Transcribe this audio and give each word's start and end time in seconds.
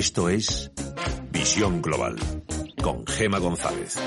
Esto 0.00 0.30
es 0.30 0.70
Visión 1.30 1.82
Global 1.82 2.16
con 2.82 3.06
Gema 3.06 3.38
González. 3.38 3.98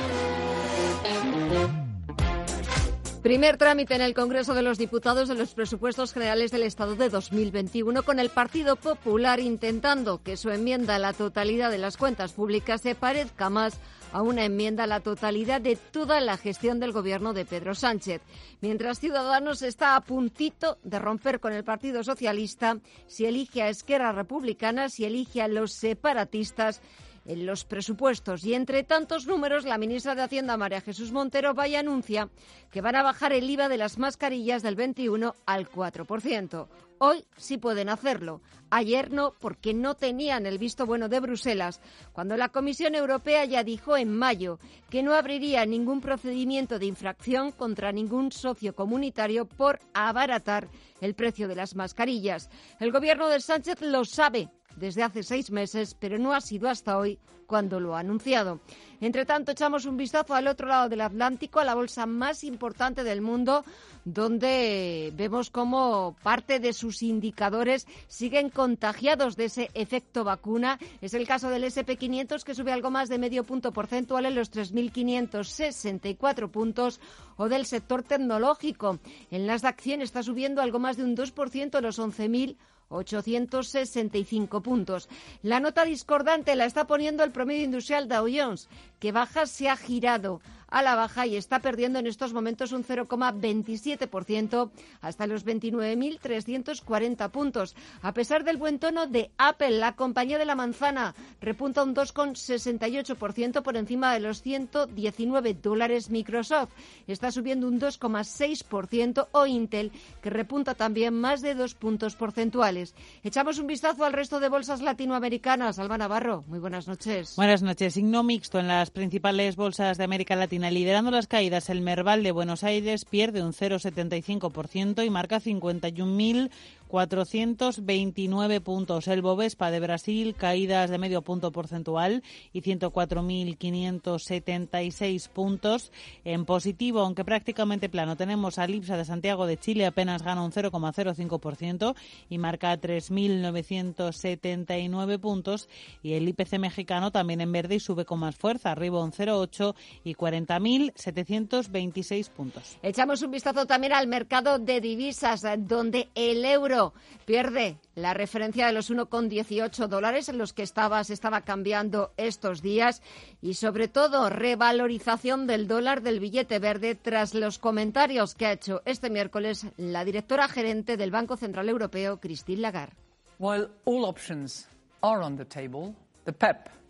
Primer 3.21 3.57
trámite 3.57 3.93
en 3.93 4.02
el 4.02 4.16
Congreso 4.16 4.55
de 4.55 4.63
los 4.63 4.79
Diputados 4.79 5.29
de 5.29 5.35
los 5.35 5.53
presupuestos 5.53 6.11
generales 6.11 6.49
del 6.49 6.63
Estado 6.63 6.95
de 6.95 7.09
2021 7.09 8.02
con 8.02 8.17
el 8.17 8.29
Partido 8.29 8.75
Popular 8.75 9.39
intentando 9.39 10.23
que 10.23 10.35
su 10.35 10.49
enmienda 10.49 10.95
a 10.95 10.99
la 10.99 11.13
totalidad 11.13 11.69
de 11.69 11.77
las 11.77 11.95
cuentas 11.95 12.31
públicas 12.31 12.81
se 12.81 12.95
parezca 12.95 13.52
más 13.52 13.80
a 14.13 14.22
una 14.22 14.45
enmienda 14.45 14.88
la 14.88 15.02
totalidad 15.02 15.59
de 15.59 15.76
toda 15.76 16.22
la 16.22 16.38
gestión 16.38 16.80
del 16.80 16.91
gobierno 16.91 17.34
de 17.34 17.45
Pedro 17.45 17.76
Sánchez. 17.76 18.22
Mientras 18.62 18.99
Ciudadanos 18.99 19.63
está 19.63 19.95
a 19.95 20.02
puntito 20.02 20.77
de 20.84 20.99
romper 20.99 21.39
con 21.39 21.52
el 21.52 21.63
Partido 21.63 22.03
Socialista 22.03 22.77
si 23.08 23.26
elige 23.26 23.64
a 23.64 23.70
Esquerra 23.70 24.11
Republicana, 24.11 24.88
si 24.89 25.03
elige 25.03 25.42
a 25.42 25.47
los 25.47 25.73
separatistas 25.73 26.80
en 27.25 27.45
los 27.45 27.66
presupuestos. 27.66 28.43
Y 28.43 28.53
entre 28.53 28.83
tantos 28.83 29.27
números, 29.27 29.66
la 29.66 29.77
ministra 29.77 30.16
de 30.16 30.23
Hacienda, 30.23 30.57
María 30.57 30.81
Jesús 30.81 31.11
Montero, 31.11 31.53
vaya 31.53 31.80
anuncia 31.80 32.30
que 32.71 32.81
van 32.81 32.95
a 32.95 33.03
bajar 33.03 33.33
el 33.33 33.49
IVA 33.49 33.69
de 33.69 33.77
las 33.77 33.97
mascarillas 33.97 34.63
del 34.63 34.75
21 34.75 35.35
al 35.45 35.69
4%. 35.69 36.67
Hoy 36.99 37.25
sí 37.35 37.57
pueden 37.57 37.89
hacerlo. 37.89 38.41
Ayer 38.69 39.11
no, 39.11 39.33
porque 39.39 39.73
no 39.73 39.95
tenían 39.95 40.45
el 40.45 40.57
visto 40.57 40.85
bueno 40.85 41.09
de 41.09 41.19
Bruselas, 41.19 41.81
cuando 42.11 42.38
la 42.38 42.49
Comisión 42.49 42.95
Europea 42.95 43.45
ya 43.45 43.63
dijo 43.63 43.97
en 43.97 44.15
mayo 44.15 44.58
que 44.89 45.03
no 45.03 45.13
abriría 45.13 45.65
ningún 45.65 46.02
procedimiento 46.02 46.80
de 46.80 46.85
infracción 46.85 47.52
contra 47.52 47.91
ningún 47.91 48.31
socio 48.31 48.73
comunitario 48.73 49.45
por 49.45 49.80
abaratar 49.93 50.69
el 51.02 51.13
precio 51.13 51.47
de 51.47 51.55
las 51.55 51.75
mascarillas. 51.75 52.49
El 52.80 52.91
gobierno 52.91 53.27
de 53.27 53.41
Sánchez 53.41 53.81
lo 53.81 54.05
sabe 54.05 54.49
desde 54.75 55.03
hace 55.03 55.23
seis 55.23 55.52
meses, 55.52 55.95
pero 55.99 56.17
no 56.17 56.33
ha 56.33 56.41
sido 56.41 56.69
hasta 56.69 56.97
hoy 56.97 57.19
cuando 57.47 57.79
lo 57.79 57.95
ha 57.95 57.99
anunciado. 57.99 58.59
Entre 58.99 59.25
tanto, 59.25 59.52
echamos 59.52 59.85
un 59.85 59.97
vistazo 59.97 60.33
al 60.33 60.47
otro 60.47 60.67
lado 60.67 60.89
del 60.89 61.02
Atlántico, 61.02 61.59
a 61.59 61.65
la 61.65 61.75
bolsa 61.75 62.05
más 62.05 62.43
importante 62.43 63.03
del 63.03 63.21
mundo, 63.21 63.63
donde 64.05 65.11
vemos 65.15 65.49
cómo 65.49 66.15
parte 66.23 66.59
de 66.59 66.73
sus 66.73 67.03
indicadores 67.03 67.85
siguen 68.07 68.49
contagiados 68.49 69.35
de 69.35 69.45
ese 69.45 69.69
efecto 69.73 70.23
vacuna. 70.23 70.80
Es 71.02 71.13
el 71.13 71.27
caso 71.27 71.49
del 71.49 71.65
SP500, 71.65 72.43
que 72.43 72.55
sube 72.55 72.71
algo 72.71 72.89
más 72.91 73.09
de 73.09 73.17
medio 73.17 73.43
punto 73.43 73.71
porcentual 73.71 74.25
en 74.25 74.35
los 74.35 74.52
3.564 74.52 76.49
puntos, 76.49 76.99
o 77.35 77.49
del 77.49 77.65
sector 77.65 78.03
tecnológico. 78.03 78.99
En 79.31 79.47
las 79.47 79.61
de 79.61 79.73
100 79.77 80.02
está 80.02 80.23
subiendo 80.23 80.61
algo 80.61 80.80
más 80.80 80.97
de 80.97 81.03
un 81.03 81.15
2% 81.15 81.77
en 81.77 81.83
los 81.83 81.99
11.000 81.99 82.55
865 82.94 84.61
puntos. 84.61 85.09
La 85.41 85.59
nota 85.59 85.86
discordante 85.86 86.55
la 86.55 86.66
está 86.66 86.88
poniendo 86.88 87.23
el 87.23 87.31
promedio 87.31 87.64
industrial 87.64 88.08
Dow 88.08 88.27
Jones, 88.33 88.70
que 89.03 89.11
baja 89.11 89.45
se 89.47 89.67
ha 89.67 89.75
girado 89.75 90.39
a 90.73 90.81
la 90.81 90.95
baja 90.95 91.27
y 91.27 91.36
está 91.36 91.59
perdiendo 91.59 91.99
en 91.99 92.08
estos 92.08 92.33
momentos 92.33 92.71
un 92.71 92.83
0,27% 92.83 94.71
hasta 95.02 95.27
los 95.27 95.45
29.340 95.45 97.30
puntos. 97.30 97.75
A 98.02 98.11
pesar 98.13 98.43
del 98.43 98.58
buen 98.58 98.80
tono 98.80 99.05
de 99.05 99.30
Apple, 99.37 99.77
la 99.77 99.95
compañía 99.95 100.39
de 100.39 100.45
la 100.45 100.55
manzana 100.55 101.13
repunta 101.42 101.83
un 101.83 101.93
2,68% 101.93 103.61
por 103.61 103.77
encima 103.77 104.11
de 104.13 104.19
los 104.19 104.42
119 104.42 105.53
dólares. 105.53 106.09
Microsoft 106.09 106.71
está 107.05 107.31
subiendo 107.31 107.67
un 107.67 107.80
2,6% 107.80 109.27
o 109.31 109.45
Intel, 109.45 109.92
que 110.23 110.31
repunta 110.31 110.73
también 110.73 111.13
más 111.13 111.43
de 111.43 111.53
dos 111.53 111.75
puntos 111.75 112.15
porcentuales. 112.15 112.95
Echamos 113.23 113.59
un 113.59 113.67
vistazo 113.67 114.05
al 114.05 114.13
resto 114.13 114.39
de 114.39 114.49
bolsas 114.49 114.81
latinoamericanas. 114.81 115.77
Alba 115.77 115.99
Navarro, 115.99 116.43
muy 116.47 116.58
buenas 116.58 116.87
noches. 116.87 117.36
Buenas 117.36 117.61
noches. 117.61 117.93
Signo 117.93 118.23
mixto 118.23 118.58
en 118.58 118.67
las 118.67 118.89
principales 118.93 119.55
bolsas 119.55 119.98
de 119.98 120.04
América 120.04 120.36
Latina. 120.36 120.71
Liderando 120.71 121.11
las 121.11 121.27
caídas, 121.27 121.70
el 121.70 121.81
Merval 121.81 122.23
de 122.23 122.31
Buenos 122.31 122.64
Aires 122.64 123.05
pierde 123.05 123.43
un 123.43 123.52
0,75% 123.52 125.05
y 125.05 125.09
marca 125.09 125.42
51.000 125.42 126.49
429 126.93 128.62
puntos. 128.62 129.07
El 129.07 129.24
Bovespa 129.24 129.71
de 129.71 129.80
Brasil, 129.80 130.36
caídas 130.36 130.92
de 130.92 131.00
medio 131.00 131.24
punto 131.24 131.51
porcentual 131.51 132.21
y 132.51 132.62
104.576 132.62 135.27
puntos 135.30 135.92
en 136.24 136.45
positivo, 136.45 137.00
aunque 137.00 137.25
prácticamente 137.25 137.89
plano. 137.89 138.15
Tenemos 138.15 138.59
al 138.59 138.75
IPSA 138.75 138.98
de 138.98 139.06
Santiago 139.06 139.48
de 139.48 139.57
Chile, 139.57 139.88
apenas 139.88 140.21
gana 140.21 140.44
un 140.44 140.51
0,05% 140.51 141.95
y 142.30 142.38
marca 142.38 142.80
3.979 142.80 145.19
puntos. 145.19 145.68
Y 146.04 146.13
el 146.13 146.30
IPC 146.30 146.60
mexicano 146.60 147.10
también 147.10 147.42
en 147.42 147.51
verde 147.51 147.74
y 147.74 147.80
sube 147.80 148.06
con 148.06 148.19
más 148.19 148.36
fuerza, 148.36 148.69
arriba 148.69 149.04
un 149.04 149.13
0,8 149.13 149.74
y 150.04 150.13
40.726 150.13 152.30
puntos. 152.30 152.77
Echamos 152.83 153.24
un 153.24 153.31
vistazo 153.31 153.65
también 153.65 153.94
al 153.94 154.06
mercado 154.06 154.60
de 154.60 154.80
divisas, 154.80 155.42
donde 155.57 156.10
el 156.13 156.45
euro 156.45 156.82
pierde 157.25 157.77
la 157.95 158.13
referencia 158.13 158.68
de 158.68 158.74
los 158.74 158.92
1,18 158.92 159.88
dólares 159.88 160.27
en 160.27 160.38
los 160.38 160.51
que 160.51 160.63
estaba, 160.63 161.04
se 161.04 161.13
estaba 161.13 161.42
cambiando 161.42 162.12
estos 162.18 162.62
días 162.62 163.01
y 163.42 163.54
sobre 163.54 163.88
todo 163.88 164.30
revalorización 164.30 165.48
del 165.48 165.68
dólar 165.68 166.01
del 166.01 166.19
billete 166.19 166.60
verde 166.60 166.95
tras 166.95 167.33
los 167.33 167.60
comentarios 167.60 168.36
que 168.36 168.48
ha 168.48 168.51
hecho 168.51 168.81
este 168.86 169.10
miércoles 169.10 169.68
la 169.77 170.04
directora 170.04 170.48
gerente 170.48 170.98
del 170.98 171.12
Banco 171.12 171.38
Central 171.38 171.69
Europeo, 171.69 172.19
Christine 172.19 172.62
Lagarde. 172.62 172.95
While 173.39 173.69
all 173.86 174.06
options 174.06 174.68
are 175.01 175.22
on 175.24 175.38
the 175.38 175.45
table, 175.45 175.94
the 176.25 176.33
PEP 176.33 176.82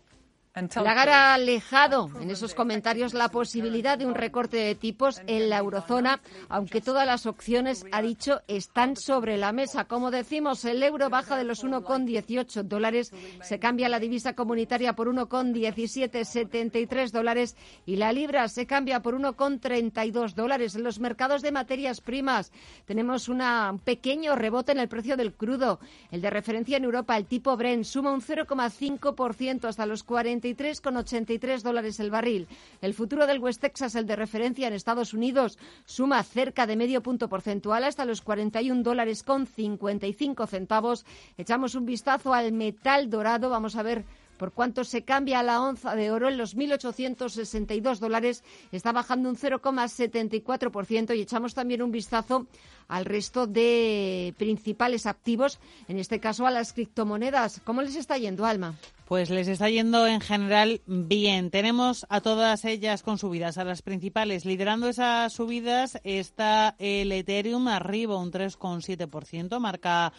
Lagar 0.54 1.08
ha 1.08 1.34
alejado 1.34 2.08
en 2.20 2.30
esos 2.30 2.54
comentarios 2.54 3.12
la 3.12 3.28
posibilidad 3.28 3.98
de 3.98 4.06
un 4.06 4.14
recorte 4.14 4.56
de 4.56 4.76
tipos 4.76 5.20
en 5.26 5.50
la 5.50 5.58
eurozona, 5.58 6.20
aunque 6.48 6.80
todas 6.80 7.04
las 7.04 7.26
opciones, 7.26 7.84
ha 7.90 8.00
dicho, 8.00 8.40
están 8.46 8.94
sobre 8.94 9.36
la 9.36 9.50
mesa. 9.50 9.86
Como 9.86 10.12
decimos, 10.12 10.64
el 10.64 10.80
euro 10.84 11.10
baja 11.10 11.36
de 11.36 11.42
los 11.42 11.64
1,18 11.64 12.62
dólares, 12.62 13.12
se 13.42 13.58
cambia 13.58 13.88
la 13.88 13.98
divisa 13.98 14.34
comunitaria 14.34 14.92
por 14.92 15.12
1,1773 15.12 17.10
dólares 17.10 17.56
y 17.84 17.96
la 17.96 18.12
libra 18.12 18.46
se 18.46 18.64
cambia 18.64 19.02
por 19.02 19.18
1,32 19.18 20.34
dólares. 20.34 20.76
En 20.76 20.84
los 20.84 21.00
mercados 21.00 21.42
de 21.42 21.50
materias 21.50 22.00
primas 22.00 22.52
tenemos 22.84 23.28
un 23.28 23.42
pequeño 23.82 24.36
rebote 24.36 24.70
en 24.70 24.78
el 24.78 24.86
precio 24.86 25.16
del 25.16 25.34
crudo. 25.34 25.80
El 26.12 26.20
de 26.20 26.30
referencia 26.30 26.76
en 26.76 26.84
Europa, 26.84 27.16
el 27.16 27.26
tipo 27.26 27.56
Brent, 27.56 27.82
suma 27.82 28.12
un 28.12 28.20
0,5% 28.20 29.64
hasta 29.64 29.84
los 29.84 30.04
40 30.04 30.43
83,83 30.44 31.62
dólares 31.62 32.00
el 32.00 32.10
barril. 32.10 32.46
El 32.82 32.94
futuro 32.94 33.26
del 33.26 33.38
West 33.38 33.62
Texas, 33.62 33.94
el 33.94 34.06
de 34.06 34.16
referencia 34.16 34.68
en 34.68 34.74
Estados 34.74 35.14
Unidos, 35.14 35.58
suma 35.86 36.22
cerca 36.22 36.66
de 36.66 36.76
medio 36.76 37.02
punto 37.02 37.28
porcentual 37.28 37.84
hasta 37.84 38.04
los 38.04 38.20
41 38.20 38.82
dólares 38.82 39.22
con 39.22 39.46
55 39.46 40.46
centavos. 40.46 41.06
Echamos 41.38 41.74
un 41.74 41.86
vistazo 41.86 42.34
al 42.34 42.52
metal 42.52 43.08
dorado. 43.08 43.48
Vamos 43.48 43.76
a 43.76 43.82
ver 43.82 44.04
por 44.36 44.52
cuánto 44.52 44.84
se 44.84 45.02
cambia 45.02 45.42
la 45.42 45.60
onza 45.62 45.94
de 45.94 46.10
oro 46.10 46.28
en 46.28 46.36
los 46.36 46.56
1.862 46.56 47.98
dólares. 47.98 48.42
Está 48.72 48.92
bajando 48.92 49.28
un 49.28 49.36
0,74% 49.36 51.16
y 51.16 51.20
echamos 51.20 51.54
también 51.54 51.82
un 51.82 51.90
vistazo 51.90 52.46
al 52.88 53.04
resto 53.04 53.46
de 53.46 54.34
principales 54.36 55.06
activos, 55.06 55.58
en 55.88 55.98
este 55.98 56.20
caso 56.20 56.46
a 56.46 56.50
las 56.50 56.72
criptomonedas. 56.72 57.60
¿Cómo 57.64 57.82
les 57.82 57.96
está 57.96 58.18
yendo, 58.18 58.44
Alma? 58.44 58.74
Pues 59.06 59.28
les 59.28 59.48
está 59.48 59.68
yendo 59.68 60.06
en 60.06 60.22
general 60.22 60.80
bien. 60.86 61.50
Tenemos 61.50 62.06
a 62.08 62.22
todas 62.22 62.64
ellas 62.64 63.02
con 63.02 63.18
subidas, 63.18 63.58
a 63.58 63.64
las 63.64 63.82
principales. 63.82 64.46
Liderando 64.46 64.88
esas 64.88 65.30
subidas 65.30 66.00
está 66.04 66.74
el 66.78 67.12
Ethereum 67.12 67.68
arriba 67.68 68.16
un 68.16 68.32
3,7%, 68.32 69.60
marca 69.60 70.14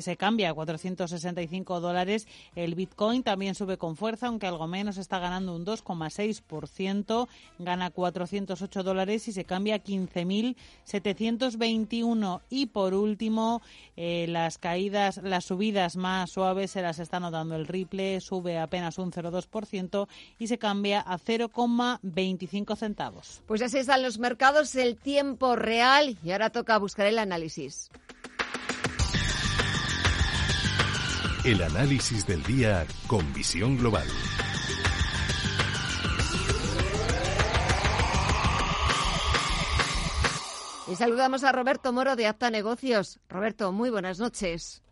se 0.00 0.16
cambia 0.16 0.48
a 0.50 0.54
465 0.54 1.80
dólares. 1.80 2.26
El 2.54 2.74
Bitcoin 2.74 3.22
también 3.22 3.54
sube 3.54 3.76
con 3.76 3.96
fuerza, 3.96 4.28
aunque 4.28 4.46
algo 4.46 4.66
menos, 4.66 4.96
está 4.96 5.18
ganando 5.18 5.54
un 5.54 5.66
2,6%, 5.66 7.28
gana 7.58 7.90
408 7.90 8.82
dólares 8.82 9.28
y 9.28 9.32
se 9.32 9.44
cambia 9.44 9.74
a 9.74 9.82
15.721. 9.82 12.40
Y 12.48 12.64
por 12.66 12.94
último, 12.94 13.60
eh, 13.96 14.24
las 14.28 14.56
caídas, 14.56 15.20
las 15.22 15.44
subidas 15.44 15.96
más 15.96 16.30
suaves 16.30 16.70
se 16.70 16.80
las 16.82 16.98
está 16.98 17.20
notando 17.20 17.56
el 17.56 17.66
Ripple 17.66 18.05
sube 18.20 18.58
apenas 18.58 18.98
un 18.98 19.12
0,2% 19.12 20.08
y 20.38 20.46
se 20.46 20.58
cambia 20.58 21.00
a 21.00 21.18
0,25 21.18 22.76
centavos. 22.76 23.42
Pues 23.46 23.62
así 23.62 23.78
están 23.78 24.02
los 24.02 24.18
mercados, 24.18 24.74
el 24.74 24.96
tiempo 24.96 25.56
real 25.56 26.16
y 26.22 26.30
ahora 26.32 26.50
toca 26.50 26.78
buscar 26.78 27.06
el 27.06 27.18
análisis. 27.18 27.90
El 31.44 31.62
análisis 31.62 32.26
del 32.26 32.42
día 32.42 32.86
con 33.06 33.32
visión 33.32 33.76
global. 33.76 34.06
Y 40.88 40.94
saludamos 40.94 41.42
a 41.42 41.50
Roberto 41.50 41.92
Moro 41.92 42.14
de 42.14 42.26
Acta 42.26 42.48
Negocios. 42.50 43.18
Roberto, 43.28 43.72
muy 43.72 43.90
buenas 43.90 44.20
noches. 44.20 44.82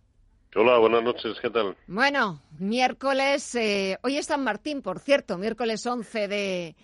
Hola, 0.57 0.79
buenas 0.79 1.03
noches, 1.03 1.37
¿qué 1.43 1.51
tal? 1.51 1.77
Bueno, 1.89 2.41
miércoles, 2.61 3.57
eh, 3.57 3.99
hoy 4.05 4.19
es 4.19 4.27
San 4.27 4.45
Martín, 4.45 4.83
por 4.83 5.01
cierto, 5.01 5.37
miércoles 5.37 5.85
11 5.85 6.29
de, 6.29 6.77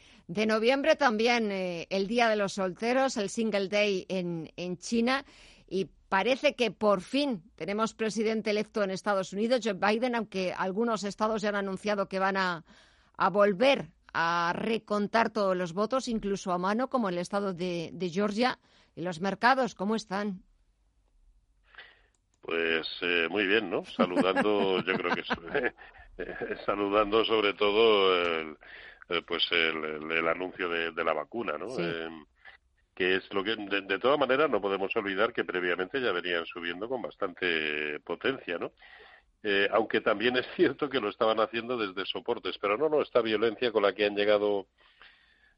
noviembre, 0.46 0.96
también 0.96 1.52
eh, 1.52 1.86
el 1.88 2.08
Día 2.08 2.28
de 2.28 2.34
los 2.34 2.54
Solteros, 2.54 3.16
el 3.16 3.30
Single 3.30 3.68
Day 3.68 4.06
en, 4.08 4.50
en 4.56 4.76
China, 4.76 5.24
y 5.68 5.88
parece 6.08 6.56
que 6.56 6.72
por 6.72 7.00
fin 7.00 7.44
tenemos 7.54 7.94
presidente 7.94 8.50
electo 8.50 8.82
en 8.82 8.90
Estados 8.90 9.32
Unidos, 9.32 9.60
Joe 9.62 9.74
Biden, 9.74 10.16
aunque 10.16 10.52
algunos 10.52 11.04
estados 11.04 11.40
ya 11.40 11.50
han 11.50 11.54
anunciado 11.54 12.08
que 12.08 12.18
van 12.18 12.36
a, 12.36 12.64
a 13.16 13.30
volver 13.30 13.92
a 14.12 14.52
recontar 14.52 15.30
todos 15.30 15.56
los 15.56 15.74
votos, 15.74 16.08
incluso 16.08 16.50
a 16.50 16.58
mano, 16.58 16.90
como 16.90 17.08
el 17.08 17.18
estado 17.18 17.54
de, 17.54 17.90
de 17.92 18.10
Georgia. 18.10 18.58
¿Y 18.96 19.02
los 19.02 19.20
mercados 19.20 19.76
cómo 19.76 19.94
están? 19.94 20.42
Pues 22.40 22.88
eh, 23.02 23.28
muy 23.30 23.46
bien, 23.46 23.70
¿no? 23.70 23.84
Saludando, 23.84 24.82
yo 24.86 24.94
creo 24.94 25.14
que 25.14 25.22
eh, 26.18 26.56
saludando 26.64 27.24
sobre 27.24 27.54
todo 27.54 28.16
el, 28.16 28.56
eh, 29.08 29.22
pues 29.26 29.46
el, 29.50 30.26
anuncio 30.28 30.68
de, 30.68 31.04
la 31.04 31.12
vacuna, 31.12 31.58
¿no? 31.58 31.68
que 32.94 33.16
es 33.16 33.32
lo 33.32 33.42
que 33.42 33.56
de, 33.56 33.98
todas 33.98 34.18
maneras 34.18 34.50
no 34.50 34.60
podemos 34.60 34.94
olvidar 34.94 35.32
que 35.32 35.44
previamente 35.44 36.02
ya 36.02 36.12
venían 36.12 36.44
subiendo 36.44 36.86
con 36.86 37.00
bastante 37.00 37.98
potencia, 38.00 38.58
¿no? 38.58 38.72
aunque 39.72 40.02
también 40.02 40.36
es 40.36 40.46
cierto 40.54 40.90
que 40.90 41.00
lo 41.00 41.08
estaban 41.08 41.40
haciendo 41.40 41.78
desde 41.78 42.04
soportes, 42.04 42.58
pero 42.58 42.76
no, 42.76 42.90
no, 42.90 43.00
esta 43.00 43.22
violencia 43.22 43.72
con 43.72 43.84
la 43.84 43.94
que 43.94 44.04
han 44.04 44.14
llegado 44.14 44.66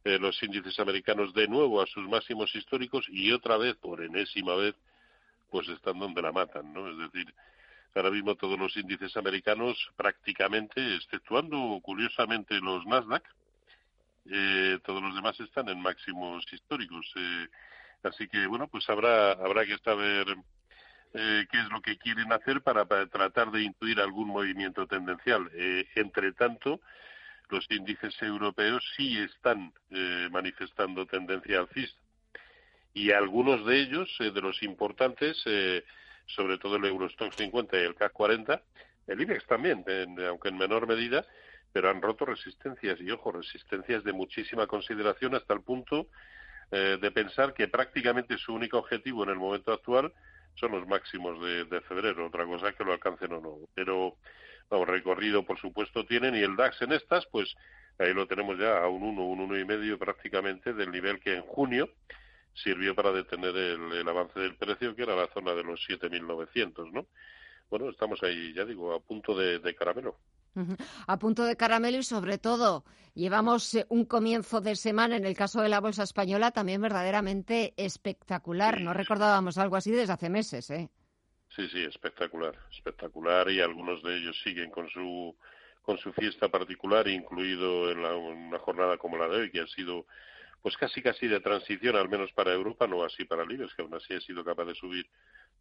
los 0.05 0.40
índices 0.40 0.79
americanos 0.79 1.34
de 1.34 1.49
nuevo 1.49 1.82
a 1.82 1.87
sus 1.87 2.08
máximos 2.08 2.55
históricos 2.55 3.06
y 3.08 3.32
otra 3.32 3.56
vez, 3.56 3.75
por 3.75 4.05
enésima 4.05 4.55
vez, 4.55 4.76
pues 5.52 5.69
están 5.69 5.99
donde 5.99 6.22
la 6.22 6.32
matan, 6.32 6.72
¿no? 6.72 6.88
Es 6.90 6.96
decir, 6.96 7.32
ahora 7.94 8.10
mismo 8.10 8.34
todos 8.37 8.58
los 8.58 8.75
índices 8.75 9.14
americanos 9.19 9.76
prácticamente, 9.96 10.96
exceptuando 10.96 11.78
curiosamente 11.82 12.58
los 12.58 12.87
Nasdaq, 12.87 13.22
eh, 14.31 14.78
todos 14.82 15.02
los 15.02 15.14
demás 15.14 15.38
están 15.40 15.69
en 15.69 15.78
máximos 15.78 16.50
históricos. 16.50 17.06
Eh, 17.16 17.49
así 18.02 18.28
que, 18.28 18.46
bueno, 18.46 18.66
pues 18.66 18.88
habrá, 18.88 19.32
habrá 19.32 19.66
que 19.66 19.76
saber 19.78 20.26
eh, 21.12 21.46
qué 21.50 21.60
es 21.60 21.69
lo 21.69 21.82
que 21.82 21.98
quieren 21.98 22.32
hacer 22.32 22.62
para, 22.62 22.87
tratar 22.87 23.50
de 23.50 23.62
intuir 23.62 24.00
algún 24.00 24.28
movimiento 24.28 24.87
tendencial. 24.87 25.50
entre 25.94 26.32
tanto, 26.32 26.81
los 27.50 27.70
índices 27.70 28.14
europeos 28.22 28.82
sí 28.96 29.19
están 29.19 29.75
manifestando 30.31 31.05
tendencia 31.05 31.58
alcista 31.58 32.01
y 32.94 33.11
algunos 33.12 33.65
de 33.67 33.81
ellos, 33.81 34.09
eh, 34.21 34.31
de 34.31 34.41
los 34.41 34.62
importantes, 34.62 35.43
eh, 35.47 35.85
sobre 36.27 36.59
todo 36.59 36.77
el 36.77 36.85
Eurostock 36.85 37.33
50 37.33 37.77
y 37.77 37.85
el 37.85 37.94
CAC 37.94 38.12
40, 38.12 38.62
el 39.06 39.21
IBEX 39.21 39.47
también, 39.47 39.85
aunque 40.29 40.49
en 40.49 40.59
menor 40.59 40.87
medida, 40.87 41.27
pero 41.73 41.91
han 41.91 42.00
roto 42.00 42.25
resistencias 42.25 43.00
y, 43.00 43.11
ojo, 43.11 43.33
resistencias 43.33 44.05
de 44.05 44.12
muchísima 44.12 44.67
consideración 44.67 45.35
hasta 45.35 45.55
el 45.55 45.62
punto 45.62 46.09
eh, 46.71 46.99
de 47.00 47.11
pensar 47.11 47.55
que 47.55 47.69
prácticamente 47.69 48.39
su 48.39 48.55
único 48.55 48.79
objetivo 48.79 49.25
en 49.25 49.31
el 49.31 49.37
momento 49.37 49.73
actual 49.73 50.12
son 50.55 50.73
los 50.73 50.87
máximos 50.87 51.43
de, 51.43 51.65
de 51.65 51.81
febrero, 51.83 52.27
otra 52.27 52.44
cosa 52.44 52.73
que 52.73 52.85
lo 52.85 52.93
alcancen 52.93 53.33
o 53.33 53.41
no. 53.41 53.59
Pero, 53.75 54.17
vamos, 54.71 54.89
recorrido, 54.89 55.44
por 55.44 55.59
supuesto, 55.59 56.05
tienen 56.05 56.35
y 56.35 56.41
el 56.41 56.56
DAX 56.56 56.83
en 56.83 56.93
estas, 56.93 57.27
pues 57.27 57.55
ahí 57.99 58.12
lo 58.15 58.27
tenemos 58.27 58.59
ya 58.59 58.79
a 58.79 58.89
un 58.89 59.03
1, 59.03 59.23
un 59.23 59.41
1 59.41 59.59
y 59.59 59.65
medio 59.65 59.99
prácticamente 59.99 60.73
del 60.75 60.91
nivel 60.91 61.21
que 61.21 61.35
en 61.35 61.43
junio 61.43 61.91
sirvió 62.54 62.94
para 62.94 63.12
detener 63.12 63.56
el, 63.56 64.08
avance 64.08 64.38
del 64.38 64.56
precio, 64.56 64.94
que 64.94 65.02
era 65.02 65.16
la 65.16 65.28
zona 65.28 65.54
de 65.54 65.64
los 65.64 65.81
7.900, 65.88 66.93
¿no? 66.93 67.06
Bueno, 67.70 67.88
estamos 67.88 68.22
ahí, 68.22 68.52
ya 68.54 68.64
digo, 68.64 68.93
a 68.93 69.00
punto 69.00 69.34
de, 69.37 69.75
caramelo. 69.75 70.19
A 71.06 71.19
punto 71.19 71.44
de 71.44 71.56
caramelo 71.56 71.99
y 71.99 72.02
sobre 72.02 72.37
todo 72.37 72.84
llevamos 73.14 73.75
eh, 73.75 73.87
un 73.88 74.04
comienzo 74.04 74.60
de 74.60 74.76
semana 74.76 75.16
en 75.16 75.25
el 75.25 75.34
caso 75.34 75.62
de 75.62 75.70
la 75.70 75.81
bolsa 75.81 76.02
española 76.02 76.50
también 76.50 76.82
verdaderamente 76.82 77.72
espectacular. 77.78 78.81
No 78.82 78.93
recordábamos 78.93 79.56
algo 79.56 79.76
así 79.76 79.90
desde 79.90 80.12
hace 80.12 80.28
meses, 80.28 80.69
¿eh? 80.70 80.90
Sí, 81.56 81.69
sí, 81.69 81.82
espectacular, 81.84 82.58
espectacular 82.70 83.50
y 83.50 83.60
algunos 83.60 84.02
de 84.02 84.16
ellos 84.19 84.38
siguen 84.43 84.70
con 84.70 84.88
su 84.90 85.34
con 85.82 85.98
su 85.98 86.12
fiesta 86.12 86.48
particular, 86.48 87.08
incluido 87.08 87.90
en, 87.90 88.02
la, 88.02 88.14
una 88.14 88.58
jornada 88.60 88.96
como 88.98 89.19
la 89.19 89.28
de 89.28 89.37
hoy, 89.37 89.50
que 89.50 89.60
ha 89.60 89.66
sido 89.66 90.06
pues 90.62 90.76
casi 90.76 91.03
casi 91.03 91.26
de 91.26 91.41
transición, 91.41 91.97
al 91.97 92.09
menos 92.09 92.32
para 92.32 92.53
Europa, 92.53 92.87
no 92.87 93.05
así 93.05 93.25
para 93.25 93.43
el 93.43 93.49
que 93.49 93.82
aún 93.82 93.94
así 93.94 94.14
ha 94.14 94.20
sido 94.20 94.44
capaz 94.44 94.64
de 94.64 94.75
subir 94.75 95.06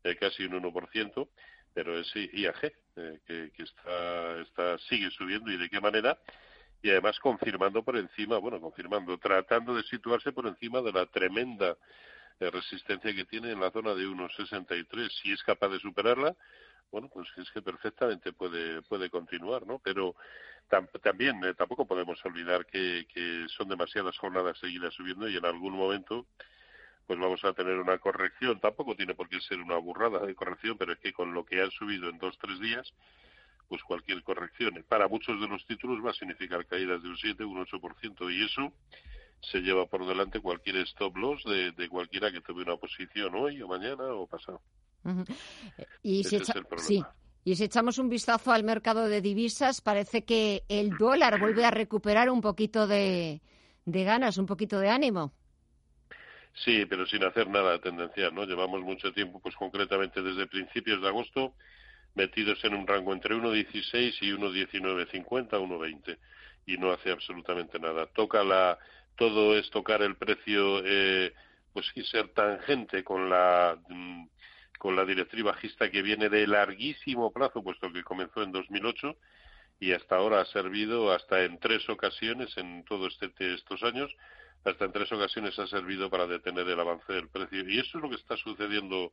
eh, 0.03 0.15
casi 0.15 0.45
un 0.45 0.61
1%, 0.61 1.27
pero 1.73 1.99
es 1.99 2.15
IAG, 2.15 2.71
eh, 2.95 3.19
que, 3.25 3.51
que 3.51 3.63
está, 3.63 4.39
está, 4.41 4.77
sigue 4.89 5.09
subiendo 5.11 5.51
y 5.51 5.57
de 5.57 5.69
qué 5.69 5.81
manera, 5.81 6.17
y 6.83 6.89
además 6.89 7.19
confirmando 7.19 7.83
por 7.83 7.97
encima, 7.97 8.37
bueno, 8.37 8.59
confirmando, 8.59 9.17
tratando 9.17 9.75
de 9.75 9.83
situarse 9.83 10.31
por 10.31 10.47
encima 10.47 10.81
de 10.81 10.91
la 10.91 11.05
tremenda 11.07 11.77
eh, 12.39 12.49
resistencia 12.49 13.13
que 13.13 13.25
tiene 13.25 13.51
en 13.51 13.59
la 13.59 13.71
zona 13.71 13.93
de 13.93 14.05
1,63. 14.05 15.09
Si 15.21 15.31
es 15.31 15.43
capaz 15.43 15.69
de 15.69 15.79
superarla, 15.79 16.35
bueno, 16.91 17.09
pues 17.13 17.27
es 17.37 17.49
que 17.51 17.61
perfectamente 17.61 18.33
puede, 18.33 18.81
puede 18.83 19.09
continuar, 19.09 19.65
¿no? 19.65 19.79
Pero 19.79 20.15
también 21.01 21.43
eh, 21.43 21.53
tampoco 21.53 21.85
podemos 21.85 22.23
olvidar 22.25 22.65
que, 22.65 23.05
que 23.13 23.45
son 23.57 23.69
demasiadas 23.69 24.17
jornadas 24.17 24.57
seguidas 24.59 24.93
subiendo 24.93 25.27
y 25.27 25.37
en 25.37 25.45
algún 25.45 25.73
momento 25.73 26.27
pues 27.07 27.19
vamos 27.19 27.43
a 27.43 27.53
tener 27.53 27.77
una 27.77 27.97
corrección. 27.97 28.59
Tampoco 28.59 28.95
tiene 28.95 29.15
por 29.15 29.27
qué 29.27 29.41
ser 29.41 29.59
una 29.59 29.77
burrada 29.77 30.25
de 30.25 30.35
corrección, 30.35 30.77
pero 30.77 30.93
es 30.93 30.99
que 30.99 31.11
con 31.11 31.33
lo 31.33 31.45
que 31.45 31.61
han 31.61 31.71
subido 31.71 32.09
en 32.09 32.17
dos 32.17 32.37
tres 32.39 32.59
días, 32.59 32.93
pues 33.67 33.83
cualquier 33.83 34.21
corrección 34.23 34.83
para 34.87 35.07
muchos 35.07 35.39
de 35.39 35.47
los 35.47 35.65
títulos 35.65 36.05
va 36.05 36.11
a 36.11 36.13
significar 36.13 36.65
caídas 36.65 37.01
de 37.01 37.09
un 37.09 37.17
7, 37.17 37.43
un 37.45 37.65
8% 37.65 38.33
y 38.33 38.45
eso 38.45 38.73
se 39.41 39.59
lleva 39.59 39.85
por 39.87 40.05
delante 40.05 40.39
cualquier 40.39 40.77
stop 40.77 41.17
loss 41.17 41.43
de, 41.45 41.71
de 41.71 41.89
cualquiera 41.89 42.31
que 42.31 42.41
tome 42.41 42.63
una 42.63 42.77
posición 42.77 43.33
hoy 43.35 43.61
o 43.61 43.67
mañana 43.67 44.03
o 44.13 44.27
pasado. 44.27 44.61
Y 46.03 46.23
si, 46.23 46.39
sí. 46.77 47.03
y 47.43 47.55
si 47.55 47.63
echamos 47.63 47.97
un 47.97 48.09
vistazo 48.09 48.51
al 48.51 48.63
mercado 48.63 49.07
de 49.07 49.21
divisas, 49.21 49.81
parece 49.81 50.23
que 50.25 50.63
el 50.69 50.97
dólar 50.97 51.39
vuelve 51.39 51.65
a 51.65 51.71
recuperar 51.71 52.29
un 52.29 52.41
poquito 52.41 52.87
de, 52.87 53.41
ganas, 53.85 54.37
un 54.37 54.45
poquito 54.45 54.79
de 54.79 54.89
ánimo. 54.89 55.33
Sí, 56.53 56.85
pero 56.85 57.05
sin 57.05 57.23
hacer 57.23 57.47
nada 57.47 57.79
tendencial, 57.79 58.35
¿no? 58.35 58.45
Llevamos 58.45 58.81
mucho 58.81 59.13
tiempo, 59.13 59.39
pues 59.39 59.55
concretamente 59.55 60.21
desde 60.21 60.47
principios 60.47 61.01
de 61.01 61.07
agosto, 61.07 61.55
metidos 62.13 62.63
en 62.65 62.75
un 62.75 62.85
rango 62.85 63.13
entre 63.13 63.35
1.16 63.35 64.17
y 64.21 64.31
1.19.50, 64.33 65.49
1.20, 65.49 66.17
y 66.65 66.77
no 66.77 66.91
hace 66.91 67.11
absolutamente 67.11 67.79
nada. 67.79 68.05
Toca 68.07 68.43
la, 68.43 68.77
todo 69.15 69.57
es 69.57 69.69
tocar 69.69 70.01
el 70.01 70.15
precio, 70.15 70.81
eh, 70.85 71.33
pues 71.73 71.89
y 71.95 72.03
ser 72.03 72.29
tangente 72.29 73.03
con 73.03 73.29
la 73.29 73.77
mm, 73.87 74.25
con 74.81 74.95
la 74.95 75.05
directriz 75.05 75.43
bajista 75.43 75.91
que 75.91 76.01
viene 76.01 76.27
de 76.27 76.47
larguísimo 76.47 77.31
plazo, 77.31 77.61
puesto 77.61 77.93
que 77.93 78.03
comenzó 78.03 78.41
en 78.41 78.51
2008 78.51 79.15
y 79.79 79.91
hasta 79.91 80.15
ahora 80.15 80.41
ha 80.41 80.45
servido 80.45 81.11
hasta 81.11 81.43
en 81.43 81.59
tres 81.59 81.87
ocasiones 81.87 82.57
en 82.57 82.83
todos 82.85 83.15
este, 83.21 83.53
estos 83.53 83.83
años, 83.83 84.11
hasta 84.65 84.85
en 84.85 84.91
tres 84.91 85.11
ocasiones 85.11 85.59
ha 85.59 85.67
servido 85.67 86.09
para 86.09 86.25
detener 86.25 86.67
el 86.67 86.79
avance 86.79 87.13
del 87.13 87.29
precio. 87.29 87.69
Y 87.69 87.77
eso 87.77 87.99
es 87.99 88.03
lo 88.03 88.09
que 88.09 88.15
está 88.15 88.35
sucediendo 88.37 89.11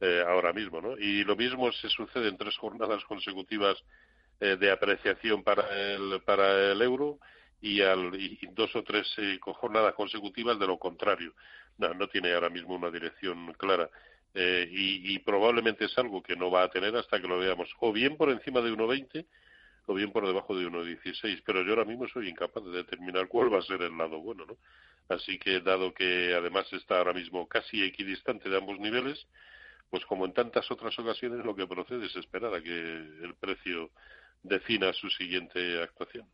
eh, 0.00 0.24
ahora 0.26 0.52
mismo, 0.52 0.80
¿no? 0.80 0.98
Y 0.98 1.22
lo 1.22 1.36
mismo 1.36 1.70
se 1.70 1.88
sucede 1.88 2.26
en 2.26 2.36
tres 2.36 2.56
jornadas 2.56 3.04
consecutivas 3.04 3.76
eh, 4.40 4.56
de 4.56 4.72
apreciación 4.72 5.44
para 5.44 5.68
el, 5.70 6.20
para 6.22 6.72
el 6.72 6.82
euro 6.82 7.20
y, 7.60 7.80
al, 7.80 8.10
dos 8.54 8.74
o 8.74 8.82
tres 8.82 9.06
eh, 9.18 9.38
jornadas 9.40 9.94
consecutivas 9.94 10.58
de 10.58 10.66
lo 10.66 10.80
contrario. 10.80 11.32
No, 11.78 11.94
no 11.94 12.08
tiene 12.08 12.34
ahora 12.34 12.50
mismo 12.50 12.74
una 12.74 12.90
dirección 12.90 13.52
clara. 13.52 13.88
Eh, 14.34 14.68
y, 14.70 15.14
y, 15.14 15.18
probablemente 15.20 15.86
es 15.86 15.96
algo 15.96 16.22
que 16.22 16.36
no 16.36 16.50
va 16.50 16.64
a 16.64 16.70
tener 16.70 16.94
hasta 16.94 17.20
que 17.20 17.26
lo 17.26 17.38
veamos 17.38 17.70
o 17.80 17.90
bien 17.90 18.18
por 18.18 18.28
encima 18.30 18.60
de 18.60 18.70
1,20 18.70 19.26
o 19.86 19.94
bien 19.94 20.12
por 20.12 20.26
debajo 20.26 20.56
de 20.56 20.66
1,16. 20.66 21.42
Pero 21.44 21.62
yo 21.62 21.70
ahora 21.70 21.84
mismo 21.84 22.06
soy 22.08 22.28
incapaz 22.28 22.64
de 22.64 22.70
determinar 22.70 23.28
cuál 23.28 23.52
va 23.52 23.60
a 23.60 23.62
ser 23.62 23.80
el 23.82 23.96
lado 23.96 24.20
bueno, 24.20 24.44
¿no? 24.46 24.56
Así 25.08 25.38
que, 25.38 25.60
dado 25.60 25.94
que 25.94 26.34
además 26.34 26.70
está 26.72 26.98
ahora 26.98 27.12
mismo 27.12 27.46
casi 27.48 27.82
equidistante 27.82 28.48
de 28.48 28.56
ambos 28.56 28.78
niveles, 28.80 29.26
pues 29.88 30.04
como 30.04 30.26
en 30.26 30.32
tantas 30.32 30.68
otras 30.70 30.98
ocasiones, 30.98 31.44
lo 31.44 31.54
que 31.54 31.66
procede 31.66 32.06
es 32.06 32.16
esperar 32.16 32.52
a 32.54 32.62
que 32.62 32.70
el 32.70 33.34
precio 33.38 33.90
defina 34.42 34.92
su 34.92 35.08
siguiente 35.10 35.82
actuación. 35.82 36.26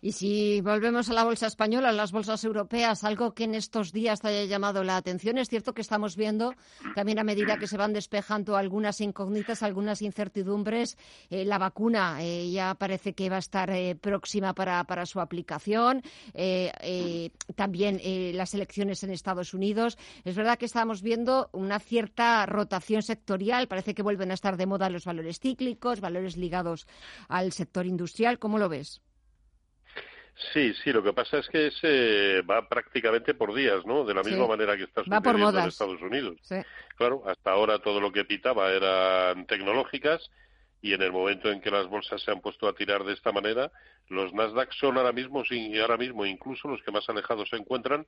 Y 0.00 0.12
si 0.12 0.60
volvemos 0.60 1.10
a 1.10 1.12
la 1.12 1.24
bolsa 1.24 1.48
española, 1.48 1.88
a 1.88 1.92
las 1.92 2.12
bolsas 2.12 2.44
europeas, 2.44 3.02
algo 3.02 3.34
que 3.34 3.44
en 3.44 3.56
estos 3.56 3.92
días 3.92 4.20
te 4.20 4.28
haya 4.28 4.44
llamado 4.44 4.84
la 4.84 4.96
atención, 4.96 5.38
es 5.38 5.48
cierto 5.48 5.74
que 5.74 5.82
estamos 5.82 6.16
viendo 6.16 6.54
también 6.94 7.18
a 7.18 7.24
medida 7.24 7.58
que 7.58 7.66
se 7.66 7.76
van 7.76 7.92
despejando 7.92 8.56
algunas 8.56 9.00
incógnitas, 9.00 9.64
algunas 9.64 10.00
incertidumbres, 10.00 10.96
eh, 11.30 11.44
la 11.44 11.58
vacuna 11.58 12.18
eh, 12.22 12.48
ya 12.50 12.76
parece 12.76 13.14
que 13.14 13.28
va 13.28 13.36
a 13.36 13.40
estar 13.40 13.70
eh, 13.70 13.96
próxima 13.96 14.54
para, 14.54 14.84
para, 14.84 15.04
su 15.04 15.20
aplicación, 15.20 16.02
también 17.56 18.00
las 18.36 18.54
elecciones 18.54 19.02
en 19.02 19.10
Estados 19.10 19.54
Unidos. 19.54 19.96
Es 20.24 20.36
verdad 20.36 20.58
que 20.58 20.66
estamos 20.66 21.02
viendo 21.02 21.48
una 21.52 21.80
cierta 21.80 22.46
rotación 22.46 23.02
sectorial, 23.02 23.68
parece 23.68 23.94
que 23.94 24.02
vuelven 24.02 24.30
a 24.30 24.34
estar 24.34 24.56
de 24.56 24.66
moda 24.66 24.90
los 24.90 25.04
valores 25.04 25.40
cíclicos, 25.40 26.00
valores 26.00 26.36
ligados 26.36 26.86
al 27.28 27.52
sector 27.52 27.86
industrial. 27.86 28.38
¿Cómo 28.38 28.58
lo 28.58 28.68
ves? 28.68 29.00
Sí, 30.52 30.72
sí, 30.84 30.92
lo 30.92 31.02
que 31.02 31.12
pasa 31.12 31.38
es 31.38 31.48
que 31.48 31.70
se 31.72 32.42
va 32.42 32.68
prácticamente 32.68 33.34
por 33.34 33.54
días, 33.54 33.84
¿no? 33.84 34.04
De 34.04 34.14
la 34.14 34.22
misma 34.22 34.46
manera 34.46 34.76
que 34.76 34.84
está 34.84 35.02
sucediendo 35.02 35.58
en 35.58 35.68
Estados 35.68 36.00
Unidos. 36.00 36.36
Claro, 36.96 37.22
hasta 37.26 37.50
ahora 37.50 37.80
todo 37.80 38.00
lo 38.00 38.12
que 38.12 38.24
pitaba 38.24 38.70
eran 38.70 39.46
tecnológicas 39.46 40.30
y 40.80 40.94
en 40.94 41.02
el 41.02 41.10
momento 41.10 41.50
en 41.50 41.60
que 41.60 41.72
las 41.72 41.88
bolsas 41.88 42.22
se 42.22 42.30
han 42.30 42.40
puesto 42.40 42.68
a 42.68 42.72
tirar 42.72 43.02
de 43.02 43.14
esta 43.14 43.32
manera, 43.32 43.72
los 44.08 44.32
Nasdaq 44.32 44.72
son 44.72 44.96
ahora 44.96 45.12
mismo, 45.12 45.42
ahora 45.80 45.96
mismo 45.96 46.24
incluso 46.24 46.68
los 46.68 46.82
que 46.82 46.92
más 46.92 47.08
alejados 47.08 47.48
se 47.48 47.56
encuentran 47.56 48.06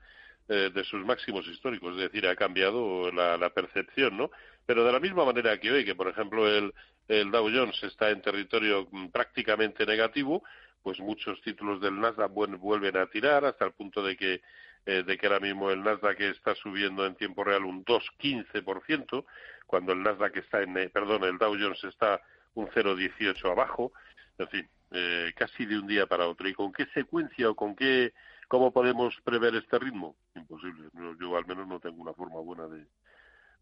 eh, 0.48 0.70
de 0.72 0.84
sus 0.84 1.04
máximos 1.04 1.46
históricos. 1.48 1.94
Es 1.96 2.02
decir, 2.02 2.26
ha 2.28 2.36
cambiado 2.36 3.10
la, 3.10 3.36
la, 3.36 3.50
percepción, 3.50 4.16
¿no? 4.16 4.30
Pero 4.66 4.84
de 4.84 4.92
la 4.92 5.00
misma 5.00 5.24
manera 5.24 5.58
que 5.58 5.72
hoy, 5.72 5.84
que 5.84 5.96
por 5.96 6.08
ejemplo 6.08 6.48
el, 6.48 6.72
el 7.08 7.30
Dow 7.32 7.50
Jones 7.52 7.82
está 7.82 8.10
en 8.10 8.22
territorio 8.22 8.86
mm, 8.90 9.08
prácticamente 9.08 9.84
negativo, 9.84 10.44
pues 10.82 10.98
muchos 11.00 11.40
títulos 11.42 11.80
del 11.80 12.00
Nasdaq 12.00 12.32
vuelven 12.32 12.96
a 12.96 13.06
tirar 13.06 13.44
hasta 13.44 13.64
el 13.64 13.72
punto 13.72 14.02
de 14.02 14.16
que 14.16 14.40
eh, 14.86 15.02
de 15.02 15.18
que 15.18 15.26
ahora 15.26 15.40
mismo 15.40 15.70
el 15.70 15.82
Nasdaq 15.82 16.20
está 16.20 16.54
subiendo 16.54 17.04
en 17.04 17.14
tiempo 17.14 17.44
real 17.44 17.64
un 17.64 17.84
2,15%, 17.84 19.26
cuando 19.66 19.92
el 19.92 20.02
Nasdaq 20.02 20.38
está 20.38 20.62
en, 20.62 20.76
eh, 20.78 20.88
perdón, 20.88 21.24
el 21.24 21.36
Dow 21.36 21.54
Jones 21.54 21.84
está 21.84 22.20
un 22.54 22.66
0,18 22.68 23.50
abajo, 23.50 23.92
en 24.38 24.48
fin, 24.48 24.68
eh, 24.92 25.32
casi 25.36 25.66
de 25.66 25.78
un 25.78 25.86
día 25.86 26.06
para 26.06 26.26
otro. 26.26 26.48
¿Y 26.48 26.54
con 26.54 26.72
qué 26.72 26.86
secuencia 26.94 27.50
o 27.50 27.54
con 27.54 27.76
qué, 27.76 28.14
cómo 28.48 28.72
podemos 28.72 29.14
prever 29.22 29.54
este 29.54 29.78
ritmo? 29.78 30.16
Imposible. 30.34 30.88
Yo, 31.20 31.36
al 31.36 31.46
menos 31.46 31.68
no 31.68 31.78
tengo 31.78 32.00
una 32.00 32.14
forma 32.14 32.40
buena 32.40 32.66
de, 32.66 32.86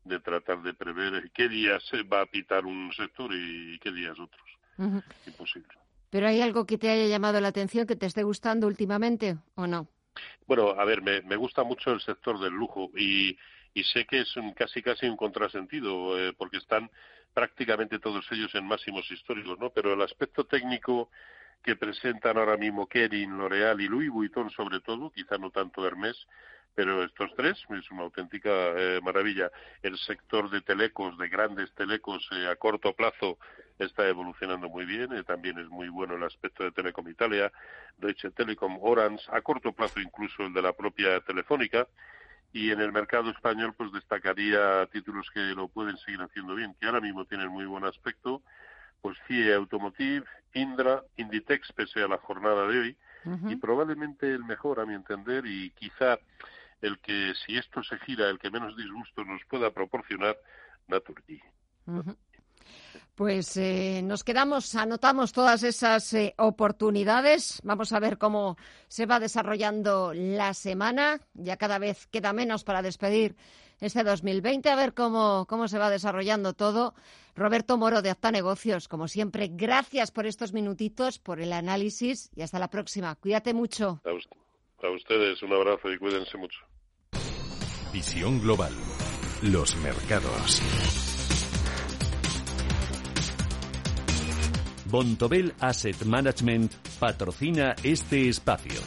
de 0.04 0.20
tratar 0.20 0.62
de 0.62 0.72
prever 0.72 1.30
qué 1.32 1.48
días 1.48 1.82
va 2.10 2.20
a 2.20 2.26
pitar 2.26 2.64
un 2.64 2.92
sector 2.92 3.30
y 3.34 3.76
qué 3.80 3.90
días 3.90 4.18
otros. 4.20 4.48
Imposible. 5.26 5.74
¿Pero 6.10 6.26
hay 6.26 6.40
algo 6.40 6.66
que 6.66 6.78
te 6.78 6.90
haya 6.90 7.06
llamado 7.06 7.40
la 7.40 7.48
atención, 7.48 7.86
que 7.86 7.96
te 7.96 8.06
esté 8.06 8.22
gustando 8.22 8.66
últimamente 8.66 9.36
o 9.54 9.66
no? 9.66 9.88
Bueno, 10.46 10.70
a 10.70 10.84
ver, 10.84 11.02
me, 11.02 11.36
gusta 11.36 11.62
mucho 11.62 11.92
el 11.92 12.00
sector 12.00 12.40
del 12.40 12.52
lujo 12.52 12.90
y, 12.96 13.36
sé 13.92 14.06
que 14.06 14.20
es 14.20 14.36
un, 14.36 14.52
casi 14.54 14.82
casi 14.82 15.06
un 15.06 15.16
contrasentido, 15.16 16.18
eh, 16.18 16.32
porque 16.36 16.56
están 16.56 16.90
prácticamente 17.32 17.98
todos 17.98 18.26
ellos 18.32 18.52
en 18.54 18.66
máximos 18.66 19.08
históricos, 19.10 19.58
¿no? 19.58 19.70
Pero 19.70 19.92
el 19.92 20.02
aspecto 20.02 20.44
técnico 20.44 21.10
que 21.62 21.76
presentan 21.76 22.38
ahora 22.38 22.56
mismo 22.56 22.88
Kering, 22.88 23.36
L'Oreal 23.36 23.80
y 23.80 23.88
Louis 23.88 24.10
Vuitton 24.10 24.50
sobre 24.50 24.80
todo, 24.80 25.10
quizá 25.10 25.38
no 25.38 25.50
tanto 25.50 25.86
Hermès, 25.86 26.16
pero 26.78 27.02
estos 27.02 27.34
tres 27.34 27.58
es 27.70 27.90
una 27.90 28.02
auténtica 28.02 28.48
eh, 28.76 29.00
maravilla. 29.02 29.50
El 29.82 29.98
sector 29.98 30.48
de 30.48 30.60
telecos, 30.60 31.18
de 31.18 31.28
grandes 31.28 31.74
telecos 31.74 32.28
eh, 32.30 32.46
a 32.46 32.54
corto 32.54 32.92
plazo, 32.92 33.36
está 33.80 34.06
evolucionando 34.06 34.68
muy 34.68 34.86
bien. 34.86 35.12
Eh, 35.12 35.24
también 35.24 35.58
es 35.58 35.66
muy 35.66 35.88
bueno 35.88 36.14
el 36.14 36.22
aspecto 36.22 36.62
de 36.62 36.70
Telecom 36.70 37.08
Italia, 37.08 37.50
Deutsche 37.96 38.30
Telekom, 38.30 38.78
Orange, 38.80 39.24
a 39.32 39.40
corto 39.40 39.72
plazo 39.72 39.98
incluso 39.98 40.44
el 40.44 40.52
de 40.52 40.62
la 40.62 40.72
propia 40.72 41.18
Telefónica. 41.22 41.88
Y 42.52 42.70
en 42.70 42.80
el 42.80 42.92
mercado 42.92 43.30
español, 43.30 43.74
pues 43.76 43.90
destacaría 43.90 44.86
títulos 44.92 45.28
que 45.34 45.40
lo 45.40 45.66
pueden 45.66 45.96
seguir 45.96 46.20
haciendo 46.20 46.54
bien, 46.54 46.76
que 46.78 46.86
ahora 46.86 47.00
mismo 47.00 47.24
tienen 47.24 47.48
muy 47.48 47.66
buen 47.66 47.86
aspecto. 47.86 48.40
Pues 49.02 49.18
CIE 49.26 49.52
Automotive, 49.52 50.26
Indra, 50.54 51.02
Inditex, 51.16 51.72
pese 51.72 52.04
a 52.04 52.06
la 52.06 52.18
jornada 52.18 52.68
de 52.68 52.78
hoy, 52.78 52.96
y 53.48 53.56
probablemente 53.56 54.32
el 54.32 54.44
mejor, 54.44 54.80
a 54.80 54.86
mi 54.86 54.94
entender, 54.94 55.44
y 55.44 55.70
quizá 55.70 56.18
el 56.82 56.98
que 56.98 57.32
si 57.46 57.56
esto 57.56 57.82
se 57.82 57.98
gira, 58.00 58.28
el 58.28 58.38
que 58.38 58.50
menos 58.50 58.76
disgusto 58.76 59.24
nos 59.24 59.42
pueda 59.48 59.70
proporcionar, 59.70 60.36
Naturgy. 60.86 61.40
Pues 63.14 63.56
eh, 63.56 64.00
nos 64.04 64.22
quedamos, 64.22 64.76
anotamos 64.76 65.32
todas 65.32 65.64
esas 65.64 66.14
eh, 66.14 66.34
oportunidades. 66.38 67.60
Vamos 67.64 67.92
a 67.92 67.98
ver 67.98 68.16
cómo 68.16 68.56
se 68.86 69.06
va 69.06 69.18
desarrollando 69.18 70.12
la 70.14 70.54
semana. 70.54 71.20
Ya 71.34 71.56
cada 71.56 71.78
vez 71.78 72.06
queda 72.06 72.32
menos 72.32 72.62
para 72.62 72.80
despedir 72.80 73.34
este 73.80 74.04
2020. 74.04 74.70
A 74.70 74.76
ver 74.76 74.94
cómo, 74.94 75.46
cómo 75.48 75.66
se 75.66 75.78
va 75.78 75.90
desarrollando 75.90 76.52
todo. 76.52 76.94
Roberto 77.34 77.76
Moro 77.76 78.02
de 78.02 78.10
Acta 78.10 78.30
Negocios, 78.30 78.86
como 78.88 79.08
siempre, 79.08 79.48
gracias 79.50 80.10
por 80.10 80.26
estos 80.26 80.52
minutitos, 80.52 81.18
por 81.18 81.40
el 81.40 81.52
análisis 81.52 82.30
y 82.34 82.42
hasta 82.42 82.58
la 82.58 82.68
próxima. 82.68 83.14
Cuídate 83.16 83.54
mucho. 83.54 84.00
A 84.04 84.10
ustedes 84.86 85.42
un 85.42 85.52
abrazo 85.52 85.90
y 85.92 85.98
cuídense 85.98 86.38
mucho. 86.38 86.60
Visión 87.92 88.40
global. 88.40 88.72
Los 89.42 89.76
mercados. 89.76 90.62
Bontobel 94.86 95.52
Asset 95.60 96.04
Management 96.04 96.72
patrocina 96.98 97.74
este 97.82 98.28
espacio. 98.28 98.80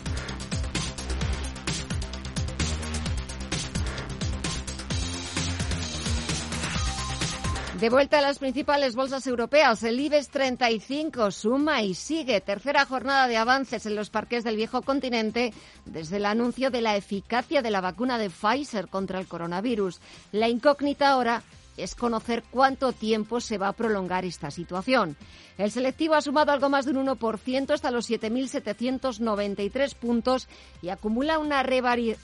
De 7.81 7.89
vuelta 7.89 8.19
a 8.19 8.21
las 8.21 8.38
principales 8.38 8.95
bolsas 8.95 9.25
europeas, 9.25 9.81
el 9.81 10.00
IBEX 10.00 10.29
35 10.29 11.31
suma 11.31 11.81
y 11.81 11.95
sigue 11.95 12.39
tercera 12.39 12.85
jornada 12.85 13.27
de 13.27 13.38
avances 13.38 13.88
en 13.88 13.95
los 13.95 14.11
parques 14.11 14.43
del 14.43 14.55
viejo 14.55 14.83
continente 14.83 15.51
desde 15.85 16.17
el 16.17 16.27
anuncio 16.27 16.69
de 16.69 16.81
la 16.81 16.95
eficacia 16.95 17.63
de 17.63 17.71
la 17.71 17.81
vacuna 17.81 18.19
de 18.19 18.29
Pfizer 18.29 18.88
contra 18.88 19.19
el 19.19 19.25
coronavirus. 19.25 20.00
La 20.31 20.47
incógnita 20.47 21.09
ahora 21.09 21.41
es 21.75 21.95
conocer 21.95 22.43
cuánto 22.51 22.91
tiempo 22.91 23.41
se 23.41 23.57
va 23.57 23.69
a 23.69 23.73
prolongar 23.73 24.25
esta 24.25 24.51
situación. 24.51 25.17
El 25.57 25.71
selectivo 25.71 26.13
ha 26.13 26.21
sumado 26.21 26.51
algo 26.51 26.69
más 26.69 26.85
de 26.85 26.91
un 26.91 27.07
1% 27.07 27.71
hasta 27.71 27.89
los 27.89 28.09
7.793 28.09 29.95
puntos 29.95 30.47
y 30.83 30.89
acumula 30.89 31.39
una, 31.39 31.65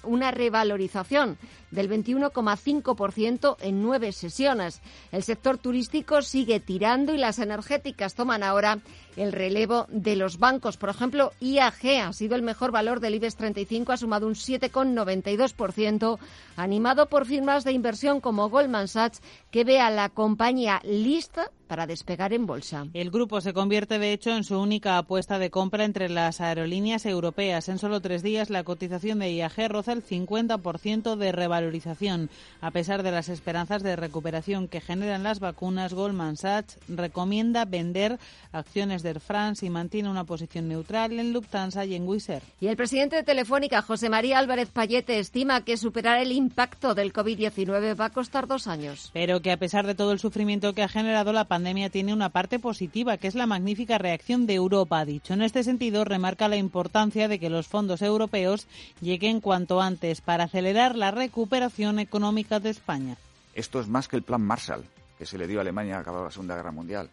una 0.03 0.31
revalorización 0.31 1.37
del 1.71 1.89
21,5% 1.89 3.57
en 3.61 3.81
nueve 3.81 4.11
sesiones. 4.11 4.81
El 5.11 5.23
sector 5.23 5.57
turístico 5.57 6.21
sigue 6.21 6.59
tirando 6.59 7.13
y 7.13 7.17
las 7.17 7.39
energéticas 7.39 8.15
toman 8.15 8.43
ahora 8.43 8.79
el 9.15 9.31
relevo 9.31 9.85
de 9.89 10.15
los 10.15 10.37
bancos. 10.37 10.77
Por 10.77 10.89
ejemplo, 10.89 11.33
IAG 11.39 12.01
ha 12.03 12.13
sido 12.13 12.35
el 12.35 12.41
mejor 12.41 12.71
valor 12.71 12.99
del 12.99 13.15
IBEX 13.15 13.35
35, 13.35 13.91
ha 13.91 13.97
sumado 13.97 14.27
un 14.27 14.35
7,92%, 14.35 16.19
animado 16.55 17.07
por 17.07 17.25
firmas 17.25 17.63
de 17.63 17.71
inversión 17.71 18.21
como 18.21 18.49
Goldman 18.49 18.87
Sachs, 18.87 19.21
que 19.51 19.63
ve 19.63 19.79
a 19.79 19.89
la 19.89 20.09
compañía 20.09 20.81
lista 20.83 21.51
para 21.67 21.87
despegar 21.87 22.33
en 22.33 22.45
bolsa. 22.45 22.87
El 22.93 23.11
grupo 23.11 23.41
se 23.41 23.53
convierte, 23.53 23.99
de 23.99 24.13
hecho, 24.13 24.31
en 24.31 24.43
su 24.43 24.59
única 24.59 24.97
apuesta 24.97 25.39
de 25.39 25.51
compra 25.51 25.85
entre 25.85 26.09
las 26.09 26.41
aerolíneas 26.41 27.05
europeas. 27.05 27.69
En 27.69 27.77
solo 27.77 28.01
tres 28.01 28.23
días, 28.23 28.49
la 28.49 28.63
cotización 28.63 29.19
de 29.19 29.31
IAG 29.31 29.69
roza 29.69 29.93
el 29.93 30.03
50% 30.03 31.15
de 31.15 31.31
revalorización. 31.31 32.29
A 32.61 32.71
pesar 32.71 33.03
de 33.03 33.11
las 33.11 33.29
esperanzas 33.29 33.83
de 33.83 33.95
recuperación 33.95 34.67
que 34.67 34.81
generan 34.81 35.23
las 35.23 35.39
vacunas, 35.39 35.93
Goldman 35.93 36.37
Sachs 36.37 36.79
recomienda 36.87 37.65
vender 37.65 38.17
acciones 38.51 39.03
de 39.03 39.09
Air 39.09 39.19
France 39.19 39.65
y 39.65 39.69
mantiene 39.69 40.09
una 40.09 40.23
posición 40.23 40.67
neutral 40.67 41.19
en 41.19 41.33
Lufthansa 41.33 41.85
y 41.85 41.95
en 41.95 42.07
Wizz 42.07 42.29
Air. 42.29 42.43
Y 42.59 42.67
el 42.67 42.77
presidente 42.77 43.17
de 43.17 43.23
Telefónica, 43.23 43.81
José 43.81 44.09
María 44.09 44.39
Álvarez 44.39 44.69
Payete, 44.69 45.19
estima 45.19 45.63
que 45.63 45.77
superar 45.77 46.19
el 46.19 46.31
impacto 46.31 46.95
del 46.95 47.13
COVID-19 47.13 47.99
va 47.99 48.05
a 48.05 48.09
costar 48.09 48.47
dos 48.47 48.67
años. 48.67 49.11
Pero 49.13 49.41
que 49.41 49.51
a 49.51 49.57
pesar 49.57 49.85
de 49.85 49.95
todo 49.95 50.11
el 50.11 50.19
sufrimiento 50.19 50.73
que 50.73 50.83
ha 50.83 50.87
generado 50.87 51.33
la 51.33 51.45
pandemia, 51.45 51.56
pandemia 51.57 51.89
tiene 51.89 52.13
una 52.13 52.29
parte 52.29 52.59
positiva, 52.59 53.17
que 53.17 53.27
es 53.27 53.33
la 53.33 53.47
magnífica 53.47 53.97
reacción 53.97 54.45
de 54.45 54.53
Europa, 54.53 55.03
dicho. 55.05 55.33
En 55.33 55.41
este 55.41 55.63
sentido, 55.63 56.05
remarca 56.05 56.47
la 56.47 56.55
importancia 56.55 57.27
de 57.27 57.39
que 57.39 57.49
los 57.49 57.65
fondos 57.65 58.03
europeos 58.03 58.67
lleguen 59.01 59.41
cuanto 59.41 59.81
antes 59.81 60.21
para 60.21 60.43
acelerar 60.43 60.95
la 60.95 61.09
recuperación 61.09 61.97
económica 61.97 62.59
de 62.59 62.69
España. 62.69 63.17
Esto 63.55 63.79
es 63.79 63.87
más 63.87 64.07
que 64.07 64.17
el 64.17 64.21
plan 64.21 64.43
Marshall, 64.43 64.85
que 65.17 65.25
se 65.25 65.39
le 65.39 65.47
dio 65.47 65.57
a 65.57 65.61
Alemania 65.61 65.97
acabada 65.97 66.25
la 66.25 66.31
Segunda 66.31 66.55
Guerra 66.55 66.71
Mundial. 66.71 67.09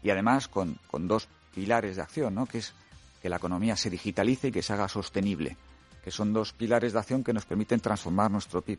Y 0.00 0.10
además 0.10 0.46
con, 0.46 0.78
dos 0.92 1.26
pilares 1.52 1.96
de 1.96 2.02
acción, 2.02 2.36
¿no? 2.36 2.46
que 2.46 2.58
es 2.58 2.74
que 3.20 3.28
la 3.28 3.38
economía 3.38 3.74
se 3.74 3.90
digitalice 3.90 4.48
y 4.48 4.52
que 4.52 4.62
se 4.62 4.74
haga 4.74 4.86
sostenible, 4.86 5.56
que 6.04 6.12
son 6.12 6.32
dos 6.32 6.52
pilares 6.52 6.92
de 6.92 7.00
acción 7.00 7.24
que 7.24 7.32
nos 7.32 7.46
permiten 7.46 7.80
transformar 7.80 8.30
nuestro 8.30 8.62
PIB. 8.62 8.78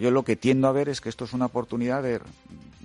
yo 0.00 0.10
lo 0.10 0.22
que 0.22 0.36
tiendo 0.36 0.66
a 0.66 0.72
ver 0.72 0.88
es 0.88 1.02
que 1.02 1.10
esto 1.10 1.26
es 1.26 1.34
una 1.34 1.44
oportunidad 1.44 2.02
de 2.02 2.22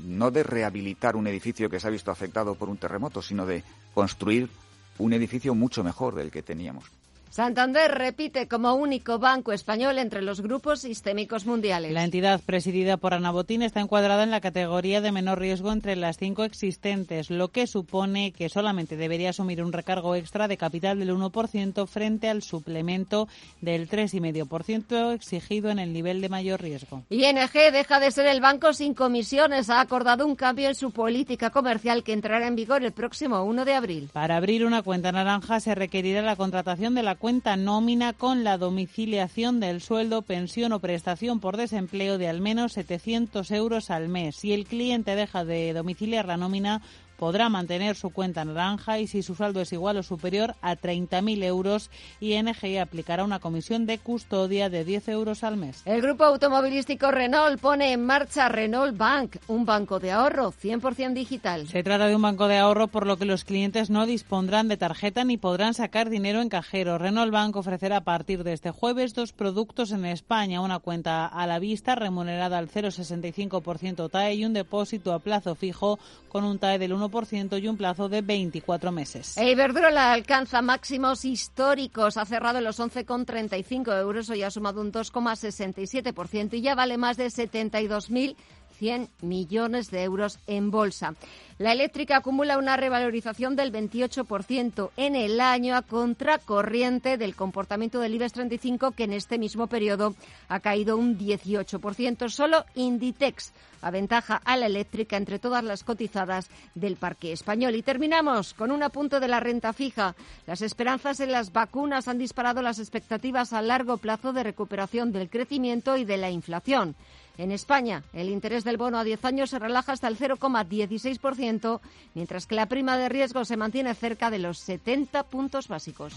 no 0.05 0.31
de 0.31 0.43
rehabilitar 0.43 1.15
un 1.15 1.27
edificio 1.27 1.69
que 1.69 1.79
se 1.79 1.87
ha 1.87 1.91
visto 1.91 2.11
afectado 2.11 2.55
por 2.55 2.69
un 2.69 2.77
terremoto, 2.77 3.21
sino 3.21 3.45
de 3.45 3.63
construir 3.93 4.49
un 4.97 5.13
edificio 5.13 5.55
mucho 5.55 5.83
mejor 5.83 6.15
del 6.15 6.31
que 6.31 6.43
teníamos. 6.43 6.85
Santander 7.31 7.89
repite 7.89 8.49
como 8.49 8.73
único 8.73 9.17
banco 9.17 9.53
español 9.53 9.99
entre 9.99 10.21
los 10.21 10.41
grupos 10.41 10.81
sistémicos 10.81 11.45
mundiales. 11.45 11.93
La 11.93 12.03
entidad 12.03 12.41
presidida 12.45 12.97
por 12.97 13.13
Ana 13.13 13.31
Botín 13.31 13.61
está 13.61 13.79
encuadrada 13.79 14.23
en 14.23 14.31
la 14.31 14.41
categoría 14.41 14.99
de 14.99 15.13
menor 15.13 15.39
riesgo 15.39 15.71
entre 15.71 15.95
las 15.95 16.17
cinco 16.17 16.43
existentes, 16.43 17.29
lo 17.29 17.47
que 17.47 17.67
supone 17.67 18.33
que 18.33 18.49
solamente 18.49 18.97
debería 18.97 19.29
asumir 19.29 19.63
un 19.63 19.71
recargo 19.71 20.15
extra 20.15 20.49
de 20.49 20.57
capital 20.57 20.99
del 20.99 21.15
1% 21.15 21.87
frente 21.87 22.27
al 22.27 22.41
suplemento 22.41 23.29
del 23.61 23.89
3,5% 23.89 25.13
exigido 25.13 25.69
en 25.69 25.79
el 25.79 25.93
nivel 25.93 26.19
de 26.19 26.27
mayor 26.27 26.61
riesgo. 26.61 27.03
ING 27.09 27.53
deja 27.71 28.01
de 28.01 28.11
ser 28.11 28.27
el 28.27 28.41
banco 28.41 28.73
sin 28.73 28.93
comisiones. 28.93 29.69
Ha 29.69 29.79
acordado 29.79 30.27
un 30.27 30.35
cambio 30.35 30.67
en 30.67 30.75
su 30.75 30.91
política 30.91 31.49
comercial 31.49 32.03
que 32.03 32.11
entrará 32.11 32.47
en 32.47 32.57
vigor 32.57 32.83
el 32.83 32.91
próximo 32.91 33.41
1 33.45 33.63
de 33.63 33.73
abril. 33.73 34.09
Para 34.11 34.35
abrir 34.35 34.65
una 34.65 34.81
cuenta 34.81 35.13
naranja 35.13 35.61
se 35.61 35.75
requerirá 35.75 36.21
la 36.21 36.35
contratación 36.35 36.93
de 36.93 37.03
la 37.03 37.20
cuenta 37.21 37.55
nómina 37.55 38.13
con 38.13 38.43
la 38.43 38.57
domiciliación 38.57 39.59
del 39.59 39.79
sueldo, 39.79 40.23
pensión 40.23 40.73
o 40.73 40.79
prestación 40.79 41.39
por 41.39 41.55
desempleo 41.55 42.17
de 42.17 42.27
al 42.27 42.41
menos 42.41 42.73
700 42.73 43.51
euros 43.51 43.91
al 43.91 44.09
mes. 44.09 44.37
Si 44.37 44.53
el 44.53 44.65
cliente 44.65 45.15
deja 45.15 45.45
de 45.45 45.71
domiciliar 45.73 46.25
la 46.25 46.37
nómina, 46.37 46.81
podrá 47.21 47.49
mantener 47.49 47.95
su 47.95 48.09
cuenta 48.09 48.43
naranja 48.43 48.97
y 48.97 49.05
si 49.05 49.21
su 49.21 49.35
saldo 49.35 49.61
es 49.61 49.71
igual 49.71 49.95
o 49.97 50.01
superior 50.01 50.55
a 50.59 50.75
30.000 50.75 51.43
euros, 51.43 51.91
ING 52.19 52.79
aplicará 52.81 53.23
una 53.23 53.37
comisión 53.37 53.85
de 53.85 53.99
custodia 53.99 54.71
de 54.71 54.83
10 54.83 55.09
euros 55.09 55.43
al 55.43 55.55
mes. 55.55 55.83
El 55.85 56.01
grupo 56.01 56.23
automovilístico 56.23 57.11
Renault 57.11 57.61
pone 57.61 57.91
en 57.91 58.03
marcha 58.03 58.49
Renault 58.49 58.97
Bank, 58.97 59.35
un 59.47 59.65
banco 59.65 59.99
de 59.99 60.09
ahorro 60.09 60.51
100% 60.51 61.13
digital. 61.13 61.67
Se 61.67 61.83
trata 61.83 62.07
de 62.07 62.15
un 62.15 62.23
banco 62.23 62.47
de 62.47 62.57
ahorro 62.57 62.87
por 62.87 63.05
lo 63.05 63.17
que 63.17 63.25
los 63.25 63.43
clientes 63.43 63.91
no 63.91 64.07
dispondrán 64.07 64.67
de 64.67 64.77
tarjeta 64.77 65.23
ni 65.23 65.37
podrán 65.37 65.75
sacar 65.75 66.09
dinero 66.09 66.41
en 66.41 66.49
cajero. 66.49 66.97
Renault 66.97 67.31
Bank 67.31 67.55
ofrecerá 67.55 67.97
a 67.97 68.03
partir 68.03 68.43
de 68.43 68.53
este 68.53 68.71
jueves 68.71 69.13
dos 69.13 69.31
productos 69.31 69.91
en 69.91 70.05
España, 70.05 70.59
una 70.59 70.79
cuenta 70.79 71.27
a 71.27 71.45
la 71.45 71.59
vista 71.59 71.93
remunerada 71.93 72.57
al 72.57 72.67
0,65% 72.67 74.09
TAE 74.09 74.33
y 74.33 74.45
un 74.45 74.53
depósito 74.53 75.13
a 75.13 75.19
plazo 75.19 75.53
fijo 75.53 75.99
con 76.27 76.45
un 76.45 76.57
TAE 76.57 76.79
del 76.79 76.93
1 76.93 77.10
y 77.57 77.67
un 77.67 77.77
plazo 77.77 78.09
de 78.09 78.21
24 78.21 78.91
meses. 78.91 79.37
Iberdrola 79.37 80.13
alcanza 80.13 80.61
máximos 80.61 81.25
históricos. 81.25 82.17
Ha 82.17 82.25
cerrado 82.25 82.61
los 82.61 82.79
11,35 82.79 83.99
euros. 83.99 84.29
Hoy 84.29 84.43
ha 84.43 84.51
sumado 84.51 84.81
un 84.81 84.91
2,67% 84.91 86.53
y 86.53 86.61
ya 86.61 86.75
vale 86.75 86.97
más 86.97 87.17
de 87.17 87.27
72.000 87.27 88.35
100 88.81 89.09
millones 89.21 89.91
de 89.91 90.01
euros 90.01 90.39
en 90.47 90.71
bolsa. 90.71 91.13
La 91.59 91.71
eléctrica 91.71 92.17
acumula 92.17 92.57
una 92.57 92.77
revalorización 92.77 93.55
del 93.55 93.71
28% 93.71 94.89
en 94.97 95.15
el 95.15 95.39
año 95.39 95.75
a 95.75 95.83
contracorriente 95.83 97.17
del 97.17 97.35
comportamiento 97.35 97.99
del 97.99 98.15
IBEX 98.15 98.33
35 98.33 98.91
que 98.93 99.03
en 99.03 99.13
este 99.13 99.37
mismo 99.37 99.67
periodo 99.67 100.15
ha 100.49 100.61
caído 100.61 100.97
un 100.97 101.15
18%. 101.15 102.27
Solo 102.29 102.65
Inditex 102.73 103.53
aventaja 103.83 104.41
a 104.43 104.57
la 104.57 104.65
eléctrica 104.65 105.15
entre 105.15 105.37
todas 105.37 105.63
las 105.63 105.83
cotizadas 105.83 106.49
del 106.73 106.95
parque 106.95 107.31
español. 107.31 107.75
Y 107.75 107.83
terminamos 107.83 108.55
con 108.55 108.71
un 108.71 108.81
apunto 108.81 109.19
de 109.19 109.27
la 109.27 109.39
renta 109.39 109.73
fija. 109.73 110.15
Las 110.47 110.63
esperanzas 110.63 111.19
en 111.19 111.31
las 111.31 111.53
vacunas 111.53 112.07
han 112.07 112.17
disparado 112.17 112.63
las 112.63 112.79
expectativas 112.79 113.53
a 113.53 113.61
largo 113.61 113.97
plazo 113.97 114.33
de 114.33 114.41
recuperación 114.41 115.11
del 115.11 115.29
crecimiento 115.29 115.97
y 115.97 116.05
de 116.05 116.17
la 116.17 116.31
inflación. 116.31 116.95
En 117.37 117.51
España, 117.51 118.03
el 118.13 118.29
interés 118.29 118.63
del 118.63 118.77
bono 118.77 118.97
a 118.99 119.03
10 119.03 119.25
años 119.25 119.49
se 119.49 119.59
relaja 119.59 119.93
hasta 119.93 120.07
el 120.07 120.17
0,16%, 120.17 121.79
mientras 122.13 122.45
que 122.45 122.55
la 122.55 122.67
prima 122.67 122.97
de 122.97 123.09
riesgo 123.09 123.45
se 123.45 123.57
mantiene 123.57 123.93
cerca 123.95 124.29
de 124.29 124.39
los 124.39 124.59
70 124.59 125.23
puntos 125.23 125.67
básicos. 125.67 126.13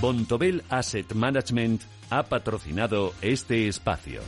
Bontobel 0.00 0.62
Asset 0.68 1.14
Management 1.14 1.82
ha 2.10 2.22
patrocinado 2.24 3.14
este 3.22 3.68
espacio. 3.68 4.20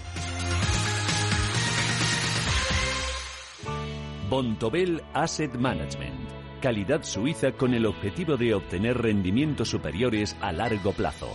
Bontobel 4.29 5.03
Asset 5.15 5.55
Management. 5.55 6.29
Calidad 6.61 7.03
suiza 7.03 7.53
con 7.53 7.73
el 7.73 7.87
objetivo 7.87 8.37
de 8.37 8.53
obtener 8.55 8.99
rendimientos 8.99 9.71
superiores 9.71 10.37
a 10.41 10.53
largo 10.53 10.93
plazo. 10.93 11.35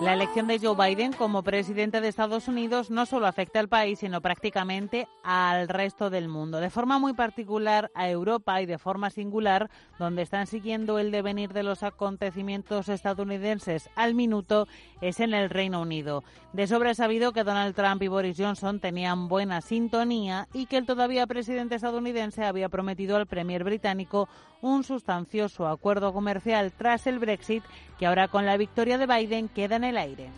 La 0.00 0.14
elección 0.14 0.46
de 0.46 0.60
Joe 0.60 0.76
Biden 0.76 1.12
como 1.12 1.42
presidente 1.42 2.00
de 2.00 2.06
Estados 2.06 2.46
Unidos 2.46 2.88
no 2.88 3.04
solo 3.04 3.26
afecta 3.26 3.58
al 3.58 3.68
país, 3.68 3.98
sino 3.98 4.20
prácticamente 4.20 5.08
al 5.24 5.68
resto 5.68 6.08
del 6.08 6.28
mundo. 6.28 6.60
De 6.60 6.70
forma 6.70 7.00
muy 7.00 7.14
particular 7.14 7.90
a 7.96 8.08
Europa 8.08 8.62
y 8.62 8.66
de 8.66 8.78
forma 8.78 9.10
singular, 9.10 9.70
donde 9.98 10.22
están 10.22 10.46
siguiendo 10.46 11.00
el 11.00 11.10
devenir 11.10 11.52
de 11.52 11.64
los 11.64 11.82
acontecimientos 11.82 12.88
estadounidenses 12.88 13.90
al 13.96 14.14
minuto, 14.14 14.68
es 15.00 15.18
en 15.18 15.34
el 15.34 15.50
Reino 15.50 15.82
Unido. 15.82 16.22
De 16.52 16.68
sobra 16.68 16.94
sabido 16.94 17.32
que 17.32 17.42
Donald 17.42 17.74
Trump 17.74 18.00
y 18.00 18.06
Boris 18.06 18.36
Johnson 18.38 18.78
tenían 18.78 19.26
buena 19.26 19.60
sintonía 19.60 20.46
y 20.54 20.66
que 20.66 20.76
el 20.76 20.86
todavía 20.86 21.26
presidente 21.26 21.74
estadounidense 21.74 22.44
había 22.44 22.68
prometido 22.68 23.16
al 23.16 23.26
premier 23.26 23.64
británico 23.64 24.28
un 24.60 24.84
sustancioso 24.84 25.66
acuerdo 25.66 26.12
comercial 26.12 26.72
tras 26.72 27.06
el 27.06 27.18
Brexit 27.18 27.62
que 27.98 28.06
ahora 28.06 28.28
con 28.28 28.46
la 28.46 28.56
victoria 28.56 28.98
de 28.98 29.06
Biden 29.06 29.48
queda 29.48 29.76
en 29.76 29.84
el 29.84 29.98
aire. 29.98 30.30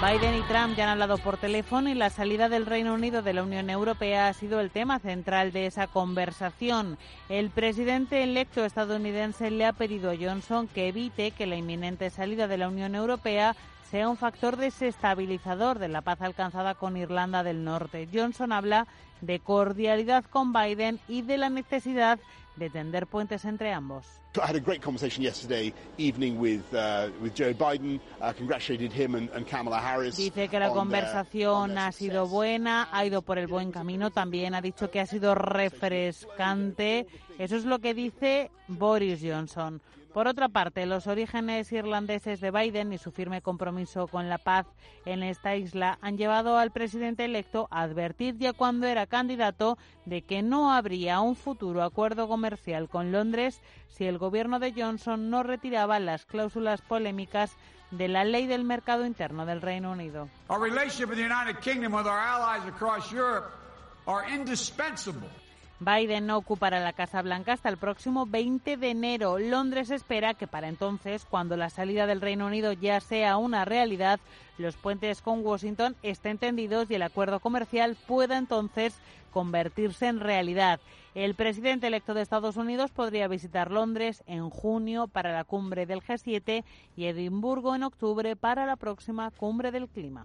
Biden 0.00 0.36
y 0.36 0.42
Trump 0.42 0.76
ya 0.76 0.84
han 0.84 0.90
hablado 0.90 1.18
por 1.18 1.38
teléfono 1.38 1.88
y 1.88 1.94
la 1.94 2.08
salida 2.08 2.48
del 2.48 2.66
Reino 2.66 2.94
Unido 2.94 3.20
de 3.20 3.32
la 3.32 3.42
Unión 3.42 3.68
Europea 3.68 4.28
ha 4.28 4.32
sido 4.32 4.60
el 4.60 4.70
tema 4.70 5.00
central 5.00 5.50
de 5.50 5.66
esa 5.66 5.88
conversación. 5.88 6.98
El 7.28 7.50
presidente 7.50 8.22
electo 8.22 8.64
estadounidense 8.64 9.50
le 9.50 9.66
ha 9.66 9.72
pedido 9.72 10.12
a 10.12 10.16
Johnson 10.16 10.68
que 10.68 10.86
evite 10.86 11.32
que 11.32 11.48
la 11.48 11.56
inminente 11.56 12.10
salida 12.10 12.46
de 12.46 12.58
la 12.58 12.68
Unión 12.68 12.94
Europea 12.94 13.56
sea 13.90 14.08
un 14.08 14.16
factor 14.16 14.56
desestabilizador 14.56 15.78
de 15.78 15.88
la 15.88 16.02
paz 16.02 16.20
alcanzada 16.20 16.74
con 16.74 16.96
Irlanda 16.96 17.42
del 17.42 17.64
Norte. 17.64 18.08
Johnson 18.12 18.52
habla 18.52 18.86
de 19.20 19.40
cordialidad 19.40 20.24
con 20.24 20.52
Biden 20.52 21.00
y 21.08 21.22
de 21.22 21.38
la 21.38 21.48
necesidad 21.48 22.18
de 22.56 22.70
tender 22.70 23.06
puentes 23.06 23.44
entre 23.44 23.72
ambos. 23.72 24.06
Dice 30.16 30.48
que 30.48 30.58
la 30.60 30.68
conversación 30.70 31.78
ha 31.78 31.90
sido 31.92 32.26
buena, 32.26 32.88
ha 32.92 33.06
ido 33.06 33.22
por 33.22 33.38
el 33.38 33.46
buen 33.46 33.72
camino, 33.72 34.10
también 34.10 34.54
ha 34.54 34.60
dicho 34.60 34.90
que 34.90 35.00
ha 35.00 35.06
sido 35.06 35.34
refrescante. 35.34 37.06
Eso 37.38 37.56
es 37.56 37.64
lo 37.64 37.78
que 37.78 37.94
dice 37.94 38.50
Boris 38.68 39.20
Johnson. 39.22 39.80
Por 40.18 40.26
otra 40.26 40.48
parte, 40.48 40.84
los 40.84 41.06
orígenes 41.06 41.70
irlandeses 41.70 42.40
de 42.40 42.50
Biden 42.50 42.92
y 42.92 42.98
su 42.98 43.12
firme 43.12 43.40
compromiso 43.40 44.08
con 44.08 44.28
la 44.28 44.38
paz 44.38 44.66
en 45.04 45.22
esta 45.22 45.54
isla 45.54 45.96
han 46.02 46.18
llevado 46.18 46.58
al 46.58 46.72
presidente 46.72 47.24
electo 47.24 47.68
a 47.70 47.82
advertir 47.82 48.36
ya 48.36 48.52
cuando 48.52 48.88
era 48.88 49.06
candidato 49.06 49.78
de 50.06 50.22
que 50.22 50.42
no 50.42 50.72
habría 50.72 51.20
un 51.20 51.36
futuro 51.36 51.84
acuerdo 51.84 52.26
comercial 52.26 52.88
con 52.88 53.12
Londres 53.12 53.62
si 53.86 54.06
el 54.06 54.18
gobierno 54.18 54.58
de 54.58 54.74
Johnson 54.76 55.30
no 55.30 55.44
retiraba 55.44 56.00
las 56.00 56.26
cláusulas 56.26 56.82
polémicas 56.82 57.56
de 57.92 58.08
la 58.08 58.24
ley 58.24 58.48
del 58.48 58.64
mercado 58.64 59.06
interno 59.06 59.46
del 59.46 59.62
Reino 59.62 59.92
Unido. 59.92 60.28
Biden 65.80 66.26
no 66.26 66.36
ocupará 66.36 66.80
la 66.80 66.92
Casa 66.92 67.22
Blanca 67.22 67.52
hasta 67.52 67.68
el 67.68 67.76
próximo 67.76 68.26
20 68.26 68.76
de 68.76 68.90
enero. 68.90 69.38
Londres 69.38 69.90
espera 69.90 70.34
que 70.34 70.48
para 70.48 70.68
entonces, 70.68 71.24
cuando 71.24 71.56
la 71.56 71.70
salida 71.70 72.06
del 72.06 72.20
Reino 72.20 72.46
Unido 72.46 72.72
ya 72.72 73.00
sea 73.00 73.36
una 73.36 73.64
realidad, 73.64 74.18
los 74.58 74.76
puentes 74.76 75.22
con 75.22 75.46
Washington 75.46 75.94
estén 76.02 76.38
tendidos 76.38 76.90
y 76.90 76.96
el 76.96 77.02
acuerdo 77.02 77.38
comercial 77.38 77.96
pueda 78.08 78.38
entonces 78.38 78.98
convertirse 79.32 80.08
en 80.08 80.18
realidad. 80.18 80.80
El 81.14 81.34
presidente 81.34 81.86
electo 81.86 82.12
de 82.12 82.22
Estados 82.22 82.56
Unidos 82.56 82.90
podría 82.90 83.28
visitar 83.28 83.70
Londres 83.70 84.24
en 84.26 84.50
junio 84.50 85.06
para 85.06 85.32
la 85.32 85.44
cumbre 85.44 85.86
del 85.86 86.02
G7 86.02 86.64
y 86.96 87.04
Edimburgo 87.04 87.76
en 87.76 87.84
octubre 87.84 88.34
para 88.34 88.66
la 88.66 88.76
próxima 88.76 89.30
cumbre 89.30 89.70
del 89.70 89.88
clima. 89.88 90.24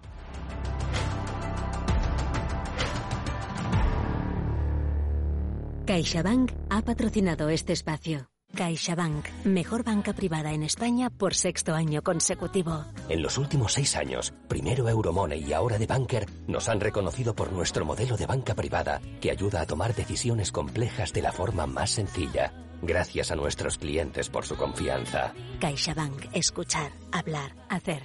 CaixaBank 5.86 6.54
ha 6.70 6.82
patrocinado 6.82 7.50
este 7.50 7.74
espacio. 7.74 8.28
CaixaBank, 8.56 9.28
mejor 9.44 9.84
banca 9.84 10.14
privada 10.14 10.54
en 10.54 10.64
España 10.64 11.10
por 11.10 11.34
sexto 11.34 11.74
año 11.74 12.02
consecutivo. 12.02 12.86
En 13.10 13.22
los 13.22 13.38
últimos 13.38 13.74
seis 13.74 13.98
años, 13.98 14.34
primero 14.48 14.88
Euromoney 14.88 15.44
y 15.44 15.52
ahora 15.52 15.78
The 15.78 15.88
Banker, 15.88 16.26
nos 16.48 16.70
han 16.70 16.80
reconocido 16.80 17.36
por 17.36 17.52
nuestro 17.52 17.84
modelo 17.84 18.16
de 18.16 18.26
banca 18.26 18.56
privada 18.56 19.02
que 19.20 19.32
ayuda 19.32 19.60
a 19.60 19.66
tomar 19.66 19.94
decisiones 19.94 20.54
complejas 20.54 21.12
de 21.12 21.22
la 21.22 21.34
forma 21.34 21.68
más 21.68 21.90
sencilla. 21.90 22.54
Gracias 22.82 23.32
a 23.32 23.36
nuestros 23.36 23.78
clientes 23.78 24.30
por 24.30 24.46
su 24.46 24.56
confianza. 24.56 25.34
CaixaBank, 25.60 26.28
escuchar, 26.34 26.94
hablar, 27.12 27.56
hacer. 27.68 28.04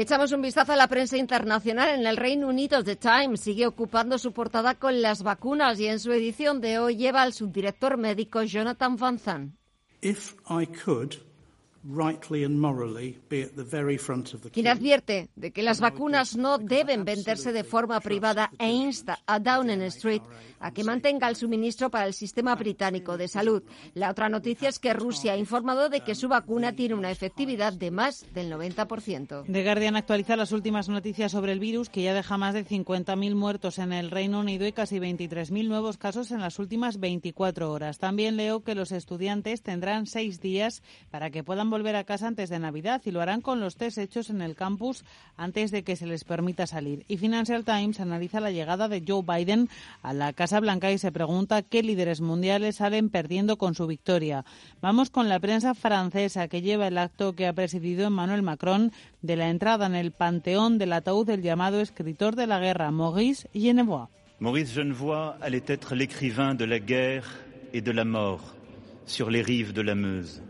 Echamos 0.00 0.32
un 0.32 0.40
vistazo 0.40 0.72
a 0.72 0.76
la 0.76 0.88
prensa 0.88 1.18
internacional. 1.18 1.90
En 1.90 2.06
el 2.06 2.16
Reino 2.16 2.48
Unido, 2.48 2.82
The 2.82 2.96
Times 2.96 3.38
sigue 3.38 3.66
ocupando 3.66 4.16
su 4.16 4.32
portada 4.32 4.74
con 4.76 5.02
las 5.02 5.22
vacunas 5.22 5.78
y 5.78 5.88
en 5.88 6.00
su 6.00 6.10
edición 6.10 6.62
de 6.62 6.78
hoy 6.78 6.96
lleva 6.96 7.20
al 7.20 7.34
subdirector 7.34 7.98
médico 7.98 8.42
Jonathan 8.42 8.96
Van 8.96 9.18
could, 10.68 11.16
quien 14.52 14.68
advierte 14.68 15.30
de 15.34 15.50
que 15.50 15.62
las 15.62 15.80
vacunas 15.80 16.36
no 16.36 16.58
deben 16.58 17.04
venderse 17.04 17.52
de 17.52 17.64
forma 17.64 18.00
privada 18.00 18.50
e 18.58 18.70
insta 18.70 19.18
a 19.26 19.38
Downing 19.38 19.82
Street 19.82 20.22
a 20.58 20.72
que 20.72 20.84
mantenga 20.84 21.28
el 21.28 21.36
suministro 21.36 21.90
para 21.90 22.06
el 22.06 22.12
sistema 22.12 22.54
británico 22.54 23.16
de 23.16 23.28
salud. 23.28 23.62
La 23.94 24.10
otra 24.10 24.28
noticia 24.28 24.68
es 24.68 24.78
que 24.78 24.92
Rusia 24.92 25.32
ha 25.32 25.36
informado 25.38 25.88
de 25.88 26.00
que 26.00 26.14
su 26.14 26.28
vacuna 26.28 26.74
tiene 26.74 26.94
una 26.94 27.10
efectividad 27.10 27.72
de 27.72 27.90
más 27.90 28.26
del 28.34 28.52
90%. 28.52 29.44
The 29.50 29.64
Guardian 29.64 29.96
actualiza 29.96 30.36
las 30.36 30.52
últimas 30.52 30.90
noticias 30.90 31.32
sobre 31.32 31.52
el 31.52 31.60
virus 31.60 31.88
que 31.88 32.02
ya 32.02 32.12
deja 32.12 32.36
más 32.36 32.52
de 32.52 32.66
50.000 32.66 33.34
muertos 33.34 33.78
en 33.78 33.94
el 33.94 34.10
Reino 34.10 34.40
Unido 34.40 34.66
y 34.66 34.72
casi 34.72 34.98
23.000 34.98 35.66
nuevos 35.66 35.96
casos 35.96 36.30
en 36.30 36.40
las 36.40 36.58
últimas 36.58 37.00
24 37.00 37.72
horas. 37.72 37.98
También 37.98 38.36
leo 38.36 38.62
que 38.62 38.74
los 38.74 38.92
estudiantes 38.92 39.62
tendrán 39.62 40.06
seis 40.06 40.40
días 40.40 40.82
para 41.10 41.30
que 41.30 41.42
puedan 41.42 41.69
volver 41.70 41.96
a 41.96 42.04
casa 42.04 42.26
antes 42.26 42.50
de 42.50 42.58
Navidad 42.58 43.00
y 43.04 43.10
lo 43.10 43.20
harán 43.20 43.40
con 43.40 43.60
los 43.60 43.76
test 43.76 43.98
hechos 43.98 44.30
en 44.30 44.42
el 44.42 44.54
campus 44.54 45.04
antes 45.36 45.70
de 45.70 45.82
que 45.82 45.96
se 45.96 46.06
les 46.06 46.24
permita 46.24 46.66
salir. 46.66 47.04
Y 47.08 47.16
Financial 47.16 47.64
Times 47.64 48.00
analiza 48.00 48.40
la 48.40 48.50
llegada 48.50 48.88
de 48.88 49.02
Joe 49.06 49.22
Biden 49.22 49.68
a 50.02 50.12
la 50.12 50.32
Casa 50.32 50.60
Blanca 50.60 50.92
y 50.92 50.98
se 50.98 51.12
pregunta 51.12 51.62
qué 51.62 51.82
líderes 51.82 52.20
mundiales 52.20 52.76
salen 52.76 53.08
perdiendo 53.08 53.56
con 53.56 53.74
su 53.74 53.86
victoria. 53.86 54.44
Vamos 54.80 55.10
con 55.10 55.28
la 55.28 55.40
prensa 55.40 55.74
francesa 55.74 56.48
que 56.48 56.62
lleva 56.62 56.88
el 56.88 56.98
acto 56.98 57.34
que 57.34 57.46
ha 57.46 57.52
presidido 57.52 58.06
Emmanuel 58.06 58.42
Macron 58.42 58.92
de 59.22 59.36
la 59.36 59.48
entrada 59.48 59.86
en 59.86 59.94
el 59.94 60.12
panteón 60.12 60.78
del 60.78 60.92
ataúd 60.92 61.26
del 61.26 61.42
llamado 61.42 61.80
escritor 61.80 62.36
de 62.36 62.46
la 62.46 62.58
guerra, 62.58 62.90
Maurice 62.90 63.48
Genevois. 63.54 64.08
Maurice 64.40 64.72
Genevois 64.74 65.36
allait 65.40 65.64
être 65.66 65.94
l'écrivain 65.94 66.54
de 66.54 66.64
la 66.64 66.78
guerre 66.78 67.26
et 67.72 67.82
de 67.82 67.92
la 67.92 68.04
mort 68.04 68.54
sur 69.06 69.30
les 69.30 69.42
rives 69.42 69.72
de 69.72 69.82
la 69.82 69.94
Meuse. 69.94 70.42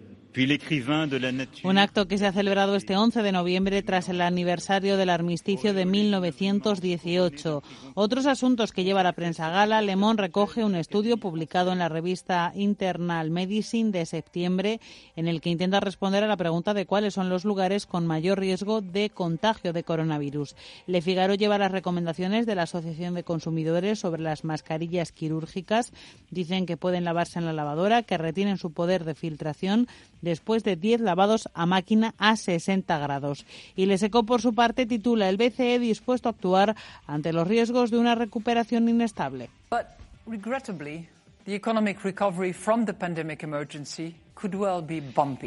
Un 1.64 1.78
acto 1.78 2.06
que 2.06 2.16
se 2.16 2.26
ha 2.26 2.32
celebrado 2.32 2.76
este 2.76 2.96
11 2.96 3.22
de 3.22 3.32
noviembre 3.32 3.82
tras 3.82 4.08
el 4.08 4.20
aniversario 4.20 4.96
del 4.96 5.10
armisticio 5.10 5.74
de 5.74 5.84
1918. 5.86 7.62
Otros 7.94 8.26
asuntos 8.26 8.70
que 8.70 8.84
lleva 8.84 9.02
la 9.02 9.14
prensa 9.14 9.50
gala, 9.50 9.82
Le 9.82 9.96
Monde 9.96 10.22
recoge 10.22 10.62
un 10.62 10.76
estudio 10.76 11.16
publicado 11.16 11.72
en 11.72 11.80
la 11.80 11.88
revista 11.88 12.52
Internal 12.54 13.30
Medicine 13.30 13.90
de 13.90 14.06
septiembre 14.06 14.80
en 15.16 15.26
el 15.26 15.40
que 15.40 15.50
intenta 15.50 15.80
responder 15.80 16.22
a 16.22 16.28
la 16.28 16.36
pregunta 16.36 16.74
de 16.74 16.86
cuáles 16.86 17.14
son 17.14 17.28
los 17.28 17.44
lugares 17.44 17.86
con 17.86 18.06
mayor 18.06 18.38
riesgo 18.38 18.82
de 18.82 19.10
contagio 19.10 19.72
de 19.72 19.82
coronavirus. 19.82 20.54
Le 20.86 21.02
Figaro 21.02 21.34
lleva 21.34 21.58
las 21.58 21.72
recomendaciones 21.72 22.46
de 22.46 22.54
la 22.54 22.62
Asociación 22.62 23.14
de 23.14 23.24
Consumidores 23.24 23.98
sobre 23.98 24.22
las 24.22 24.44
mascarillas 24.44 25.10
quirúrgicas. 25.10 25.92
Dicen 26.30 26.66
que 26.66 26.76
pueden 26.76 27.04
lavarse 27.04 27.40
en 27.40 27.46
la 27.46 27.52
lavadora, 27.52 28.04
que 28.04 28.16
retienen 28.16 28.58
su 28.58 28.72
poder 28.72 29.04
de 29.04 29.16
filtración 29.16 29.88
después 30.22 30.64
de 30.64 30.76
10 30.76 31.00
lavados 31.00 31.48
a 31.54 31.66
máquina 31.66 32.14
a 32.18 32.36
60 32.36 32.98
grados. 32.98 33.46
Y 33.76 33.86
Le 33.86 33.98
Seco, 33.98 34.24
por 34.24 34.40
su 34.40 34.54
parte, 34.54 34.86
titula 34.86 35.28
el 35.28 35.36
BCE 35.36 35.78
dispuesto 35.78 36.28
a 36.28 36.32
actuar 36.32 36.76
ante 37.06 37.32
los 37.32 37.46
riesgos 37.46 37.90
de 37.90 37.98
una 37.98 38.14
recuperación 38.14 38.88
inestable. 38.88 39.50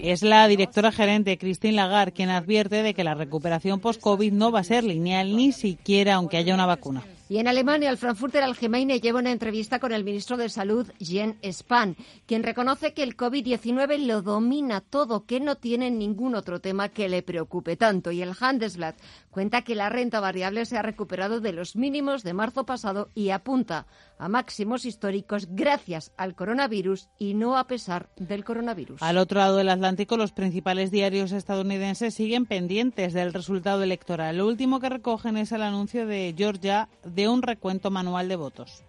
Es 0.07 0.21
la 0.21 0.47
directora 0.47 0.91
gerente 0.91 1.37
Christine 1.37 1.73
Lagarde 1.73 2.11
quien 2.11 2.29
advierte 2.29 2.83
de 2.83 2.93
que 2.93 3.03
la 3.03 3.15
recuperación 3.15 3.79
post-COVID 3.79 4.31
no 4.31 4.51
va 4.51 4.59
a 4.59 4.63
ser 4.63 4.83
lineal 4.83 5.35
ni 5.35 5.51
siquiera 5.51 6.15
aunque 6.15 6.37
haya 6.37 6.53
una 6.53 6.65
vacuna. 6.65 7.03
Y 7.29 7.37
en 7.37 7.47
Alemania, 7.47 7.89
el 7.89 7.97
Frankfurter 7.97 8.43
Allgemeine 8.43 8.99
lleva 8.99 9.19
una 9.19 9.31
entrevista 9.31 9.79
con 9.79 9.93
el 9.93 10.03
ministro 10.03 10.35
de 10.37 10.49
Salud, 10.49 10.91
Jens 10.99 11.37
Spahn, 11.51 11.95
quien 12.25 12.43
reconoce 12.43 12.93
que 12.93 13.03
el 13.03 13.15
COVID-19 13.15 14.05
lo 14.05 14.21
domina 14.21 14.81
todo, 14.81 15.25
que 15.25 15.39
no 15.39 15.55
tiene 15.55 15.89
ningún 15.89 16.35
otro 16.35 16.59
tema 16.59 16.89
que 16.89 17.07
le 17.07 17.23
preocupe 17.23 17.77
tanto. 17.77 18.11
Y 18.11 18.21
el 18.21 18.33
Handelsblatt 18.37 18.97
cuenta 19.31 19.61
que 19.61 19.73
la 19.73 19.89
renta 19.89 20.19
variable 20.19 20.65
se 20.65 20.77
ha 20.77 20.81
recuperado 20.81 21.39
de 21.39 21.53
los 21.53 21.75
mínimos 21.75 22.23
de 22.23 22.33
marzo 22.33 22.65
pasado 22.65 23.09
y 23.15 23.29
apunta 23.29 23.87
a 24.19 24.29
máximos 24.29 24.85
históricos 24.85 25.47
gracias 25.49 26.11
al 26.17 26.35
coronavirus 26.35 27.09
y 27.17 27.33
no 27.33 27.57
a 27.57 27.67
pesar 27.67 28.09
del 28.15 28.43
coronavirus. 28.43 29.01
Al 29.01 29.17
otro 29.17 29.39
lado 29.39 29.57
del 29.57 29.69
Atlántico, 29.69 30.17
los 30.17 30.31
principales 30.31 30.91
diarios 30.91 31.31
estadounidenses 31.31 32.13
siguen 32.13 32.45
pendientes 32.45 33.13
del 33.13 33.33
resultado 33.33 33.83
electoral. 33.83 34.37
Lo 34.37 34.47
último 34.47 34.79
que 34.79 34.89
recogen 34.89 35.37
es 35.37 35.51
el 35.51 35.61
anuncio 35.61 36.05
de 36.05 36.33
Georgia 36.37 36.89
de 37.13 37.29
un 37.29 37.41
recuento 37.41 37.91
manual 37.91 38.27
de 38.27 38.35
votos. 38.35 38.83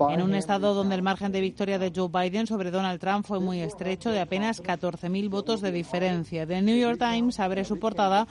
En 0.00 0.22
un 0.22 0.34
estado 0.34 0.74
donde 0.74 0.94
el 0.96 1.02
margen 1.02 1.30
de 1.30 1.40
victoria 1.40 1.78
de 1.78 1.92
Joe 1.94 2.08
Biden 2.08 2.48
sobre 2.48 2.72
Donald 2.72 3.00
Trump 3.00 3.24
fue 3.24 3.38
muy 3.38 3.60
estrecho, 3.60 4.10
de 4.10 4.20
apenas 4.20 4.60
14.000 4.60 5.30
votos 5.30 5.60
de 5.60 5.70
diferencia. 5.70 6.46
The 6.46 6.62
New 6.62 6.76
York 6.76 6.98
Times 6.98 7.38
abre 7.38 7.64
su 7.64 7.78
portada 7.78 8.26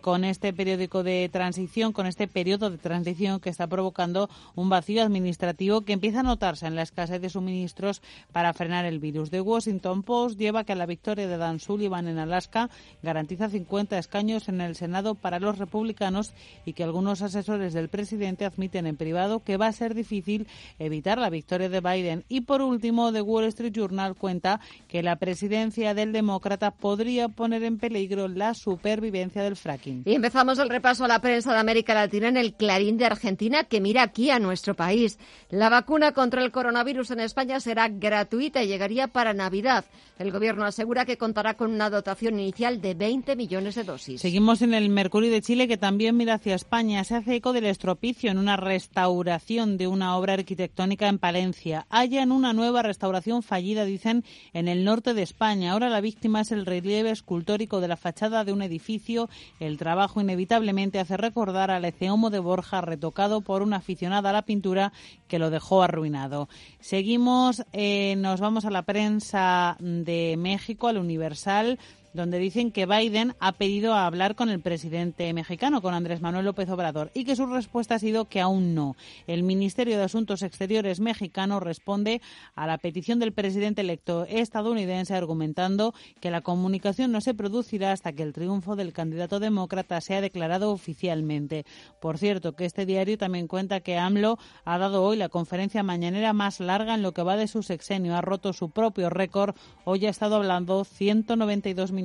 con 0.00 0.24
este 0.24 0.52
periódico 0.52 1.02
de 1.02 1.28
transición, 1.32 1.92
con 1.92 2.06
este 2.06 2.28
periodo 2.28 2.70
de 2.70 2.78
transición 2.78 3.40
que 3.40 3.50
está 3.50 3.66
provocando 3.66 4.28
un 4.54 4.68
vacío 4.68 5.02
administrativo 5.02 5.82
que 5.82 5.92
empieza 5.92 6.20
a 6.20 6.24
notarse 6.24 6.66
en 6.66 6.76
la 6.76 6.82
escasez 6.82 7.20
de 7.20 7.30
suministros 7.30 8.02
para 8.32 8.52
frenar 8.52 8.84
el 8.84 8.98
virus. 8.98 9.30
The 9.30 9.40
Washington 9.40 10.02
Post 10.02 10.38
lleva 10.38 10.64
que 10.64 10.74
la 10.74 10.86
victoria 10.86 11.28
de 11.28 11.36
Dan 11.36 11.60
Sullivan 11.60 12.08
en 12.08 12.18
Alaska 12.18 12.70
garantiza 13.02 13.48
50 13.48 13.98
escaños 13.98 14.48
en 14.48 14.60
el 14.60 14.76
Senado 14.76 15.14
para 15.14 15.40
los 15.40 15.58
republicanos 15.58 16.32
y 16.64 16.74
que 16.74 16.84
algunos 16.84 17.22
asesores 17.22 17.72
del 17.72 17.88
presidente 17.88 18.44
admiten 18.44 18.86
en 18.86 18.96
privado 18.96 19.40
que 19.40 19.56
va 19.56 19.66
a 19.66 19.72
ser 19.72 19.94
difícil 19.94 20.46
evitar 20.78 21.18
la 21.18 21.30
victoria 21.30 21.68
de 21.68 21.80
Biden. 21.80 22.24
Y 22.28 22.42
por 22.42 22.62
último, 22.62 23.12
The 23.12 23.22
Wall 23.22 23.44
Street 23.44 23.72
Journal 23.72 24.14
cuenta 24.14 24.60
que 24.88 25.02
la 25.02 25.16
presidencia 25.16 25.94
del 25.94 26.12
demócrata 26.12 26.70
podría 26.70 27.28
poner 27.28 27.62
en 27.64 27.78
peligro 27.78 28.28
la 28.28 28.54
supervivencia 28.54 29.42
del 29.42 29.56
fraude. 29.60 30.02
Y 30.04 30.14
empezamos 30.14 30.58
el 30.58 30.68
repaso 30.68 31.04
a 31.04 31.08
la 31.08 31.20
prensa 31.20 31.52
de 31.52 31.58
América 31.58 31.94
Latina 31.94 32.28
en 32.28 32.36
el 32.36 32.54
Clarín 32.54 32.96
de 32.96 33.06
Argentina, 33.06 33.64
que 33.64 33.80
mira 33.80 34.02
aquí 34.02 34.30
a 34.30 34.38
nuestro 34.38 34.74
país. 34.74 35.18
La 35.48 35.68
vacuna 35.68 36.12
contra 36.12 36.42
el 36.42 36.50
coronavirus 36.50 37.12
en 37.12 37.20
España 37.20 37.60
será 37.60 37.88
gratuita 37.88 38.62
y 38.62 38.68
llegaría 38.68 39.08
para 39.08 39.34
Navidad. 39.34 39.84
El 40.18 40.32
Gobierno 40.32 40.66
asegura 40.66 41.06
que 41.06 41.16
contará 41.16 41.54
con 41.54 41.72
una 41.72 41.88
dotación 41.88 42.38
inicial 42.38 42.82
de 42.82 42.92
20 42.92 43.36
millones 43.36 43.74
de 43.74 43.84
dosis. 43.84 44.20
Seguimos 44.20 44.60
en 44.60 44.74
el 44.74 44.90
Mercurio 44.90 45.30
de 45.30 45.40
Chile, 45.40 45.66
que 45.66 45.78
también 45.78 46.14
mira 46.14 46.34
hacia 46.34 46.54
España. 46.54 47.02
Se 47.04 47.14
hace 47.14 47.36
eco 47.36 47.54
del 47.54 47.64
estropicio 47.64 48.30
en 48.30 48.36
una 48.36 48.58
restauración 48.58 49.78
de 49.78 49.86
una 49.86 50.18
obra 50.18 50.34
arquitectónica 50.34 51.08
en 51.08 51.18
Palencia. 51.18 51.86
Hallan 51.88 52.32
una 52.32 52.52
nueva 52.52 52.82
restauración 52.82 53.42
fallida, 53.42 53.86
dicen, 53.86 54.24
en 54.52 54.68
el 54.68 54.84
norte 54.84 55.14
de 55.14 55.22
España. 55.22 55.72
Ahora 55.72 55.88
la 55.88 56.02
víctima 56.02 56.42
es 56.42 56.52
el 56.52 56.66
relieve 56.66 57.10
escultórico 57.10 57.80
de 57.80 57.88
la 57.88 57.96
fachada 57.96 58.44
de 58.44 58.52
un 58.52 58.60
edificio 58.60 59.30
El 59.60 59.76
trabajo 59.76 60.22
inevitablemente 60.22 60.98
hace 60.98 61.18
recordar 61.18 61.70
al 61.70 61.84
Eceomo 61.84 62.30
de 62.30 62.38
Borja 62.38 62.80
retocado 62.80 63.42
por 63.42 63.62
una 63.62 63.76
aficionada 63.76 64.30
a 64.30 64.32
la 64.32 64.46
pintura 64.46 64.92
que 65.28 65.38
lo 65.38 65.50
dejó 65.50 65.82
arruinado. 65.82 66.48
Seguimos, 66.80 67.62
eh, 67.74 68.16
nos 68.16 68.40
vamos 68.40 68.64
a 68.64 68.70
la 68.70 68.82
prensa 68.82 69.76
de 69.78 70.36
México, 70.38 70.88
al 70.88 70.96
Universal 70.96 71.78
donde 72.12 72.38
dicen 72.38 72.72
que 72.72 72.86
Biden 72.86 73.34
ha 73.38 73.52
pedido 73.52 73.94
hablar 73.94 74.34
con 74.34 74.48
el 74.48 74.60
presidente 74.60 75.32
mexicano, 75.32 75.80
con 75.80 75.94
Andrés 75.94 76.20
Manuel 76.20 76.44
López 76.44 76.68
Obrador, 76.68 77.10
y 77.14 77.24
que 77.24 77.36
su 77.36 77.46
respuesta 77.46 77.94
ha 77.94 77.98
sido 77.98 78.24
que 78.24 78.40
aún 78.40 78.74
no. 78.74 78.96
El 79.26 79.42
Ministerio 79.42 79.96
de 79.96 80.04
Asuntos 80.04 80.42
Exteriores 80.42 81.00
mexicano 81.00 81.60
responde 81.60 82.20
a 82.54 82.66
la 82.66 82.78
petición 82.78 83.18
del 83.20 83.32
presidente 83.32 83.82
electo 83.82 84.26
estadounidense 84.28 85.14
argumentando 85.14 85.94
que 86.20 86.30
la 86.30 86.40
comunicación 86.40 87.12
no 87.12 87.20
se 87.20 87.34
producirá 87.34 87.92
hasta 87.92 88.12
que 88.12 88.22
el 88.22 88.32
triunfo 88.32 88.74
del 88.74 88.92
candidato 88.92 89.38
demócrata 89.38 90.00
sea 90.00 90.20
declarado 90.20 90.72
oficialmente. 90.72 91.64
Por 92.00 92.18
cierto, 92.18 92.56
que 92.56 92.64
este 92.64 92.86
diario 92.86 93.18
también 93.18 93.46
cuenta 93.46 93.80
que 93.80 93.98
AMLO 93.98 94.38
ha 94.64 94.78
dado 94.78 95.04
hoy 95.04 95.16
la 95.16 95.28
conferencia 95.28 95.82
mañanera 95.82 96.32
más 96.32 96.60
larga 96.60 96.94
en 96.94 97.02
lo 97.02 97.12
que 97.12 97.22
va 97.22 97.36
de 97.36 97.46
su 97.46 97.62
sexenio. 97.62 98.16
Ha 98.16 98.20
roto 98.20 98.52
su 98.52 98.70
propio 98.70 99.10
récord. 99.10 99.54
Hoy 99.84 100.06
ha 100.06 100.10
estado 100.10 100.36
hablando 100.36 100.84
192 100.84 101.92
minutos 101.92 101.99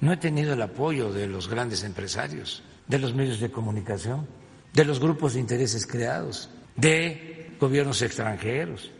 no 0.00 0.12
he 0.12 0.16
tenido 0.16 0.54
el 0.54 0.62
apoyo 0.62 1.12
de 1.12 1.26
los 1.26 1.48
grandes 1.48 1.84
empresarios, 1.84 2.62
de 2.86 2.98
los 2.98 3.14
medios 3.14 3.40
de 3.40 3.50
comunicación, 3.50 4.26
de 4.72 4.84
los 4.84 5.00
grupos 5.00 5.34
de 5.34 5.40
intereses 5.40 5.86
creados, 5.86 6.50
de 6.76 7.54
gobiernos 7.58 8.02
extranjeros, 8.02 8.90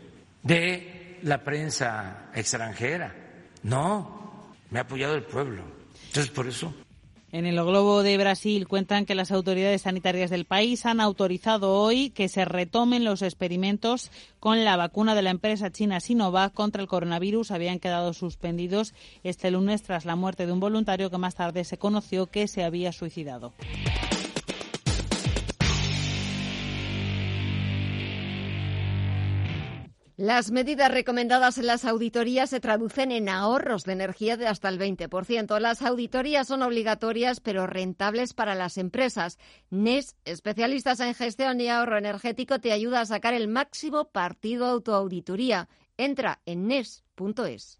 de 0.43 1.19
la 1.23 1.43
prensa 1.43 2.29
extranjera. 2.33 3.13
No, 3.63 4.51
me 4.71 4.79
ha 4.79 4.83
apoyado 4.83 5.15
el 5.15 5.23
pueblo. 5.23 5.63
Entonces, 6.07 6.31
por 6.31 6.47
eso 6.47 6.73
en 7.31 7.45
el 7.45 7.55
Globo 7.55 8.03
de 8.03 8.17
Brasil 8.17 8.67
cuentan 8.67 9.05
que 9.05 9.15
las 9.15 9.31
autoridades 9.31 9.81
sanitarias 9.81 10.29
del 10.29 10.45
país 10.45 10.85
han 10.85 11.01
autorizado 11.01 11.73
hoy 11.73 12.09
que 12.09 12.29
se 12.29 12.45
retomen 12.45 13.03
los 13.03 13.21
experimentos 13.21 14.11
con 14.39 14.63
la 14.63 14.77
vacuna 14.77 15.13
de 15.13 15.21
la 15.21 15.31
empresa 15.31 15.71
china 15.71 15.99
Sinovac 15.99 16.53
contra 16.53 16.81
el 16.81 16.87
coronavirus. 16.87 17.51
Habían 17.51 17.79
quedado 17.79 18.13
suspendidos 18.13 18.93
este 19.23 19.51
lunes 19.51 19.83
tras 19.83 20.05
la 20.05 20.15
muerte 20.15 20.45
de 20.45 20.53
un 20.53 20.61
voluntario 20.61 21.09
que 21.09 21.17
más 21.17 21.35
tarde 21.35 21.65
se 21.65 21.77
conoció 21.77 22.27
que 22.27 22.47
se 22.47 22.63
había 22.63 22.93
suicidado. 22.93 23.53
Las 30.17 30.49
medidas 30.49 30.89
recomendadas 30.89 31.59
en 31.59 31.67
las 31.67 31.85
auditorías 31.85 32.49
se 32.49 32.59
traducen 32.59 33.11
en 33.11 33.29
ahorros 33.29 33.83
de 33.83 33.93
energía 33.93 34.35
de 34.35 34.47
hasta 34.47 34.67
el 34.67 34.79
20%. 34.79 35.59
Las 35.59 35.83
auditorías 35.83 36.47
son 36.47 36.63
obligatorias 36.63 37.39
pero 37.39 37.67
rentables 37.67 38.33
para 38.33 38.55
las 38.55 38.79
empresas. 38.79 39.37
NES, 39.69 40.15
especialistas 40.25 41.01
en 41.01 41.13
gestión 41.13 41.61
y 41.61 41.67
ahorro 41.67 41.99
energético, 41.99 42.57
te 42.57 42.71
ayuda 42.71 43.01
a 43.01 43.05
sacar 43.05 43.35
el 43.35 43.47
máximo 43.47 44.05
partido 44.05 44.75
a 44.75 44.81
tu 44.81 44.91
auditoría. 44.91 45.69
Entra 45.97 46.41
en 46.47 46.65
NES.es. 46.65 47.79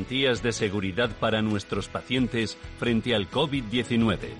garantías 0.00 0.42
de 0.42 0.52
seguridad 0.52 1.10
para 1.20 1.42
nuestros 1.42 1.88
pacientes 1.88 2.56
frente 2.78 3.14
al 3.14 3.30
COVID-19. 3.30 4.30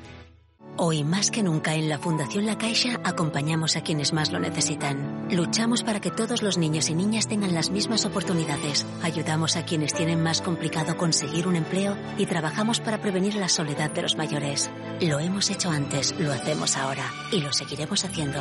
Hoy 0.79 1.05
más 1.05 1.31
que 1.31 1.43
nunca 1.43 1.75
en 1.75 1.91
la 1.91 1.99
Fundación 1.99 2.47
La 2.47 2.57
Caixa 2.57 2.99
acompañamos 3.05 3.77
a 3.77 3.83
quienes 3.83 4.15
más 4.15 4.33
lo 4.33 4.39
necesitan. 4.39 5.29
Luchamos 5.31 5.83
para 5.83 6.01
que 6.01 6.11
todos 6.11 6.43
los 6.43 6.57
niños 6.57 6.89
y 6.89 6.95
niñas 6.95 7.29
tengan 7.29 7.53
las 7.53 7.71
mismas 7.71 8.07
oportunidades. 8.07 8.87
Ayudamos 9.03 9.57
a 9.57 9.67
quienes 9.67 9.93
tienen 9.93 10.23
más 10.23 10.41
complicado 10.41 10.97
conseguir 10.97 11.47
un 11.47 11.57
empleo 11.57 11.95
y 12.17 12.25
trabajamos 12.25 12.81
para 12.81 13.03
prevenir 13.03 13.35
la 13.35 13.51
soledad 13.51 13.91
de 13.91 14.03
los 14.03 14.17
mayores. 14.17 14.71
Lo 15.03 15.19
hemos 15.19 15.51
hecho 15.51 15.71
antes, 15.71 16.15
lo 16.19 16.33
hacemos 16.33 16.79
ahora 16.79 17.05
y 17.31 17.43
lo 17.43 17.53
seguiremos 17.53 18.03
haciendo. 18.07 18.41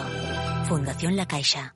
Fundación 0.69 1.17
La 1.17 1.25
Caixa. 1.25 1.75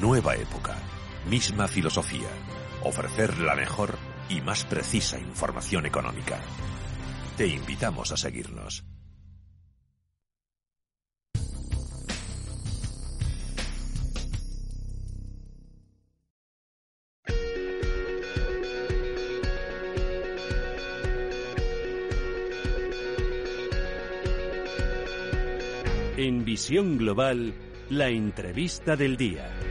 Nueva 0.00 0.34
época, 0.34 0.78
misma 1.28 1.68
filosofía, 1.68 2.30
ofrecer 2.84 3.38
la 3.38 3.54
mejor 3.54 3.98
y 4.30 4.40
más 4.40 4.64
precisa 4.64 5.18
información 5.18 5.84
económica. 5.84 6.40
Te 7.36 7.46
invitamos 7.46 8.10
a 8.10 8.16
seguirnos. 8.16 8.82
En 26.16 26.44
Visión 26.46 26.96
Global, 26.96 27.54
la 27.90 28.08
entrevista 28.08 28.96
del 28.96 29.18
día. 29.18 29.69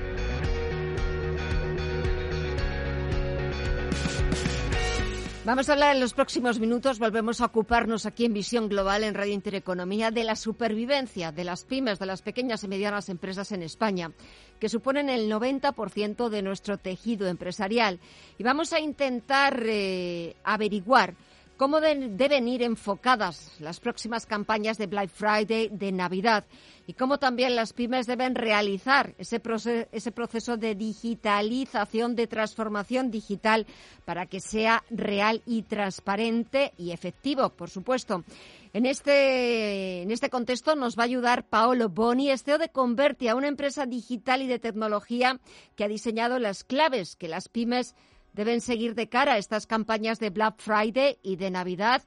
Vamos 5.49 5.67
a 5.67 5.73
hablar 5.73 5.95
en 5.95 5.99
los 5.99 6.13
próximos 6.13 6.59
minutos, 6.59 6.99
volvemos 6.99 7.41
a 7.41 7.45
ocuparnos 7.45 8.05
aquí 8.05 8.25
en 8.25 8.33
Visión 8.33 8.69
Global, 8.69 9.03
en 9.03 9.15
Radio 9.15 9.33
Intereconomía, 9.33 10.12
de 10.12 10.23
la 10.23 10.35
supervivencia 10.35 11.31
de 11.31 11.43
las 11.43 11.65
pymes, 11.65 11.97
de 11.97 12.05
las 12.05 12.21
pequeñas 12.21 12.63
y 12.63 12.67
medianas 12.67 13.09
empresas 13.09 13.51
en 13.51 13.63
España, 13.63 14.12
que 14.59 14.69
suponen 14.69 15.09
el 15.09 15.27
90% 15.27 16.29
de 16.29 16.43
nuestro 16.43 16.77
tejido 16.77 17.27
empresarial. 17.27 17.99
Y 18.38 18.43
vamos 18.43 18.73
a 18.73 18.79
intentar 18.79 19.63
eh, 19.65 20.35
averiguar 20.43 21.15
cómo 21.59 21.81
deben 21.81 22.47
ir 22.47 22.63
enfocadas 22.63 23.51
las 23.59 23.81
próximas 23.81 24.25
campañas 24.25 24.77
de 24.77 24.87
Black 24.87 25.09
Friday, 25.09 25.67
de 25.69 25.91
Navidad, 25.91 26.45
y 26.87 26.93
cómo 26.93 27.19
también 27.19 27.53
las 27.53 27.73
pymes 27.73 28.07
deben 28.07 28.33
realizar 28.33 29.13
ese, 29.17 29.41
proceso 29.41 30.55
de 30.55 30.75
digitalización, 30.75 32.15
de 32.15 32.27
transformación 32.27 33.11
digital, 33.11 33.67
para 34.05 34.25
que 34.25 34.39
sea 34.39 34.85
real 34.89 35.41
y 35.45 35.63
transparente 35.63 36.71
y 36.77 36.91
efectivo, 36.91 37.49
por 37.49 37.69
supuesto. 37.69 38.23
En 38.71 38.85
este, 38.85 40.03
en 40.03 40.11
este 40.11 40.29
contexto 40.29 40.77
nos 40.77 40.97
va 40.97 41.03
a 41.03 41.07
ayudar 41.07 41.43
Paolo 41.43 41.89
Boni, 41.89 42.31
CEO 42.37 42.57
de 42.57 42.69
Convertia, 42.69 43.35
una 43.35 43.49
empresa 43.49 43.85
digital 43.85 44.41
y 44.41 44.47
de 44.47 44.59
tecnología 44.59 45.41
que 45.75 45.83
ha 45.83 45.89
diseñado 45.89 46.39
las 46.39 46.63
claves 46.63 47.17
que 47.17 47.27
las 47.27 47.49
pymes 47.49 47.95
deben 48.33 48.61
seguir 48.61 48.95
de 48.95 49.09
cara 49.09 49.33
a 49.33 49.37
estas 49.37 49.67
campañas 49.67 50.19
de 50.19 50.29
Black 50.29 50.55
Friday 50.57 51.17
y 51.23 51.35
de 51.35 51.51
Navidad 51.51 52.03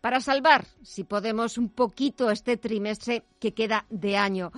para 0.00 0.20
salvar, 0.20 0.64
si 0.82 1.04
podemos, 1.04 1.58
un 1.58 1.68
poquito 1.68 2.30
este 2.30 2.56
trimestre 2.56 3.24
que 3.40 3.52
queda 3.52 3.84
de 3.90 4.16
año. 4.16 4.52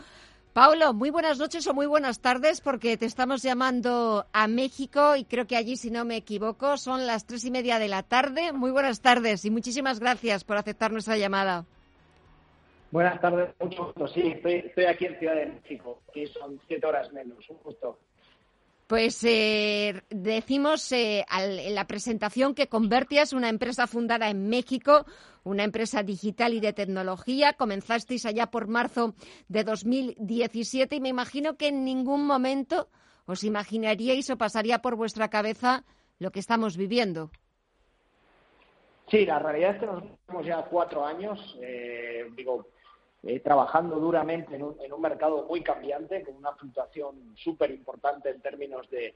Paulo, 0.52 0.92
muy 0.92 1.10
buenas 1.10 1.38
noches 1.38 1.66
o 1.68 1.74
muy 1.74 1.86
buenas 1.86 2.20
tardes, 2.20 2.60
porque 2.60 2.96
te 2.96 3.06
estamos 3.06 3.40
llamando 3.42 4.26
a 4.32 4.48
México 4.48 5.14
y 5.14 5.24
creo 5.24 5.46
que 5.46 5.56
allí, 5.56 5.76
si 5.76 5.92
no 5.92 6.04
me 6.04 6.16
equivoco, 6.16 6.76
son 6.76 7.06
las 7.06 7.24
tres 7.24 7.44
y 7.44 7.52
media 7.52 7.78
de 7.78 7.86
la 7.86 8.02
tarde. 8.02 8.52
Muy 8.52 8.72
buenas 8.72 9.00
tardes 9.00 9.44
y 9.44 9.50
muchísimas 9.50 10.00
gracias 10.00 10.42
por 10.42 10.56
aceptar 10.56 10.90
nuestra 10.90 11.16
llamada. 11.16 11.66
Buenas 12.90 13.20
tardes, 13.20 13.50
mucho 13.60 13.86
gusto. 13.86 14.08
Sí, 14.08 14.34
estoy, 14.42 14.84
aquí 14.86 15.06
en 15.06 15.18
Ciudad 15.20 15.36
de 15.36 15.46
México, 15.46 16.02
que 16.12 16.26
son 16.26 16.60
siete 16.66 16.84
horas 16.84 17.12
menos, 17.12 17.48
un 17.48 17.58
gusto. 17.62 17.98
Pues 18.90 19.22
eh, 19.22 20.02
decimos 20.10 20.90
eh, 20.90 21.24
en 21.30 21.76
la 21.76 21.86
presentación 21.86 22.56
que 22.56 22.66
Convertia 22.66 23.22
es 23.22 23.32
una 23.32 23.48
empresa 23.48 23.86
fundada 23.86 24.30
en 24.30 24.48
México, 24.48 25.06
una 25.44 25.62
empresa 25.62 26.02
digital 26.02 26.54
y 26.54 26.60
de 26.60 26.72
tecnología. 26.72 27.52
Comenzasteis 27.52 28.26
allá 28.26 28.50
por 28.50 28.66
marzo 28.66 29.14
de 29.46 29.62
2017 29.62 30.96
y 30.96 31.00
me 31.00 31.08
imagino 31.08 31.56
que 31.56 31.68
en 31.68 31.84
ningún 31.84 32.26
momento 32.26 32.88
os 33.26 33.44
imaginaríais 33.44 34.28
o 34.28 34.36
pasaría 34.36 34.82
por 34.82 34.96
vuestra 34.96 35.30
cabeza 35.30 35.84
lo 36.18 36.32
que 36.32 36.40
estamos 36.40 36.76
viviendo. 36.76 37.30
Sí, 39.08 39.24
la 39.24 39.38
realidad 39.38 39.76
es 39.76 39.80
que 39.82 39.86
nos 39.86 40.02
tenemos 40.26 40.46
ya 40.46 40.64
cuatro 40.64 41.06
años, 41.06 41.38
eh, 41.62 42.28
digo, 42.36 42.66
eh, 43.22 43.40
trabajando 43.40 43.96
duramente 43.96 44.56
en 44.56 44.62
un, 44.62 45.00
mercado 45.00 45.44
muy 45.44 45.62
cambiante, 45.62 46.22
con 46.22 46.36
una 46.36 46.52
fluctuación 46.52 47.36
súper 47.36 47.70
importante 47.70 48.30
en 48.30 48.40
términos 48.40 48.88
de, 48.90 49.14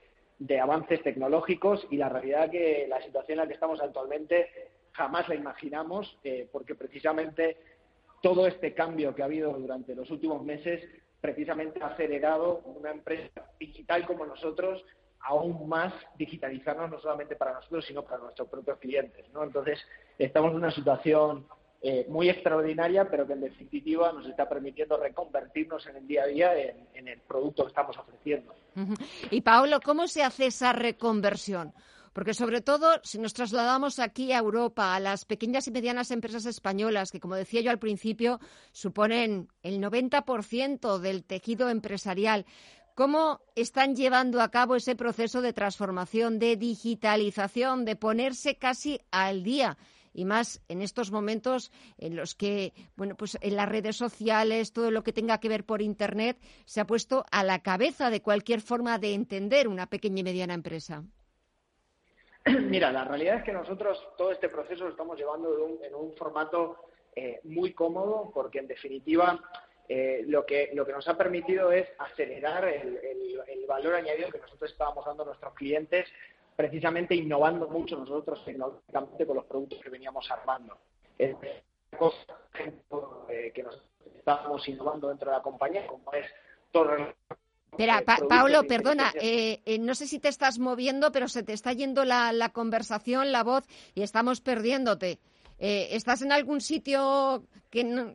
avances 0.61 1.03
tecnológicos 1.03 1.87
y 1.91 1.97
la 1.97 2.11
realidad 2.11 2.51
que 2.51 2.87
la 2.89 3.01
situación 3.01 3.39
en 3.39 3.45
la 3.45 3.49
que 3.49 3.55
estamos 3.55 3.81
actualmente 3.81 4.51
jamás 4.93 5.29
la 5.29 5.35
imaginamos, 5.35 6.19
eh, 6.23 6.49
porque 6.53 6.75
precisamente 6.75 7.57
todo 8.21 8.47
este 8.47 8.75
cambio 8.75 9.15
que 9.15 9.23
ha 9.23 9.27
habido 9.27 9.53
durante 9.55 9.95
los 9.95 10.11
últimos 10.11 10.43
meses 10.43 10.83
precisamente 11.21 11.83
ha 11.83 11.87
acelerado 11.87 12.59
una 12.65 12.91
empresa 12.91 13.53
digital 13.59 14.07
como 14.07 14.27
nosotros 14.27 14.85
aún 15.21 15.67
más 15.67 15.95
digitalizarnos 16.19 16.91
no 16.91 17.01
solamente 17.01 17.37
para 17.37 17.55
nosotros 17.55 17.87
sino 17.87 18.03
para 18.03 18.19
nuestros 18.19 18.49
propios 18.49 18.79
clientes, 18.79 19.27
¿no? 19.33 19.43
Entonces 19.45 19.79
estamos 20.19 20.51
en 20.51 20.57
una 20.57 20.71
situación 20.71 21.47
eh, 21.87 22.07
muy 22.09 22.31
extraordinaria, 22.31 23.11
pero 23.11 23.27
que 23.27 23.35
en 23.35 23.43
definitiva 23.43 24.11
nos 24.11 24.27
está 24.27 24.49
permitiendo 24.49 24.97
reconvertirnos 24.97 25.87
en 25.87 25.97
el 25.97 26.07
día 26.07 26.23
a 26.23 26.27
día 26.27 26.53
en, 26.95 27.07
el 27.07 27.21
producto 27.21 27.65
que 27.65 27.69
estamos 27.69 27.99
ofreciendo. 27.99 28.55
Y 29.31 29.43
Paolo, 29.43 29.81
¿cómo 29.85 30.09
se 30.09 30.23
hace 30.23 30.47
esa 30.47 30.73
reconversión? 30.73 31.75
Porque 32.15 32.33
sobre 32.33 32.63
todo, 32.63 32.89
si 33.03 33.19
nos 33.19 33.35
trasladamos 33.35 33.99
aquí 33.99 34.33
a 34.33 34.39
Europa, 34.39 34.95
a 34.95 34.99
las 34.99 35.27
pequeñas 35.27 35.69
y 35.69 35.73
medianas 35.73 36.11
empresas 36.11 36.47
españolas, 36.47 37.13
que 37.13 37.21
como 37.21 37.35
decía 37.35 37.61
yo 37.61 37.71
al 37.71 37.79
principio, 37.79 38.41
suponen 38.73 39.49
el 39.63 39.79
90% 39.79 40.99
del 41.01 41.23
tejido 41.23 41.69
empresarial, 41.69 42.47
¿cómo 42.95 43.43
están 43.57 43.95
llevando 43.95 44.41
a 44.41 44.51
cabo 44.51 44.75
ese 44.75 44.97
proceso 44.97 45.43
de 45.43 45.53
transformación, 45.53 46.39
de 46.39 46.57
digitalización, 46.57 47.85
de 47.85 47.97
ponerse 47.97 48.57
casi 48.57 49.03
al 49.11 49.43
día? 49.43 49.77
Y 50.15 50.25
más 50.25 50.63
en 50.69 50.81
estos 50.81 51.11
momentos 51.11 51.73
en 51.99 52.17
los 52.17 52.35
que, 52.35 52.73
bueno, 52.97 53.17
pues 53.17 53.37
en 53.41 53.57
las 53.57 53.69
redes 53.69 53.97
sociales, 53.97 54.73
todo 54.73 54.91
lo 54.91 55.03
que 55.03 55.13
tenga 55.13 55.39
que 55.39 55.49
ver 55.49 55.65
por 55.65 55.83
Internet, 55.83 56.39
se 56.65 56.81
ha 56.81 56.87
puesto 56.87 57.27
a 57.31 57.43
la 57.45 57.63
cabeza 57.63 58.09
de 58.09 58.23
cualquier 58.23 58.61
forma 58.61 58.99
de 58.99 59.13
entender 59.13 59.69
una 59.69 59.87
pequeña 59.87 60.21
y 60.21 60.25
mediana 60.25 60.55
empresa. 60.55 61.03
Mira, 62.47 62.93
la 62.93 63.05
realidad 63.05 63.39
es 63.39 63.45
que 63.45 63.53
nosotros 63.53 64.01
todo 64.17 64.31
este 64.31 64.49
proceso 64.49 64.85
lo 64.85 64.91
estamos 64.91 65.19
llevando 65.19 65.79
en 65.83 65.95
un, 65.95 66.15
formato 66.15 66.89
eh, 67.17 67.41
muy 67.45 67.73
cómodo 67.73 68.31
porque, 68.33 68.61
en 68.61 68.69
definitiva, 68.69 69.41
eh, 69.89 70.25
lo, 70.27 70.47
que, 70.47 70.71
lo 70.75 70.87
que 70.87 70.93
nos 70.93 71.07
ha 71.09 71.17
permitido 71.17 71.73
es 71.73 71.89
acelerar 71.99 72.67
el, 72.69 72.99
el, 73.49 73.67
valor 73.67 73.95
añadido 73.95 74.31
que 74.31 74.39
nosotros 74.39 74.71
estábamos 74.71 75.05
dando 75.05 75.23
a 75.23 75.27
nuestros 75.27 75.55
clientes 75.55 76.07
precisamente 76.57 77.15
innovando 77.15 77.69
mucho 77.69 77.97
nosotros 77.97 78.45
tecnológicamente 78.45 79.27
con 79.27 79.37
los 79.37 79.45
productos 79.47 79.81
que 79.81 79.91
veníamos 79.91 80.31
armando. 80.31 80.77
Es 81.19 81.37
cosa 81.97 82.39
eh, 83.29 83.53
que 83.55 83.63
nos 83.63 83.81
estábamos 84.17 84.67
innovando 84.69 85.09
dentro 85.09 85.31
de 85.31 85.37
la 85.37 85.43
compañía, 85.43 85.87
como 85.87 86.13
es 86.13 86.27
todo 86.71 86.97
Espera, 87.71 88.05
Paulo, 88.29 88.63
perdona, 88.69 89.13
eh, 89.21 89.61
eh, 89.65 89.81
no 89.81 89.97
sé 89.97 90.07
si 90.07 90.21
te 90.21 90.29
estás 90.29 90.61
moviendo, 90.61 91.11
pero 91.11 91.27
se 91.27 91.43
te 91.43 91.53
está 91.53 91.73
yendo 91.73 92.05
la, 92.05 92.51
conversación, 92.53 93.33
la 93.33 93.43
voz, 93.43 93.65
y 93.97 94.03
estamos 94.03 94.41
perdiéndote. 94.41 95.19
¿Estás 95.59 96.23
en 96.23 96.31
algún 96.31 96.61
sitio 96.61 97.43
que 97.71 98.15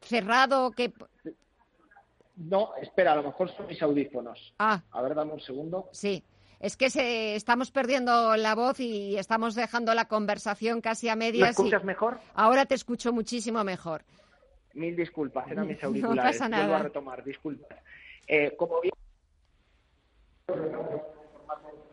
cerrado? 0.00 0.72
que 0.72 0.92
No, 2.34 2.74
espera, 2.82 3.12
a 3.12 3.16
lo 3.16 3.22
mejor 3.22 3.54
son 3.54 3.68
mis 3.68 3.80
audífonos. 3.80 4.52
Ah. 4.58 4.82
A 4.90 5.02
ver, 5.02 5.14
dame 5.14 5.34
un 5.34 5.40
segundo. 5.40 5.88
Sí. 5.92 6.24
Es 6.60 6.76
que 6.76 6.90
se, 6.90 7.36
estamos 7.36 7.70
perdiendo 7.70 8.36
la 8.36 8.54
voz 8.54 8.80
y 8.80 9.16
estamos 9.16 9.54
dejando 9.54 9.94
la 9.94 10.06
conversación 10.06 10.80
casi 10.80 11.08
a 11.08 11.14
medias. 11.14 11.42
¿Me 11.42 11.50
escuchas 11.50 11.84
mejor? 11.84 12.18
Ahora 12.34 12.66
te 12.66 12.74
escucho 12.74 13.12
muchísimo 13.12 13.62
mejor. 13.62 14.02
Mil 14.74 14.96
disculpas, 14.96 15.48
eran 15.50 15.66
mis 15.66 15.82
auriculares. 15.82 16.16
No 16.24 16.30
pasa 16.30 16.48
nada. 16.48 16.78
a 16.78 16.82
retomar, 16.82 17.24
disculpas. 17.24 17.78
Eh, 18.26 18.54
como 18.56 18.80
bien... 18.80 18.92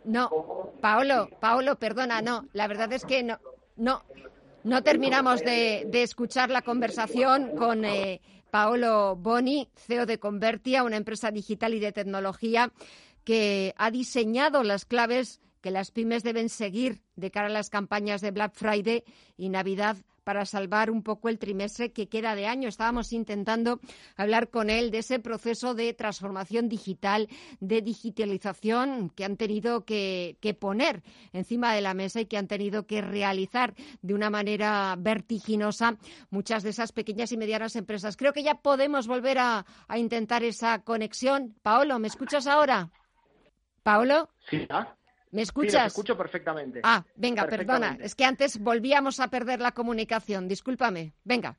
No, 0.04 0.72
Paolo, 0.82 1.30
Paolo, 1.40 1.76
perdona, 1.78 2.22
no. 2.22 2.48
La 2.54 2.68
verdad 2.68 2.92
es 2.94 3.06
que 3.06 3.24
no, 3.24 3.40
no, 3.76 4.04
no 4.64 4.84
terminamos 4.84 5.42
de, 5.42 5.88
escuchar 5.94 6.50
la 6.50 6.62
conversación 6.62 7.56
con 7.56 7.86
eh, 7.86 8.22
Paolo 8.52 9.16
Boni, 9.16 9.70
CEO 9.76 10.06
de 10.06 10.20
Convertia, 10.20 10.84
una 10.84 10.98
empresa 10.98 11.32
digital 11.32 11.74
y 11.74 11.80
de 11.80 11.92
tecnología 11.92 12.72
que 13.26 13.74
ha 13.78 13.92
diseñado 13.92 14.64
las 14.64 14.86
claves 14.86 15.42
que 15.60 15.72
las 15.72 15.92
pymes 15.92 16.24
deben 16.24 16.48
seguir 16.48 17.02
de 17.16 17.32
cara 17.32 17.48
a 17.48 17.50
las 17.50 17.72
campañas 17.72 18.22
de 18.22 18.30
Black 18.30 18.54
Friday 18.54 19.04
y 19.36 19.50
Navidad 19.50 19.98
para 20.26 20.46
salvar 20.46 20.92
un 20.92 21.04
poco 21.04 21.30
el 21.30 21.40
trimestre 21.40 21.94
que 21.94 22.10
queda 22.10 22.36
de 22.36 22.48
año. 22.48 22.68
Estábamos 22.68 23.14
intentando 23.14 23.80
hablar 24.18 24.50
con 24.50 24.70
él 24.70 24.92
de 24.92 24.98
ese 24.98 25.20
proceso 25.20 25.74
de 25.74 25.94
transformación 25.94 26.68
digital, 26.68 27.30
de 27.62 27.82
digitalización 27.82 29.10
que 29.12 29.24
han 29.24 29.38
tenido 29.38 29.86
que, 29.86 30.38
poner 30.60 31.04
encima 31.32 31.74
de 31.74 31.82
la 31.82 31.94
mesa 31.94 32.22
y 32.22 32.26
que 32.26 32.38
han 32.38 32.48
tenido 32.48 32.86
que 32.86 33.02
realizar 33.02 33.76
de 34.02 34.14
una 34.14 34.30
manera 34.30 34.96
vertiginosa 34.98 35.98
muchas 36.30 36.64
de 36.64 36.72
esas 36.72 36.92
pequeñas 36.92 37.32
y 37.32 37.38
medianas 37.38 37.76
empresas. 37.76 38.18
Creo 38.18 38.34
que 38.34 38.44
ya 38.44 38.56
podemos 38.56 39.08
volver 39.08 39.38
a, 39.40 39.66
intentar 39.96 40.44
esa 40.44 40.84
conexión. 40.84 41.56
Paolo, 41.62 42.00
¿me 42.00 42.08
escuchas 42.08 42.48
ahora? 42.48 42.92
Paolo. 43.86 44.30
Sí, 44.50 44.66
¿ah? 44.72 44.96
¿Me 45.30 45.44
escuchas? 45.44 45.94
Sí, 45.94 46.00
escucho 46.00 46.18
perfectamente. 46.18 46.80
Ah, 46.84 47.04
venga, 47.16 47.46
perdona. 47.46 48.00
Es 48.02 48.16
que 48.16 48.26
antes 48.26 48.58
volvíamos 48.60 49.20
a 49.20 49.28
perder 49.28 49.62
la 49.62 49.74
comunicación. 49.74 50.48
Discúlpame. 50.48 51.14
Venga. 51.24 51.56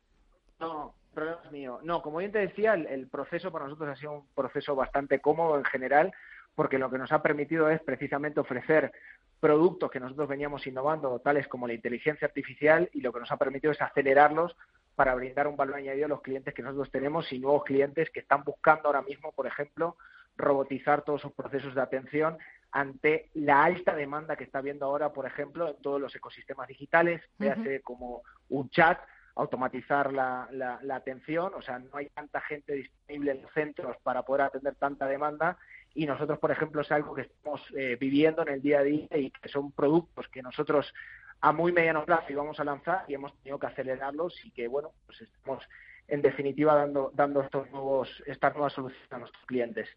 No, 0.58 0.92
problema 1.14 1.38
es 1.44 1.52
mío. 1.52 1.78
No, 1.84 2.02
como 2.02 2.18
bien 2.18 2.32
te 2.32 2.40
decía, 2.40 2.74
el, 2.74 3.06
proceso 3.06 3.52
para 3.52 3.66
nosotros 3.66 3.90
ha 3.90 3.96
sido 3.96 4.12
un 4.12 4.26
proceso 4.34 4.74
bastante 4.74 5.20
cómodo 5.20 5.56
en 5.56 5.64
general, 5.66 6.12
porque 6.56 6.80
lo 6.80 6.90
que 6.90 6.98
nos 6.98 7.12
ha 7.12 7.22
permitido 7.22 7.70
es 7.70 7.80
precisamente 7.80 8.40
ofrecer 8.40 8.90
productos 9.38 9.88
que 9.88 10.00
nosotros 10.00 10.28
veníamos 10.28 10.66
innovando, 10.66 11.20
tales 11.20 11.46
como 11.46 11.68
la 11.68 11.74
inteligencia 11.74 12.26
artificial, 12.26 12.90
y 12.92 13.02
lo 13.02 13.12
que 13.12 13.20
nos 13.20 13.30
ha 13.30 13.36
permitido 13.36 13.72
es 13.72 13.80
acelerarlos 13.80 14.56
para 14.96 15.14
brindar 15.14 15.46
un 15.46 15.56
valor 15.56 15.76
añadido 15.76 16.06
a 16.06 16.08
los 16.08 16.22
clientes 16.22 16.52
que 16.52 16.62
nosotros 16.62 16.90
tenemos 16.90 17.32
y 17.32 17.38
nuevos 17.38 17.62
clientes 17.62 18.10
que 18.10 18.18
están 18.18 18.42
buscando 18.42 18.88
ahora 18.88 19.02
mismo, 19.02 19.30
por 19.30 19.46
ejemplo, 19.46 19.96
robotizar 20.36 21.02
todos 21.02 21.22
sus 21.22 21.32
procesos 21.32 21.74
de 21.74 21.80
atención 21.80 22.38
ante 22.72 23.30
la 23.34 23.64
alta 23.64 23.94
demanda 23.94 24.36
que 24.36 24.44
está 24.44 24.58
habiendo 24.58 24.86
ahora, 24.86 25.12
por 25.12 25.26
ejemplo, 25.26 25.68
en 25.68 25.80
todos 25.82 26.00
los 26.00 26.14
ecosistemas 26.14 26.68
digitales, 26.68 27.22
véase 27.38 27.80
como 27.80 28.22
un 28.50 28.68
chat, 28.68 28.98
automatizar 29.34 30.12
la, 30.12 30.48
la, 30.50 30.96
atención, 30.96 31.52
o 31.54 31.62
sea, 31.62 31.78
no 31.78 31.90
hay 31.94 32.08
tanta 32.08 32.40
gente 32.40 32.72
disponible 32.72 33.32
en 33.32 33.42
los 33.42 33.52
centros 33.52 33.96
para 34.02 34.22
poder 34.22 34.42
atender 34.42 34.74
tanta 34.76 35.06
demanda. 35.06 35.58
Y 35.94 36.06
nosotros, 36.06 36.38
por 36.38 36.50
ejemplo, 36.50 36.82
es 36.82 36.90
algo 36.90 37.14
que 37.14 37.22
estamos 37.22 37.62
eh, 37.76 37.96
viviendo 38.00 38.42
en 38.42 38.48
el 38.48 38.62
día 38.62 38.80
a 38.80 38.82
día 38.82 39.08
y 39.14 39.30
que 39.30 39.48
son 39.48 39.72
productos 39.72 40.28
que 40.28 40.42
nosotros 40.42 40.92
a 41.40 41.52
muy 41.52 41.72
mediano 41.72 42.04
plazo 42.04 42.32
íbamos 42.32 42.58
a 42.60 42.64
lanzar 42.64 43.04
y 43.08 43.14
hemos 43.14 43.34
tenido 43.38 43.58
que 43.58 43.66
acelerarlos 43.66 44.42
y 44.44 44.50
que, 44.50 44.68
bueno, 44.68 44.92
pues 45.06 45.20
estamos 45.20 45.62
en 46.08 46.22
definitiva 46.22 46.74
dando, 46.74 47.10
dando 47.14 47.40
estos 47.42 47.70
nuevos, 47.70 48.22
estas 48.26 48.54
nuevas 48.54 48.72
soluciones 48.72 49.12
a 49.12 49.18
nuestros 49.18 49.44
clientes. 49.46 49.88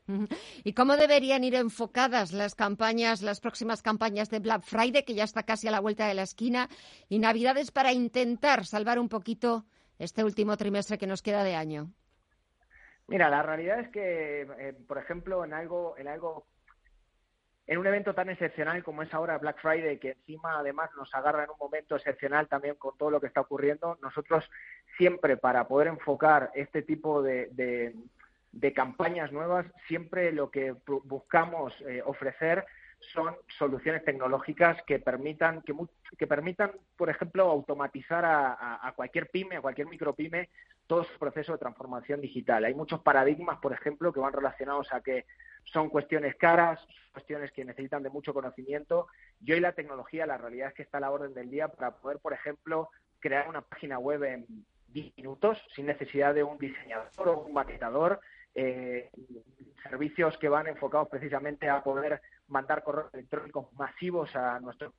¿Y 0.63 0.73
cómo 0.73 0.97
deberían 0.97 1.43
ir 1.43 1.55
enfocadas 1.55 2.33
las 2.33 2.55
campañas, 2.55 3.21
las 3.21 3.39
próximas 3.39 3.81
campañas 3.81 4.29
de 4.29 4.39
Black 4.39 4.61
Friday, 4.61 5.03
que 5.03 5.13
ya 5.13 5.23
está 5.23 5.43
casi 5.43 5.67
a 5.67 5.71
la 5.71 5.79
vuelta 5.79 6.07
de 6.07 6.13
la 6.13 6.23
esquina, 6.23 6.67
y 7.07 7.19
Navidades 7.19 7.71
para 7.71 7.91
intentar 7.91 8.65
salvar 8.65 8.99
un 8.99 9.09
poquito 9.09 9.65
este 9.99 10.23
último 10.23 10.57
trimestre 10.57 10.97
que 10.97 11.07
nos 11.07 11.21
queda 11.21 11.43
de 11.43 11.55
año? 11.55 11.91
Mira, 13.07 13.29
la 13.29 13.41
realidad 13.41 13.79
es 13.79 13.89
que, 13.89 14.41
eh, 14.41 14.73
por 14.87 14.97
ejemplo, 14.97 15.43
en 15.43 15.53
algo, 15.53 15.97
en 15.97 16.07
algo 16.07 16.45
en 17.69 17.77
un 17.77 17.85
evento 17.85 18.15
tan 18.15 18.29
excepcional 18.29 18.83
como 18.83 19.03
es 19.03 19.13
ahora 19.13 19.37
Black 19.37 19.61
Friday, 19.61 19.99
que 19.99 20.11
encima 20.11 20.57
además 20.57 20.89
nos 20.97 21.13
agarra 21.13 21.43
en 21.43 21.51
un 21.51 21.57
momento 21.59 21.95
excepcional 21.95 22.47
también 22.47 22.73
con 22.75 22.97
todo 22.97 23.11
lo 23.11 23.21
que 23.21 23.27
está 23.27 23.41
ocurriendo, 23.41 23.99
nosotros 24.01 24.49
siempre 24.99 25.37
para 25.37 25.67
poder 25.67 25.87
enfocar 25.87 26.51
este 26.53 26.81
tipo 26.83 27.23
de, 27.23 27.49
de, 28.51 28.73
campañas 28.73 29.31
nuevas, 29.31 29.65
siempre 29.87 30.33
lo 30.33 30.51
que 30.51 30.75
buscamos 31.05 31.73
eh, 31.87 32.03
ofrecer 32.05 32.65
son 33.13 33.33
soluciones 33.57 34.03
tecnológicas 34.03 34.77
que 34.83 34.99
permitan, 34.99 35.61
que, 35.61 35.73
que 36.17 36.27
permitan, 36.27 36.73
por 36.97 37.09
ejemplo, 37.09 37.49
automatizar 37.49 38.25
a, 38.25 38.93
cualquier 38.93 39.29
pyme, 39.29 39.55
a 39.55 39.61
cualquier 39.61 39.87
micropyme, 39.87 40.49
todo 40.85 41.05
su 41.05 41.17
proceso 41.17 41.53
de 41.53 41.59
transformación 41.59 42.19
digital. 42.19 42.65
Hay 42.65 42.73
muchos 42.73 42.99
paradigmas, 42.99 43.59
por 43.59 43.71
ejemplo, 43.71 44.11
que 44.11 44.19
van 44.19 44.33
relacionados 44.33 44.91
a 44.91 44.99
que 44.99 45.25
son 45.63 45.87
cuestiones 45.87 46.35
caras, 46.35 46.85
cuestiones 47.13 47.53
que 47.53 47.63
necesitan 47.63 48.03
de 48.03 48.09
mucho 48.09 48.33
conocimiento. 48.33 49.07
Y 49.39 49.53
hoy 49.53 49.61
la 49.61 49.71
tecnología, 49.71 50.25
la 50.25 50.37
realidad 50.37 50.69
es 50.69 50.73
que 50.73 50.83
está 50.83 50.97
a 50.97 51.01
la 51.01 51.11
orden 51.11 51.33
del 51.33 51.49
día 51.49 51.69
para 51.69 51.91
poder, 51.91 52.19
por 52.19 52.33
ejemplo, 52.33 52.89
crear 53.19 53.47
una 53.47 53.61
página 53.61 53.97
web 53.97 54.23
en 54.23 54.45
10 54.91 55.17
minutos 55.17 55.57
sin 55.75 55.85
necesidad 55.85 56.33
de 56.33 56.43
un 56.43 56.57
diseñador 56.57 57.29
o 57.29 57.39
un 57.41 57.53
maquetador. 57.53 58.19
Eh, 58.55 59.09
servicios 59.83 60.37
que 60.37 60.49
van 60.49 60.67
enfocados 60.67 61.07
precisamente 61.07 61.69
a 61.69 61.81
poder 61.83 62.19
mandar 62.47 62.83
correos 62.83 63.13
electrónicos 63.13 63.71
masivos 63.73 64.35
a 64.35 64.59
nuestros 64.59 64.93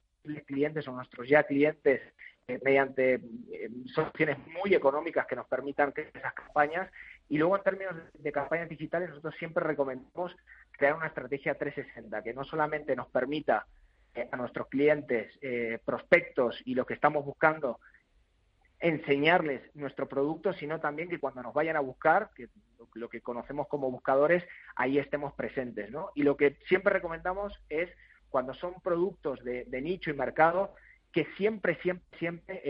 clientes 0.46 0.86
o 0.88 0.92
nuestros 0.92 1.28
ya 1.28 1.42
clientes 1.42 2.00
eh, 2.46 2.60
mediante 2.64 3.14
eh, 3.14 3.70
soluciones 3.92 4.38
muy 4.46 4.74
económicas 4.74 5.26
que 5.26 5.36
nos 5.36 5.46
permitan 5.46 5.92
crear 5.92 6.10
esas 6.14 6.34
campañas. 6.34 6.90
Y 7.28 7.38
luego, 7.38 7.56
en 7.56 7.62
términos 7.62 7.96
de 8.14 8.32
campañas 8.32 8.68
digitales, 8.68 9.10
nosotros 9.10 9.34
siempre 9.38 9.64
recomendamos 9.64 10.34
crear 10.72 10.94
una 10.94 11.08
estrategia 11.08 11.54
360 11.54 12.22
que 12.22 12.34
no 12.34 12.44
solamente 12.44 12.96
nos 12.96 13.08
permita 13.08 13.66
a 14.32 14.36
nuestros 14.36 14.66
clientes, 14.66 15.38
prospectos 15.84 16.60
y 16.64 16.74
lo 16.74 16.84
que 16.84 16.94
estamos 16.94 17.24
buscando, 17.24 17.78
enseñarles 18.80 19.62
nuestro 19.74 20.08
producto, 20.08 20.52
sino 20.52 20.80
también 20.80 21.08
que 21.08 21.20
cuando 21.20 21.42
nos 21.42 21.54
vayan 21.54 21.76
a 21.76 21.80
buscar, 21.80 22.30
que 22.34 22.48
lo 22.94 23.08
que 23.08 23.20
conocemos 23.20 23.68
como 23.68 23.90
buscadores, 23.90 24.44
ahí 24.74 24.98
estemos 24.98 25.34
presentes. 25.34 25.90
¿no? 25.90 26.10
Y 26.14 26.22
lo 26.22 26.36
que 26.36 26.58
siempre 26.66 26.92
recomendamos 26.92 27.52
es, 27.68 27.90
cuando 28.30 28.54
son 28.54 28.74
productos 28.82 29.42
de 29.44 29.80
nicho 29.82 30.10
y 30.10 30.14
mercado, 30.14 30.74
que 31.12 31.26
siempre, 31.36 31.76
siempre, 31.82 32.06
siempre 32.18 32.62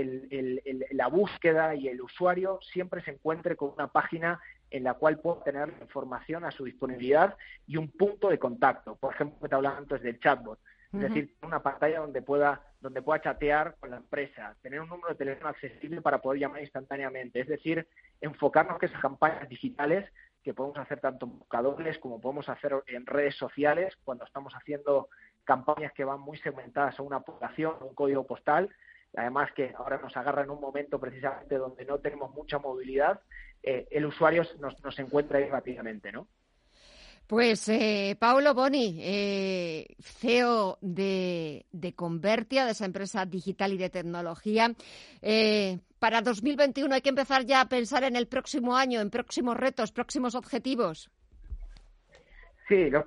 la 0.92 1.08
búsqueda 1.08 1.74
y 1.74 1.88
el 1.88 2.00
usuario 2.00 2.58
siempre 2.62 3.02
se 3.02 3.12
encuentre 3.12 3.56
con 3.56 3.70
una 3.70 3.88
página 3.88 4.40
en 4.70 4.84
la 4.84 4.94
cual 4.94 5.18
pueda 5.18 5.42
tener 5.42 5.74
información 5.80 6.44
a 6.44 6.50
su 6.50 6.64
disponibilidad 6.64 7.36
y 7.66 7.76
un 7.76 7.90
punto 7.90 8.28
de 8.28 8.38
contacto. 8.38 8.96
Por 8.96 9.14
ejemplo, 9.14 9.48
te 9.48 9.54
hablaba 9.54 9.76
antes 9.76 10.02
del 10.02 10.18
chatbot. 10.20 10.58
Es 10.92 11.00
decir, 11.00 11.36
una 11.42 11.62
pantalla 11.62 12.00
donde 12.00 12.20
pueda, 12.20 12.62
donde 12.80 13.02
pueda 13.02 13.20
chatear 13.20 13.76
con 13.78 13.90
la 13.90 13.98
empresa, 13.98 14.56
tener 14.62 14.80
un 14.80 14.88
número 14.88 15.10
de 15.10 15.14
teléfono 15.14 15.48
accesible 15.48 16.00
para 16.00 16.20
poder 16.20 16.40
llamar 16.40 16.62
instantáneamente. 16.62 17.40
Es 17.40 17.48
decir, 17.48 17.86
enfocarnos 18.20 18.78
que 18.78 18.86
esas 18.86 19.00
campañas 19.00 19.48
digitales 19.48 20.10
que 20.42 20.54
podemos 20.54 20.78
hacer 20.78 21.00
tanto 21.00 21.26
en 21.26 21.38
buscadores 21.38 21.98
como 21.98 22.20
podemos 22.20 22.48
hacer 22.48 22.74
en 22.86 23.06
redes 23.06 23.36
sociales 23.36 23.94
cuando 24.04 24.24
estamos 24.24 24.54
haciendo 24.54 25.08
campañas 25.44 25.92
que 25.92 26.04
van 26.04 26.20
muy 26.20 26.38
segmentadas 26.38 26.98
a 26.98 27.02
una 27.02 27.20
población, 27.20 27.74
un 27.80 27.94
código 27.94 28.26
postal, 28.26 28.70
además 29.14 29.52
que 29.52 29.74
ahora 29.76 29.98
nos 29.98 30.16
agarra 30.16 30.42
en 30.42 30.50
un 30.50 30.60
momento 30.60 30.98
precisamente 30.98 31.56
donde 31.56 31.84
no 31.84 31.98
tenemos 31.98 32.32
mucha 32.32 32.58
movilidad, 32.58 33.20
eh, 33.62 33.86
el 33.90 34.06
usuario 34.06 34.44
nos, 34.60 34.82
nos 34.82 34.98
encuentra 34.98 35.38
ahí 35.38 35.48
rápidamente, 35.48 36.12
¿no? 36.12 36.28
Pues 37.30 37.68
eh, 37.68 38.16
Paulo 38.18 38.54
Boni, 38.54 38.98
eh, 39.00 39.86
CEO 40.00 40.78
de, 40.80 41.64
de, 41.70 41.94
Convertia, 41.94 42.64
de 42.64 42.72
esa 42.72 42.86
empresa 42.86 43.24
digital 43.24 43.72
y 43.72 43.78
de 43.78 43.88
tecnología. 43.88 44.72
Eh, 45.22 45.78
para 46.00 46.22
2021 46.22 46.92
hay 46.92 47.02
que 47.02 47.10
empezar 47.10 47.44
ya 47.44 47.60
a 47.60 47.68
pensar 47.68 48.02
en 48.02 48.16
el 48.16 48.26
próximo 48.26 48.76
año, 48.76 49.00
en 49.00 49.10
próximos 49.10 49.56
retos, 49.56 49.92
próximos 49.92 50.34
objetivos. 50.34 51.08
Sí, 52.66 52.90
los, 52.90 53.04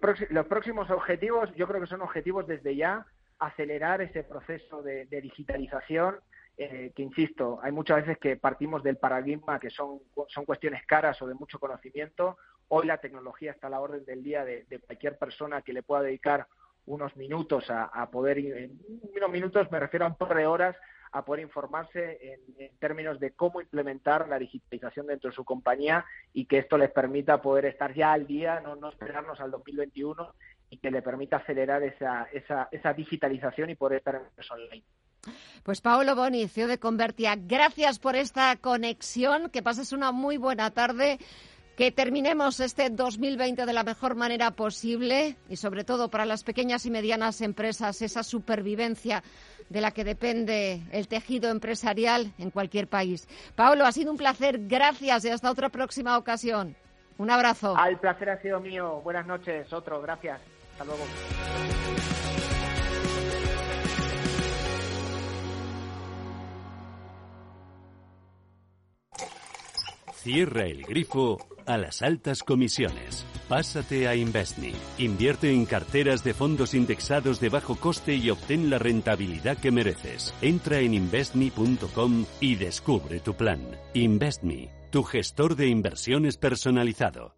próximos 0.47 0.89
objetivos 0.89 1.53
yo 1.57 1.67
creo 1.67 1.81
que 1.81 1.87
son 1.87 2.01
objetivos 2.01 2.47
desde 2.47 2.77
ya 2.77 3.05
acelerar 3.39 4.01
ese 4.01 4.23
proceso 4.23 4.81
de, 4.81 5.05
digitalización 5.05 6.15
eh, 6.55 6.93
que 6.95 7.01
insisto, 7.01 7.59
hay 7.61 7.73
muchas 7.73 7.97
veces 7.97 8.19
que 8.19 8.37
partimos 8.37 8.83
del 8.83 8.95
paradigma 8.95 9.59
que 9.59 9.69
son, 9.69 9.99
son 10.29 10.45
cuestiones 10.45 10.85
caras 10.85 11.21
o 11.21 11.27
de 11.27 11.33
mucho 11.33 11.59
conocimiento. 11.59 12.37
Hoy 12.69 12.87
la 12.87 12.97
tecnología 12.97 13.51
está 13.51 13.67
a 13.67 13.69
la 13.69 13.79
orden 13.79 14.05
del 14.05 14.23
día 14.23 14.43
de, 14.45 14.65
cualquier 14.85 15.17
persona 15.17 15.61
que 15.61 15.73
le 15.73 15.83
pueda 15.83 16.01
dedicar 16.01 16.47
unos 16.85 17.15
minutos 17.15 17.65
a, 17.69 18.09
poder, 18.11 18.39
unos 19.15 19.31
minutos 19.31 19.71
me 19.71 19.79
refiero 19.79 20.05
a 20.05 20.09
un 20.09 20.15
par 20.15 20.35
de 20.35 20.47
horas, 20.47 20.75
a 21.13 21.23
poder 21.23 21.43
informarse 21.43 22.39
en, 22.57 22.77
términos 22.79 23.19
de 23.19 23.31
cómo 23.31 23.61
implementar 23.61 24.27
la 24.27 24.39
digitalización 24.39 25.07
dentro 25.07 25.29
de 25.29 25.35
su 25.35 25.45
compañía 25.45 26.05
y 26.33 26.45
que 26.45 26.57
esto 26.57 26.77
les 26.77 26.91
permita 26.91 27.41
poder 27.41 27.65
estar 27.65 27.93
ya 27.93 28.11
al 28.11 28.27
día, 28.27 28.59
no, 28.59 28.75
no 28.75 28.89
esperarnos 28.89 29.39
al 29.39 29.51
2021 29.51 30.33
y 30.71 30.77
que 30.77 30.91
le 30.91 31.03
permita 31.03 31.37
acelerar 31.37 31.83
esa, 31.83 32.23
esa, 32.33 32.67
esa 32.71 32.93
digitalización 32.93 33.69
y 33.69 33.75
poder 33.75 33.99
estar 33.99 34.15
en 34.15 34.23
online. 34.51 34.83
Pues 35.63 35.79
Paolo 35.79 36.15
Boni, 36.15 36.47
CEO 36.47 36.67
de 36.67 36.79
Convertia, 36.79 37.35
gracias 37.37 37.99
por 37.99 38.15
esta 38.15 38.55
conexión, 38.57 39.49
que 39.49 39.63
pases 39.63 39.93
una 39.93 40.11
muy 40.11 40.37
buena 40.37 40.71
tarde, 40.71 41.19
que 41.75 41.91
terminemos 41.91 42.59
este 42.59 42.89
2020 42.89 43.65
de 43.65 43.73
la 43.73 43.83
mejor 43.83 44.15
manera 44.15 44.51
posible 44.51 45.35
y 45.49 45.55
sobre 45.55 45.83
todo 45.83 46.09
para 46.09 46.25
las 46.25 46.43
pequeñas 46.43 46.85
y 46.85 46.91
medianas 46.91 47.41
empresas 47.41 48.01
esa 48.01 48.23
supervivencia 48.23 49.23
de 49.69 49.81
la 49.81 49.91
que 49.91 50.03
depende 50.03 50.81
el 50.91 51.07
tejido 51.07 51.49
empresarial 51.49 52.31
en 52.37 52.51
cualquier 52.51 52.87
país. 52.87 53.27
Pablo, 53.55 53.85
ha 53.85 53.91
sido 53.91 54.11
un 54.11 54.17
placer. 54.17 54.67
Gracias 54.67 55.25
y 55.25 55.29
hasta 55.29 55.49
otra 55.49 55.69
próxima 55.69 56.17
ocasión. 56.17 56.75
Un 57.17 57.31
abrazo. 57.31 57.75
Al 57.75 57.99
placer 57.99 58.29
ha 58.29 58.41
sido 58.41 58.59
mío. 58.59 59.01
Buenas 59.03 59.25
noches. 59.25 59.71
Otro. 59.73 60.01
Gracias. 60.01 60.41
Hasta 60.73 60.85
luego. 60.85 61.03
Cierra 70.23 70.63
el 70.65 70.83
grifo 70.83 71.37
a 71.65 71.77
las 71.77 72.01
altas 72.01 72.43
comisiones. 72.43 73.25
Pásate 73.47 74.07
a 74.07 74.15
Investme. 74.15 74.73
Invierte 74.97 75.51
en 75.51 75.65
carteras 75.65 76.23
de 76.23 76.33
fondos 76.33 76.73
indexados 76.73 77.39
de 77.39 77.49
bajo 77.49 77.75
coste 77.75 78.15
y 78.15 78.29
obtén 78.29 78.69
la 78.69 78.79
rentabilidad 78.79 79.57
que 79.57 79.71
mereces. 79.71 80.33
Entra 80.41 80.79
en 80.79 80.93
investme.com 80.93 82.25
y 82.39 82.55
descubre 82.55 83.19
tu 83.19 83.35
plan. 83.35 83.61
Investme, 83.93 84.69
tu 84.91 85.03
gestor 85.03 85.55
de 85.55 85.67
inversiones 85.67 86.37
personalizado. 86.37 87.35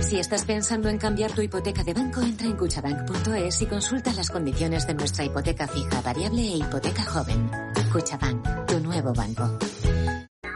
Si 0.00 0.18
estás 0.18 0.44
pensando 0.44 0.88
en 0.88 0.98
cambiar 0.98 1.32
tu 1.32 1.42
hipoteca 1.42 1.84
de 1.84 1.92
banco, 1.92 2.22
entra 2.22 2.46
en 2.46 2.56
cuchabank.es 2.56 3.62
y 3.62 3.66
consulta 3.66 4.12
las 4.12 4.30
condiciones 4.30 4.86
de 4.86 4.94
nuestra 4.94 5.24
hipoteca 5.24 5.66
fija, 5.68 6.00
variable 6.00 6.42
e 6.42 6.56
hipoteca 6.56 7.04
joven. 7.04 7.50
Cuchabank, 7.92 8.66
tu 8.66 8.78
nuevo 8.80 9.12
banco. 9.12 9.58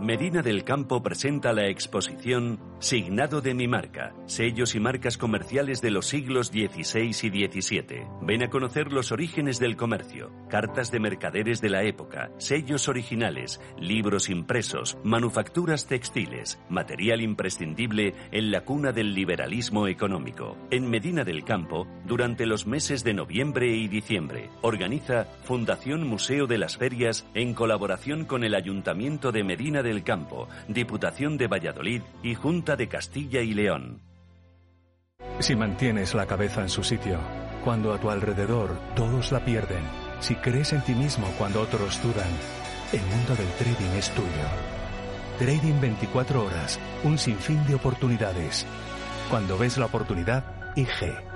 Medina 0.00 0.42
del 0.42 0.64
Campo 0.64 1.00
presenta 1.00 1.52
la 1.52 1.68
exposición 1.68 2.58
Signado 2.80 3.40
de 3.40 3.54
mi 3.54 3.68
marca, 3.68 4.14
sellos 4.26 4.74
y 4.74 4.80
marcas 4.80 5.16
comerciales 5.16 5.80
de 5.80 5.92
los 5.92 6.06
siglos 6.08 6.48
XVI 6.48 7.08
y 7.08 7.62
XVII. 7.62 8.06
Ven 8.20 8.42
a 8.42 8.50
conocer 8.50 8.92
los 8.92 9.12
orígenes 9.12 9.60
del 9.60 9.76
comercio, 9.76 10.32
cartas 10.50 10.90
de 10.90 10.98
mercaderes 10.98 11.60
de 11.60 11.70
la 11.70 11.84
época, 11.84 12.32
sellos 12.38 12.88
originales, 12.88 13.60
libros 13.78 14.28
impresos, 14.28 14.98
manufacturas 15.04 15.86
textiles, 15.86 16.60
material 16.68 17.22
imprescindible 17.22 18.14
en 18.32 18.50
la 18.50 18.62
cuna 18.62 18.90
del 18.90 19.14
liberalismo 19.14 19.86
económico. 19.86 20.58
En 20.70 20.90
Medina 20.90 21.22
del 21.22 21.44
Campo, 21.44 21.86
durante 22.04 22.44
los 22.44 22.66
meses 22.66 23.04
de 23.04 23.14
noviembre 23.14 23.68
y 23.74 23.86
diciembre, 23.86 24.50
organiza 24.62 25.24
Fundación 25.44 26.06
Museo 26.06 26.48
de 26.48 26.58
las 26.58 26.76
Ferias 26.76 27.24
en 27.34 27.54
colaboración 27.54 28.24
con 28.24 28.42
el 28.42 28.54
Ayuntamiento 28.56 29.30
de 29.30 29.44
Medina 29.44 29.75
del 29.82 30.02
Campo, 30.02 30.48
Diputación 30.68 31.36
de 31.36 31.46
Valladolid 31.46 32.02
y 32.22 32.34
Junta 32.34 32.76
de 32.76 32.88
Castilla 32.88 33.40
y 33.40 33.54
León. 33.54 34.00
Si 35.38 35.54
mantienes 35.54 36.14
la 36.14 36.26
cabeza 36.26 36.62
en 36.62 36.68
su 36.68 36.82
sitio, 36.82 37.18
cuando 37.64 37.92
a 37.92 37.98
tu 37.98 38.10
alrededor 38.10 38.78
todos 38.94 39.32
la 39.32 39.44
pierden, 39.44 39.82
si 40.20 40.34
crees 40.36 40.72
en 40.72 40.82
ti 40.82 40.94
mismo 40.94 41.26
cuando 41.38 41.60
otros 41.60 42.02
dudan, 42.02 42.30
el 42.92 43.00
mundo 43.00 43.34
del 43.34 43.48
trading 43.58 43.96
es 43.98 44.10
tuyo. 44.10 44.28
Trading 45.38 45.80
24 45.80 46.44
horas, 46.44 46.80
un 47.04 47.18
sinfín 47.18 47.66
de 47.66 47.74
oportunidades. 47.74 48.64
Cuando 49.28 49.58
ves 49.58 49.76
la 49.76 49.86
oportunidad, 49.86 50.44
IG. 50.76 51.35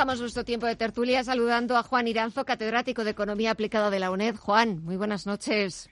Comenzamos 0.00 0.22
nuestro 0.22 0.44
tiempo 0.46 0.64
de 0.64 0.76
tertulia 0.76 1.22
saludando 1.22 1.76
a 1.76 1.82
Juan 1.82 2.08
Iranzo, 2.08 2.46
catedrático 2.46 3.04
de 3.04 3.10
Economía 3.10 3.50
Aplicada 3.50 3.90
de 3.90 3.98
la 3.98 4.10
UNED. 4.10 4.34
Juan, 4.34 4.82
muy 4.82 4.96
buenas 4.96 5.26
noches. 5.26 5.90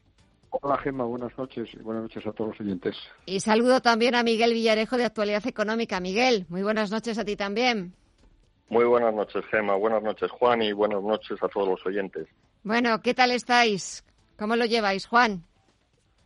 Hola 0.48 0.78
Gemma, 0.78 1.04
buenas 1.04 1.36
noches 1.36 1.68
y 1.74 1.76
buenas 1.82 2.04
noches 2.04 2.26
a 2.26 2.32
todos 2.32 2.52
los 2.52 2.60
oyentes. 2.60 2.96
Y 3.26 3.40
saludo 3.40 3.82
también 3.82 4.14
a 4.14 4.22
Miguel 4.22 4.54
Villarejo 4.54 4.96
de 4.96 5.04
Actualidad 5.04 5.46
Económica. 5.46 6.00
Miguel, 6.00 6.46
muy 6.48 6.62
buenas 6.62 6.90
noches 6.90 7.18
a 7.18 7.24
ti 7.26 7.36
también. 7.36 7.92
Muy 8.70 8.86
buenas 8.86 9.12
noches 9.12 9.44
Gemma, 9.50 9.74
buenas 9.76 10.02
noches 10.02 10.30
Juan 10.30 10.62
y 10.62 10.72
buenas 10.72 11.02
noches 11.02 11.36
a 11.42 11.48
todos 11.48 11.68
los 11.68 11.84
oyentes. 11.84 12.26
Bueno, 12.62 13.02
¿qué 13.02 13.12
tal 13.12 13.30
estáis? 13.30 14.06
¿Cómo 14.38 14.56
lo 14.56 14.64
lleváis, 14.64 15.06
Juan? 15.06 15.44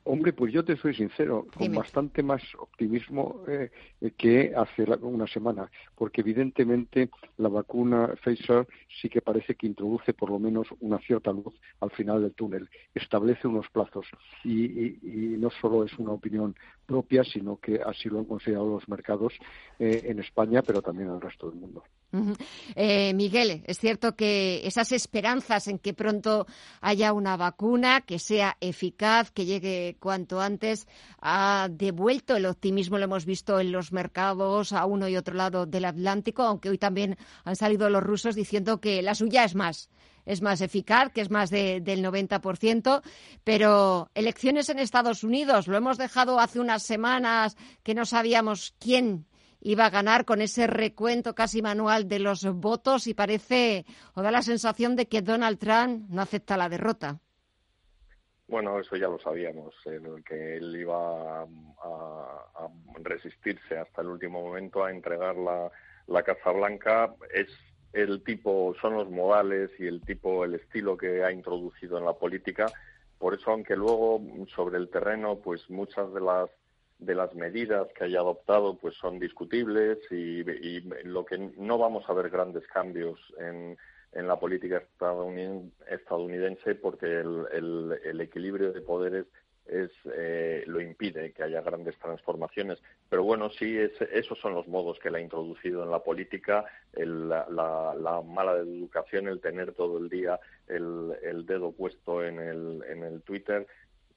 Hombre, 0.04 0.32
pues 0.32 0.52
yo 0.52 0.64
te 0.64 0.76
soy 0.76 0.94
sincero, 0.94 1.46
con 1.56 1.72
bastante 1.74 2.24
más 2.24 2.42
optimismo 2.58 3.44
eh, 3.46 3.70
que 4.16 4.52
hace 4.56 4.84
una 5.00 5.28
semana, 5.28 5.70
porque 5.94 6.22
evidentemente 6.22 7.08
la 7.36 7.48
vacuna 7.48 8.12
Pfizer 8.22 8.66
sí 9.00 9.08
que 9.08 9.22
parece 9.22 9.54
que 9.54 9.68
introduce 9.68 10.12
por 10.12 10.30
lo 10.30 10.40
menos 10.40 10.66
una 10.80 10.98
cierta 10.98 11.30
luz 11.30 11.54
al 11.80 11.92
final 11.92 12.20
del 12.20 12.34
túnel, 12.34 12.68
establece 12.92 13.46
unos 13.46 13.68
plazos 13.70 14.06
y, 14.44 14.98
no 15.38 15.50
solo 15.50 15.84
es 15.84 15.96
una 15.98 16.12
opinión 16.12 16.56
propia, 16.84 17.22
sino 17.22 17.58
que 17.58 17.80
así 17.84 18.08
lo 18.08 18.18
han 18.18 18.24
considerado 18.24 18.68
los 18.68 18.88
mercados 18.88 19.32
eh, 19.78 20.02
en 20.06 20.18
España, 20.18 20.62
pero 20.62 20.82
también 20.82 21.10
en 21.10 21.14
el 21.14 21.20
resto 21.20 21.48
del 21.48 21.60
mundo. 21.60 21.84
Eh, 22.74 23.14
Miguel, 23.14 23.62
es 23.66 23.78
cierto 23.78 24.16
que 24.16 24.66
esas 24.66 24.92
esperanzas 24.92 25.66
en 25.68 25.78
que 25.78 25.94
pronto 25.94 26.46
haya 26.80 27.12
una 27.12 27.36
vacuna 27.36 28.02
que 28.02 28.18
sea 28.18 28.56
eficaz, 28.60 29.30
que 29.30 29.46
llegue 29.46 29.96
cuanto 29.98 30.40
antes, 30.40 30.86
ha 31.20 31.68
devuelto 31.70 32.36
el 32.36 32.46
optimismo, 32.46 32.98
lo 32.98 33.04
hemos 33.04 33.24
visto 33.24 33.60
en 33.60 33.72
los 33.72 33.92
mercados 33.92 34.72
a 34.72 34.84
uno 34.84 35.08
y 35.08 35.16
otro 35.16 35.34
lado 35.34 35.64
del 35.64 35.86
Atlántico, 35.86 36.42
aunque 36.42 36.68
hoy 36.68 36.78
también 36.78 37.16
han 37.44 37.56
salido 37.56 37.88
los 37.88 38.02
rusos 38.02 38.34
diciendo 38.34 38.80
que 38.80 39.00
la 39.02 39.14
suya 39.14 39.44
es 39.44 39.54
más 39.54 39.88
es 40.24 40.40
más 40.40 40.60
eficaz, 40.60 41.10
que 41.12 41.20
es 41.20 41.30
más 41.30 41.50
del 41.50 41.82
90%, 41.84 43.02
pero 43.42 44.08
elecciones 44.14 44.68
en 44.68 44.78
Estados 44.78 45.24
Unidos, 45.24 45.66
lo 45.66 45.76
hemos 45.76 45.98
dejado 45.98 46.38
hace 46.38 46.60
unas 46.60 46.84
semanas 46.84 47.56
que 47.82 47.94
no 47.94 48.04
sabíamos 48.04 48.74
quién 48.78 49.26
iba 49.62 49.86
a 49.86 49.90
ganar 49.90 50.24
con 50.24 50.42
ese 50.42 50.66
recuento 50.66 51.34
casi 51.34 51.62
manual 51.62 52.08
de 52.08 52.18
los 52.18 52.44
votos 52.44 53.06
y 53.06 53.14
parece 53.14 53.86
o 54.14 54.22
da 54.22 54.30
la 54.30 54.42
sensación 54.42 54.96
de 54.96 55.06
que 55.06 55.22
Donald 55.22 55.58
Trump 55.58 56.08
no 56.10 56.22
acepta 56.22 56.56
la 56.56 56.68
derrota. 56.68 57.20
Bueno, 58.48 58.78
eso 58.78 58.96
ya 58.96 59.08
lo 59.08 59.18
sabíamos, 59.18 59.74
que 60.28 60.56
él 60.56 60.76
iba 60.76 61.42
a, 61.42 61.46
resistirse 63.02 63.78
hasta 63.78 64.02
el 64.02 64.08
último 64.08 64.42
momento 64.42 64.84
a 64.84 64.90
entregar 64.90 65.36
la, 65.36 65.70
la 66.06 66.22
Casa 66.22 66.50
Blanca. 66.50 67.14
Es 67.32 67.48
el 67.92 68.22
tipo, 68.22 68.74
son 68.80 68.94
los 68.94 69.08
modales 69.08 69.70
y 69.78 69.86
el 69.86 70.02
tipo, 70.02 70.44
el 70.44 70.54
estilo 70.54 70.96
que 70.96 71.24
ha 71.24 71.32
introducido 71.32 71.98
en 71.98 72.04
la 72.04 72.12
política. 72.12 72.66
Por 73.18 73.34
eso, 73.34 73.52
aunque 73.52 73.76
luego 73.76 74.20
sobre 74.54 74.76
el 74.78 74.90
terreno, 74.90 75.36
pues 75.36 75.70
muchas 75.70 76.12
de 76.12 76.20
las 76.20 76.50
de 77.04 77.14
las 77.14 77.34
medidas 77.34 77.88
que 77.94 78.04
haya 78.04 78.20
adoptado 78.20 78.76
pues 78.76 78.94
son 78.96 79.18
discutibles 79.18 79.98
y, 80.10 80.42
lo 81.04 81.24
que 81.24 81.38
no 81.38 81.78
vamos 81.78 82.04
a 82.08 82.12
ver 82.12 82.30
grandes 82.30 82.66
cambios 82.68 83.18
en, 83.38 83.76
en 84.12 84.28
la 84.28 84.38
política 84.38 84.82
estadounidense 85.88 86.74
porque 86.76 87.06
el, 87.06 87.98
el, 88.04 88.20
equilibrio 88.20 88.72
de 88.72 88.80
poderes 88.80 89.26
es 89.66 89.90
eh, 90.16 90.64
lo 90.66 90.80
impide 90.80 91.32
que 91.32 91.44
haya 91.44 91.60
grandes 91.60 91.96
transformaciones. 91.98 92.82
Pero 93.08 93.22
bueno, 93.22 93.48
sí, 93.50 93.78
es, 93.78 93.92
esos 94.12 94.38
son 94.40 94.54
los 94.54 94.66
modos 94.66 94.98
que 94.98 95.08
él 95.08 95.14
ha 95.14 95.20
introducido 95.20 95.84
en 95.84 95.90
la 95.90 96.00
política, 96.00 96.64
la, 96.94 97.46
la, 97.48 98.22
mala 98.22 98.56
educación, 98.56 99.28
el 99.28 99.40
tener 99.40 99.72
todo 99.72 99.98
el 99.98 100.08
día 100.08 100.38
el, 100.66 101.16
el 101.22 101.46
dedo 101.46 101.72
puesto 101.72 102.24
en 102.24 102.38
el, 102.38 102.82
en 102.88 103.02
el 103.04 103.22
Twitter 103.22 103.66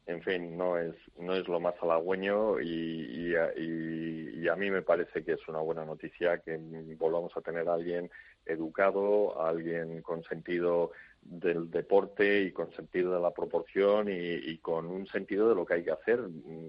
en 0.07 0.21
fin, 0.21 0.55
no 0.55 0.77
es, 0.77 0.93
no 1.17 1.33
es 1.33 1.47
lo 1.47 1.59
más 1.59 1.73
halagüeño 1.81 2.59
y, 2.59 3.33
y, 3.33 4.47
a 4.47 4.55
mí 4.55 4.69
me 4.69 4.83
parece 4.83 5.23
que 5.23 5.33
es 5.33 5.47
una 5.47 5.59
buena 5.59 5.83
noticia 5.83 6.37
que 6.37 6.57
volvamos 6.97 7.35
a 7.35 7.41
tener 7.41 7.67
a 7.67 7.73
alguien 7.73 8.11
educado, 8.45 9.41
a 9.41 9.49
alguien 9.49 10.03
con 10.03 10.23
sentido 10.23 10.91
del 11.21 11.71
deporte 11.71 12.43
y 12.43 12.51
con 12.51 12.71
sentido 12.73 13.11
de 13.13 13.19
la 13.19 13.31
proporción 13.31 14.07
y, 14.09 14.57
con 14.59 14.85
un 14.85 15.07
sentido 15.07 15.49
de 15.49 15.55
lo 15.55 15.65
que 15.65 15.73
hay 15.75 15.83
que 15.83 15.91
hacer. 15.91 16.19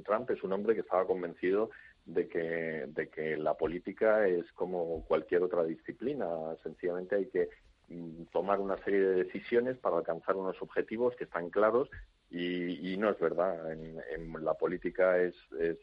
Trump 0.04 0.30
es 0.30 0.42
un 0.42 0.52
hombre 0.54 0.74
que 0.74 0.80
estaba 0.80 1.06
convencido 1.06 1.70
de 2.06 2.28
que, 2.28 2.86
de 2.88 3.08
que 3.10 3.36
la 3.36 3.54
política 3.54 4.26
es 4.26 4.50
como 4.52 5.04
cualquier 5.04 5.42
otra 5.42 5.64
disciplina. 5.64 6.26
Sencillamente 6.62 7.16
hay 7.16 7.26
que 7.26 7.50
mm, 7.88 8.24
tomar 8.32 8.60
una 8.60 8.78
serie 8.78 9.00
de 9.00 9.24
decisiones 9.24 9.76
para 9.76 9.98
alcanzar 9.98 10.36
unos 10.36 10.60
objetivos 10.62 11.14
que 11.16 11.24
están 11.24 11.50
claros 11.50 11.90
y, 12.30 12.96
no 12.96 13.10
es 13.10 13.18
verdad. 13.18 13.72
En, 13.72 13.96
la 14.44 14.54
política 14.54 15.18
es, 15.18 15.34
es, 15.58 15.78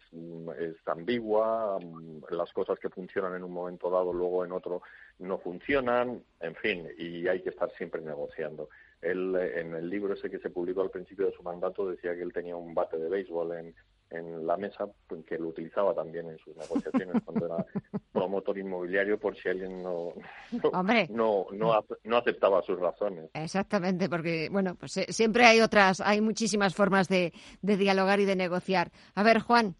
es, 0.60 0.88
ambigua, 0.88 1.80
las 2.30 2.52
cosas 2.54 2.80
que 2.80 2.90
funcionan 2.90 3.36
en 3.36 3.44
un 3.44 3.52
momento 3.52 3.90
dado 3.90 4.14
luego 4.14 4.46
en 4.46 4.52
otro 4.52 4.82
no 5.20 5.38
funcionan, 5.38 6.24
en 6.40 6.56
fin, 6.56 6.88
y 6.98 7.28
hay 7.28 7.42
que 7.42 7.50
estar 7.50 7.72
siempre 7.72 8.02
negociando. 8.02 8.70
Él, 9.02 9.36
en 9.36 9.74
el 9.76 9.90
libro 9.90 10.14
ese 10.14 10.30
que 10.30 10.40
se 10.40 10.50
publicó 10.50 10.82
al 10.82 10.92
principio 10.92 11.26
de 11.26 11.34
su 11.34 11.44
mandato, 11.44 11.90
decía 11.90 12.16
que 12.16 12.22
él 12.22 12.34
tenía 12.34 12.56
un 12.56 12.74
bate 12.74 12.98
de 12.98 13.10
béisbol 13.10 13.58
en, 13.58 13.76
en 14.14 14.46
la 14.46 14.58
mesa, 14.58 14.88
pues, 15.08 15.26
que 15.26 15.38
lo 15.38 15.50
utilizaba 15.50 15.94
también 15.94 16.30
en 16.30 16.38
sus 16.38 16.56
negociaciones 16.56 17.22
cuando 17.26 17.46
era 17.46 17.66
promotor 18.12 18.58
inmobiliario, 18.58 19.20
por 19.20 19.36
si 19.36 19.50
alguien 19.50 19.82
no, 19.82 20.14
no, 20.52 21.48
no, 21.52 21.86
no, 22.04 22.18
aceptaba 22.18 22.62
sus 22.62 22.80
razones. 22.80 23.30
Exactamente, 23.34 24.10
porque 24.10 24.50
bueno, 24.52 24.76
pues 24.76 24.98
eh, 24.98 25.06
siempre 25.10 25.46
hay 25.46 25.62
otras, 25.62 26.02
hay 26.02 26.22
muchísimas 26.22 26.76
formas 26.76 27.08
de, 27.08 27.34
de 27.62 27.78
dialogar 27.78 28.20
y 28.20 28.26
de 28.26 28.36
negociar. 28.36 28.92
A 29.16 29.24
ver, 29.24 29.40
Juan. 29.40 29.76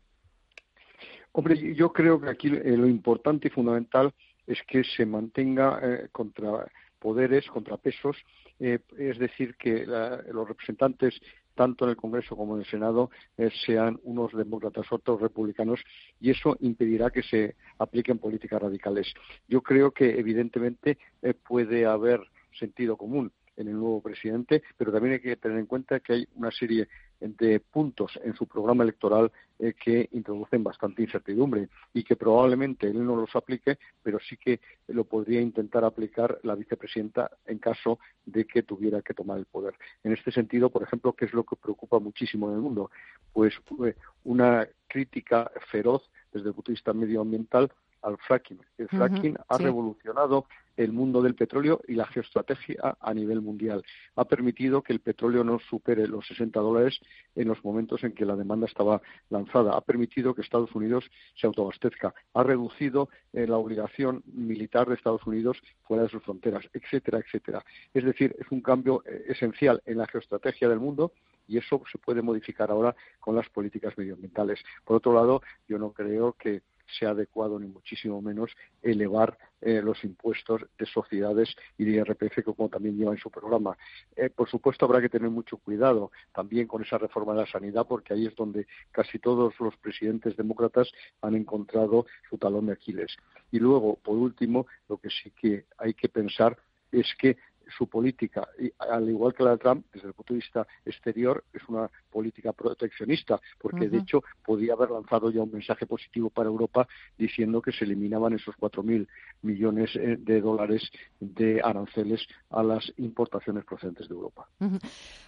Hombre, 1.32 1.74
yo 1.76 1.92
creo 1.92 2.22
que 2.22 2.30
aquí 2.30 2.48
eh, 2.48 2.78
lo 2.78 2.88
importante 2.88 3.48
y 3.48 3.52
fundamental 3.52 4.14
es 4.46 4.60
que 4.68 4.84
se 4.84 5.06
mantenga 5.06 5.80
eh, 5.82 6.10
contra 6.12 6.68
poderes, 7.00 7.48
contrapesos, 7.48 8.16
es 8.60 9.20
decir, 9.20 9.58
que 9.58 9.86
los 9.86 10.48
representantes 10.48 11.20
tanto 11.56 11.86
en 11.86 11.92
el 11.92 11.98
Congreso 11.98 12.36
como 12.36 12.56
en 12.56 12.62
el 12.62 12.68
Senado 12.68 13.10
eh, 13.38 13.50
sean 13.66 14.00
unos 14.04 14.34
demócratas 14.34 14.86
otros 14.92 15.22
republicanos 15.22 15.80
y 16.20 16.32
eso 16.32 16.58
impedirá 16.60 17.10
que 17.10 17.24
se 17.24 17.56
apliquen 17.80 18.20
políticas 18.20 18.62
radicales. 18.62 19.14
Yo 19.48 19.62
creo 19.62 19.92
que 19.92 20.20
evidentemente 20.20 20.98
eh, 21.22 21.34
puede 21.34 21.86
haber 21.86 22.22
sentido 22.52 22.98
común 22.98 23.32
en 23.56 23.68
el 23.68 23.74
nuevo 23.74 24.02
presidente, 24.02 24.64
pero 24.78 24.92
también 24.92 25.14
hay 25.14 25.20
que 25.20 25.36
tener 25.36 25.60
en 25.60 25.66
cuenta 25.66 26.00
que 26.00 26.14
hay 26.14 26.28
una 26.36 26.52
serie 26.52 26.88
de 27.24 27.60
puntos 27.60 28.20
en 28.24 28.36
su 28.36 28.46
programa 28.48 28.84
electoral 28.84 29.32
eh, 29.60 29.74
que 29.74 30.10
introducen 30.12 30.64
bastante 30.64 31.04
incertidumbre 31.04 31.70
y 31.94 32.04
que 32.04 32.16
probablemente 32.16 32.88
él 32.88 33.06
no 33.06 33.16
los 33.16 33.36
aplique, 33.36 33.78
pero 34.02 34.20
sí 34.20 34.36
que 34.38 34.60
lo 34.88 35.06
podría 35.06 35.40
intentar 35.40 35.86
aplicar 35.86 36.40
la 36.44 36.56
vicepresidenta 36.56 37.32
en 37.46 37.60
caso 37.60 38.00
de 38.26 38.46
que 38.46 38.64
tuviera 38.64 39.02
que 39.02 39.14
tomar 39.14 39.38
el 39.38 39.46
poder. 39.46 39.76
En 40.04 40.12
este 40.12 40.32
sentido, 40.32 40.70
por 40.70 40.84
ejemplo, 40.84 41.14
¿qué 41.14 41.26
es 41.26 41.34
lo 41.34 41.44
que 41.44 41.56
preocupa 41.56 42.00
muchísimo 42.00 42.50
en 42.50 42.56
el 42.56 42.62
mundo? 42.62 42.92
Pues 43.32 43.54
eh, 43.86 43.96
una 44.26 44.68
crítica 44.88 45.50
feroz 45.72 46.10
desde 46.34 46.50
el 46.50 46.54
punto 46.54 46.72
de 46.72 46.76
vista 46.76 46.94
medioambiental 46.94 47.72
al 48.04 48.18
fracking. 48.18 48.60
El 48.78 48.88
fracking 48.90 49.36
ha 49.48 49.58
revolucionado 49.58 50.46
el 50.76 50.92
mundo 50.92 51.22
del 51.22 51.36
petróleo 51.36 51.82
y 51.88 51.94
la 51.94 52.06
geoestrategia 52.08 52.98
a 53.00 53.14
nivel 53.14 53.42
mundial. 53.42 53.84
Ha 54.16 54.26
permitido 54.26 54.82
que 54.82 54.94
el 54.94 55.00
petróleo 55.00 55.44
no 55.44 55.60
supere 55.60 56.08
los 56.08 56.26
60 56.28 56.60
dólares 56.60 57.00
en 57.36 57.48
los 57.48 57.64
momentos 57.64 58.04
en 58.04 58.14
que 58.14 58.26
la 58.26 58.36
demanda 58.36 58.66
estaba 58.66 59.02
lanzada. 59.30 59.76
Ha 59.76 59.82
permitido 59.82 60.34
que 60.34 60.42
Estados 60.42 60.74
Unidos 60.74 61.10
se 61.36 61.48
autoabastezca. 61.48 62.14
Ha 62.34 62.44
reducido 62.44 63.10
eh, 63.34 63.48
la 63.48 63.58
obligación 63.58 64.24
militar 64.26 64.88
de 64.88 64.96
Estados 64.96 65.26
Unidos 65.26 65.58
fuera 65.84 66.04
de 66.04 66.10
sus 66.10 66.24
fronteras, 66.24 66.68
etcétera, 66.74 67.20
etcétera. 67.20 67.64
Es 67.94 68.04
decir, 68.04 68.36
es 68.40 68.48
un 68.52 68.62
cambio 68.62 69.04
eh, 69.06 69.26
esencial 69.28 69.82
en 69.86 69.98
la 70.00 70.08
geoestrategia 70.08 70.70
del 70.70 70.80
mundo 70.80 71.14
y 71.48 71.58
eso 71.58 71.82
se 71.92 71.98
puede 71.98 72.22
modificar 72.22 72.72
ahora 72.72 72.96
con 73.20 73.36
las 73.36 73.50
políticas 73.50 73.98
medioambientales. 73.98 74.60
Por 74.86 74.98
otro 74.98 75.14
lado, 75.14 75.42
yo 75.68 75.78
no 75.78 75.92
creo 75.92 76.34
que 76.34 76.62
sea 76.98 77.12
adecuado 77.12 77.60
ni 77.60 77.68
muchísimo 77.68 78.22
menos 78.22 78.52
elevar 78.82 79.38
eh, 79.62 79.82
los 79.82 80.04
impuestos 80.04 80.62
de 80.78 80.86
sociedades 80.86 81.56
y 81.78 81.86
de 81.86 81.92
IRPF, 81.92 82.44
como 82.44 82.70
también 82.70 82.98
lleva 82.98 83.12
en 83.12 83.18
su 83.18 83.30
programa. 83.30 83.78
Eh, 84.16 84.30
por 84.30 84.50
supuesto, 84.50 84.86
habrá 84.86 85.02
que 85.02 85.10
tener 85.10 85.30
mucho 85.30 85.58
cuidado 85.58 86.12
también 86.34 86.68
con 86.68 86.84
esa 86.84 86.98
reforma 86.98 87.34
de 87.34 87.42
la 87.42 87.48
sanidad, 87.48 87.86
porque 87.88 88.14
ahí 88.14 88.26
es 88.26 88.36
donde 88.36 88.68
casi 88.92 89.20
todos 89.20 89.54
los 89.60 89.76
presidentes 89.78 90.36
demócratas 90.36 90.92
han 91.22 91.36
encontrado 91.36 92.06
su 92.30 92.38
talón 92.38 92.68
de 92.68 92.74
Aquiles. 92.74 93.16
Y 93.52 93.60
luego, 93.60 93.96
por 93.96 94.18
último, 94.18 94.68
lo 94.90 94.98
que 94.98 95.10
sí 95.10 95.32
que 95.32 95.66
hay 95.78 95.94
que 95.94 96.10
pensar 96.10 96.58
es 96.92 97.14
que 97.18 97.38
su 97.78 97.88
política, 97.88 98.48
y 98.60 98.72
al 98.78 99.10
igual 99.10 99.34
que 99.34 99.44
la 99.44 99.52
de 99.52 99.58
Trump, 99.58 99.86
desde 99.94 100.08
el 100.08 100.14
punto 100.14 100.34
de 100.34 100.40
vista 100.40 100.68
exterior, 100.86 101.44
es 101.54 101.62
una 101.68 101.90
política 102.12 102.54
proteccionista, 102.54 103.40
porque 103.60 103.90
de 103.90 104.00
hecho 104.00 104.24
podía 104.46 104.74
haber 104.74 104.92
lanzado 104.92 105.32
ya 105.32 105.42
un 105.42 105.52
mensaje 105.52 105.86
positivo 105.86 106.30
para 106.30 106.50
Europa 106.50 106.88
diciendo 107.18 107.62
que 107.62 107.72
se 107.72 107.86
eliminaban 107.86 108.34
esos 108.34 108.56
4.000 108.56 109.08
millones 109.42 109.96
eh, 109.96 110.18
de 110.20 110.42
dólares 110.42 110.90
de 111.20 111.62
aranceles 111.64 112.26
a 112.50 112.64
las 112.64 112.92
importaciones 112.98 113.66
procedentes 113.66 114.08
de 114.08 114.16
Europa. 114.16 114.48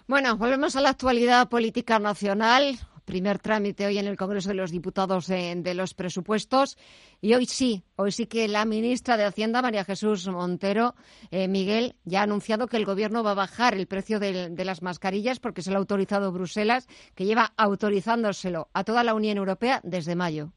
Bueno, 0.08 0.38
volvemos 0.38 0.76
a 0.76 0.82
la 0.82 0.90
actualidad 0.90 1.50
política 1.50 2.00
nacional 2.00 2.78
primer 3.06 3.40
trámite 3.40 3.86
hoy 3.86 3.98
en 3.98 4.08
el 4.08 4.18
Congreso 4.18 4.50
de 4.50 4.56
los 4.56 4.72
Diputados 4.72 5.28
de, 5.28 5.74
los 5.74 5.94
presupuestos. 5.94 6.78
Y 7.22 7.34
hoy 7.34 7.46
sí, 7.46 7.84
hoy 7.96 8.12
sí 8.12 8.26
que 8.26 8.48
la 8.48 8.66
ministra 8.66 9.16
de 9.16 9.24
Hacienda, 9.24 9.62
María 9.62 9.86
Jesús 9.86 10.28
Montero, 10.28 10.96
eh, 11.32 11.48
Miguel, 11.48 11.96
ya 12.04 12.22
ha 12.22 12.24
anunciado 12.24 12.68
que 12.68 12.78
el 12.78 12.86
Gobierno 12.86 13.24
va 13.24 13.32
a 13.32 13.36
bajar 13.36 13.76
el 13.76 13.88
precio 13.88 14.20
de, 14.20 14.54
las 14.66 14.82
mascarillas 14.82 15.40
porque 15.40 15.62
se 15.62 15.70
lo 15.70 15.78
ha 15.78 15.80
autorizado 15.80 16.32
Bruselas, 16.32 16.88
que 17.16 17.26
lleva 17.26 17.54
autorizándoselo 17.56 18.68
a 18.74 18.84
toda 18.84 19.04
la 19.04 19.14
Unión 19.14 19.38
Europea 19.38 19.80
desde 19.84 20.16
mayo. 20.16 20.52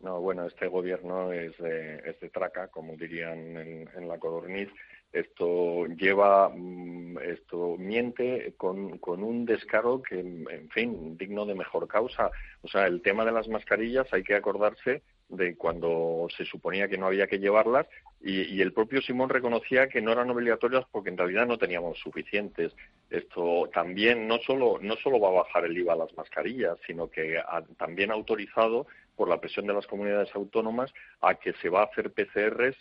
No, 0.00 0.20
bueno, 0.20 0.46
este 0.46 0.66
gobierno 0.68 1.30
es 1.32 1.58
de, 1.58 1.96
es 2.06 2.18
de 2.20 2.30
traca, 2.30 2.68
como 2.68 2.96
dirían 2.96 3.56
en, 3.56 3.88
en 3.94 4.08
la 4.08 4.18
codorniz 4.18 4.70
esto 5.12 5.86
lleva, 5.86 6.50
mm, 6.54 7.18
esto 7.18 7.76
miente 7.78 8.54
con, 8.56 8.98
con, 8.98 9.22
un 9.22 9.44
descaro 9.44 10.02
que, 10.02 10.20
en 10.20 10.68
fin, 10.70 11.16
digno 11.18 11.46
de 11.46 11.54
mejor 11.54 11.88
causa. 11.88 12.30
O 12.62 12.68
sea, 12.68 12.86
el 12.86 13.02
tema 13.02 13.24
de 13.24 13.32
las 13.32 13.48
mascarillas 13.48 14.06
hay 14.12 14.22
que 14.22 14.36
acordarse 14.36 15.02
de 15.30 15.56
cuando 15.56 16.26
se 16.36 16.44
suponía 16.44 16.88
que 16.88 16.98
no 16.98 17.06
había 17.06 17.28
que 17.28 17.38
llevarlas 17.38 17.86
y, 18.22 18.60
el 18.60 18.72
propio 18.74 19.00
Simón 19.00 19.30
reconocía 19.30 19.88
que 19.88 20.02
no 20.02 20.12
eran 20.12 20.28
obligatorias 20.28 20.84
porque 20.92 21.08
en 21.08 21.16
realidad 21.16 21.46
no 21.46 21.56
teníamos 21.56 21.98
suficientes. 21.98 22.74
Esto 23.08 23.70
también 23.72 24.28
no 24.28 24.38
solo, 24.38 24.78
no 24.82 24.96
solo 24.96 25.18
va 25.18 25.28
a 25.28 25.42
bajar 25.42 25.64
el 25.64 25.78
IVA 25.78 25.94
a 25.94 25.96
las 25.96 26.14
mascarillas, 26.16 26.76
sino 26.86 27.08
que 27.08 27.40
también 27.78 28.10
ha 28.10 28.14
autorizado 28.14 28.86
por 29.20 29.28
la 29.28 29.38
presión 29.38 29.66
de 29.66 29.74
las 29.74 29.86
comunidades 29.86 30.34
autónomas 30.34 30.94
a 31.20 31.34
que 31.34 31.52
se 31.60 31.68
va 31.68 31.82
a 31.82 31.84
hacer 31.84 32.10
PCRs 32.10 32.74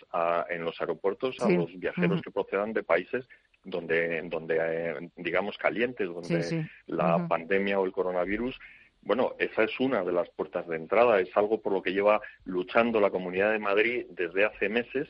en 0.49 0.63
los 0.63 0.79
aeropuertos 0.79 1.35
a 1.41 1.49
los 1.49 1.77
viajeros 1.77 2.21
que 2.21 2.31
procedan 2.31 2.71
de 2.71 2.81
países 2.81 3.27
donde, 3.65 4.21
donde 4.21 4.57
eh, 4.57 5.09
digamos, 5.17 5.57
calientes, 5.57 6.07
donde 6.07 6.69
la 6.87 7.27
pandemia 7.27 7.77
o 7.77 7.85
el 7.85 7.91
coronavirus 7.91 8.57
bueno, 9.01 9.35
esa 9.37 9.63
es 9.63 9.77
una 9.81 10.05
de 10.05 10.13
las 10.13 10.29
puertas 10.29 10.65
de 10.69 10.77
entrada, 10.77 11.19
es 11.19 11.35
algo 11.35 11.59
por 11.59 11.73
lo 11.73 11.81
que 11.81 11.91
lleva 11.91 12.21
luchando 12.45 13.01
la 13.01 13.09
Comunidad 13.09 13.51
de 13.51 13.59
Madrid 13.59 14.05
desde 14.09 14.45
hace 14.45 14.69
meses 14.69 15.09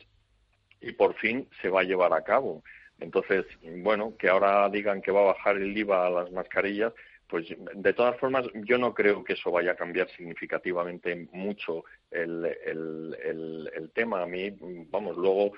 y 0.80 0.90
por 0.94 1.14
fin 1.14 1.48
se 1.62 1.68
va 1.68 1.82
a 1.82 1.84
llevar 1.84 2.12
a 2.12 2.24
cabo. 2.24 2.64
Entonces, 2.98 3.46
bueno, 3.84 4.16
que 4.18 4.28
ahora 4.28 4.68
digan 4.68 5.00
que 5.00 5.12
va 5.12 5.20
a 5.20 5.32
bajar 5.34 5.58
el 5.58 5.78
IVA 5.78 6.08
a 6.08 6.10
las 6.10 6.32
mascarillas, 6.32 6.92
pues 7.30 7.46
de 7.48 7.92
todas 7.92 8.18
formas 8.18 8.44
yo 8.64 8.76
no 8.76 8.92
creo 8.92 9.22
que 9.22 9.34
eso 9.34 9.50
vaya 9.52 9.72
a 9.72 9.76
cambiar 9.76 10.08
significativamente 10.10 11.28
mucho 11.32 11.84
el, 12.10 12.44
el, 12.66 13.70
el, 13.74 13.90
tema. 13.94 14.22
A 14.22 14.26
mí, 14.26 14.50
vamos, 14.90 15.16
luego 15.16 15.52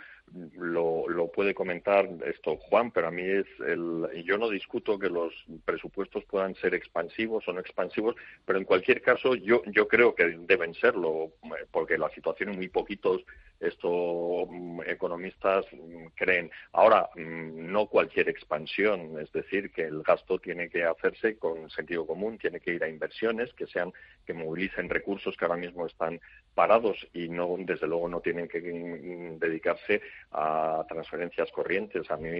lo, 0.56 1.08
lo, 1.08 1.30
puede 1.30 1.54
comentar 1.54 2.08
esto 2.26 2.56
Juan, 2.56 2.90
pero 2.90 3.08
a 3.08 3.10
mí 3.10 3.22
es 3.22 3.46
el, 3.66 4.24
yo 4.24 4.38
no 4.38 4.48
discuto 4.48 4.98
que 4.98 5.08
los 5.08 5.32
presupuestos 5.64 6.24
puedan 6.24 6.54
ser 6.56 6.74
expansivos 6.74 7.46
o 7.48 7.52
no 7.52 7.60
expansivos, 7.60 8.16
pero 8.44 8.58
en 8.58 8.64
cualquier 8.64 9.02
caso 9.02 9.34
yo, 9.34 9.62
yo 9.66 9.88
creo 9.88 10.14
que 10.14 10.36
deben 10.46 10.74
serlo, 10.74 11.32
porque 11.70 11.98
la 11.98 12.08
situación 12.10 12.50
en 12.50 12.56
muy 12.56 12.68
poquitos 12.68 13.24
esto 13.62 14.46
mm, 14.50 14.80
economistas 14.86 15.64
mm, 15.72 16.06
creen. 16.14 16.50
Ahora, 16.72 17.08
mm, 17.14 17.70
no 17.70 17.86
cualquier 17.86 18.28
expansión, 18.28 19.20
es 19.20 19.30
decir, 19.32 19.70
que 19.70 19.82
el 19.82 20.02
gasto 20.02 20.38
tiene 20.38 20.68
que 20.68 20.84
hacerse 20.84 21.36
con 21.38 21.70
sentido 21.70 22.06
común, 22.06 22.38
tiene 22.38 22.60
que 22.60 22.74
ir 22.74 22.82
a 22.82 22.88
inversiones 22.88 23.52
que 23.54 23.66
sean 23.66 23.92
que 24.26 24.34
movilicen 24.34 24.88
recursos 24.88 25.36
que 25.36 25.44
ahora 25.44 25.56
mismo 25.56 25.86
están 25.86 26.20
parados 26.54 26.96
y 27.12 27.28
no 27.28 27.56
desde 27.58 27.86
luego 27.86 28.08
no 28.08 28.20
tienen 28.20 28.48
que 28.48 28.60
dedicarse 28.60 30.02
a 30.30 30.84
transferencias 30.88 31.50
corrientes. 31.50 32.10
A 32.10 32.16
mí 32.16 32.30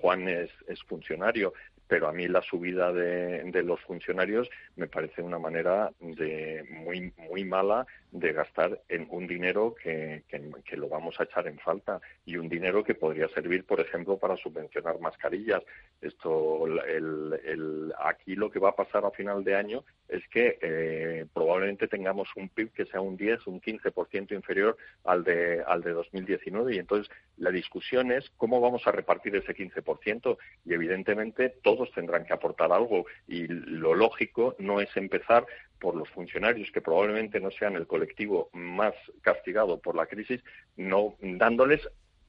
Juan 0.00 0.28
es, 0.28 0.50
es 0.68 0.82
funcionario, 0.84 1.52
pero 1.86 2.08
a 2.08 2.12
mí 2.12 2.28
la 2.28 2.42
subida 2.42 2.92
de, 2.92 3.42
de, 3.44 3.62
los 3.62 3.80
funcionarios 3.80 4.48
me 4.76 4.86
parece 4.86 5.22
una 5.22 5.38
manera 5.38 5.90
de 6.00 6.64
muy 6.84 7.12
muy 7.28 7.44
mala 7.44 7.86
de 8.12 8.32
gastar 8.32 8.80
en 8.88 9.06
un 9.10 9.26
dinero 9.26 9.74
que, 9.82 10.24
que, 10.28 10.76
lo 10.76 10.88
vamos 10.88 11.18
a 11.20 11.24
echar 11.24 11.46
en 11.46 11.58
falta 11.58 12.00
y 12.24 12.36
un 12.36 12.48
dinero 12.48 12.82
que 12.82 12.94
podría 12.94 13.28
servir, 13.28 13.64
por 13.64 13.80
ejemplo, 13.80 14.18
para 14.18 14.36
subvencionar 14.36 14.98
mascarillas. 15.00 15.62
Esto, 16.00 16.66
el, 16.66 17.40
el, 17.44 17.92
aquí 17.98 18.34
lo 18.34 18.50
que 18.50 18.58
va 18.58 18.70
a 18.70 18.76
pasar 18.76 19.04
a 19.04 19.10
final 19.10 19.44
de 19.44 19.54
año 19.54 19.84
es 20.08 20.26
que 20.28 20.58
eh, 20.60 21.26
probablemente 21.32 21.86
tengamos 21.86 22.28
un 22.36 22.48
PIB 22.48 22.72
que 22.72 22.86
sea 22.86 23.00
un 23.00 23.16
10, 23.16 23.46
un 23.46 23.60
15% 23.60 24.32
inferior 24.32 24.76
al 25.04 25.22
de, 25.22 25.62
al 25.66 25.82
de 25.82 25.92
2019 25.92 26.74
y 26.74 26.78
entonces 26.78 27.10
la 27.36 27.50
discusión 27.50 28.10
es 28.10 28.30
cómo 28.36 28.60
vamos 28.60 28.86
a 28.86 28.92
repartir 28.92 29.36
ese 29.36 29.54
15% 29.54 30.36
y 30.64 30.74
evidentemente 30.74 31.54
todos 31.62 31.90
tendrán 31.92 32.24
que 32.24 32.32
aportar 32.32 32.72
algo. 32.72 33.06
Y 33.28 33.46
lo 33.46 33.94
lógico 33.94 34.56
no 34.58 34.80
es 34.80 34.94
empezar 34.96 35.46
por 35.80 35.96
los 35.96 36.08
funcionarios 36.10 36.70
que 36.70 36.80
probablemente 36.80 37.40
no 37.40 37.50
sean 37.50 37.74
el 37.74 37.86
colectivo 37.86 38.50
más 38.52 38.94
castigado 39.22 39.80
por 39.80 39.96
la 39.96 40.06
crisis, 40.06 40.40
no 40.76 41.14
dándoles 41.20 41.80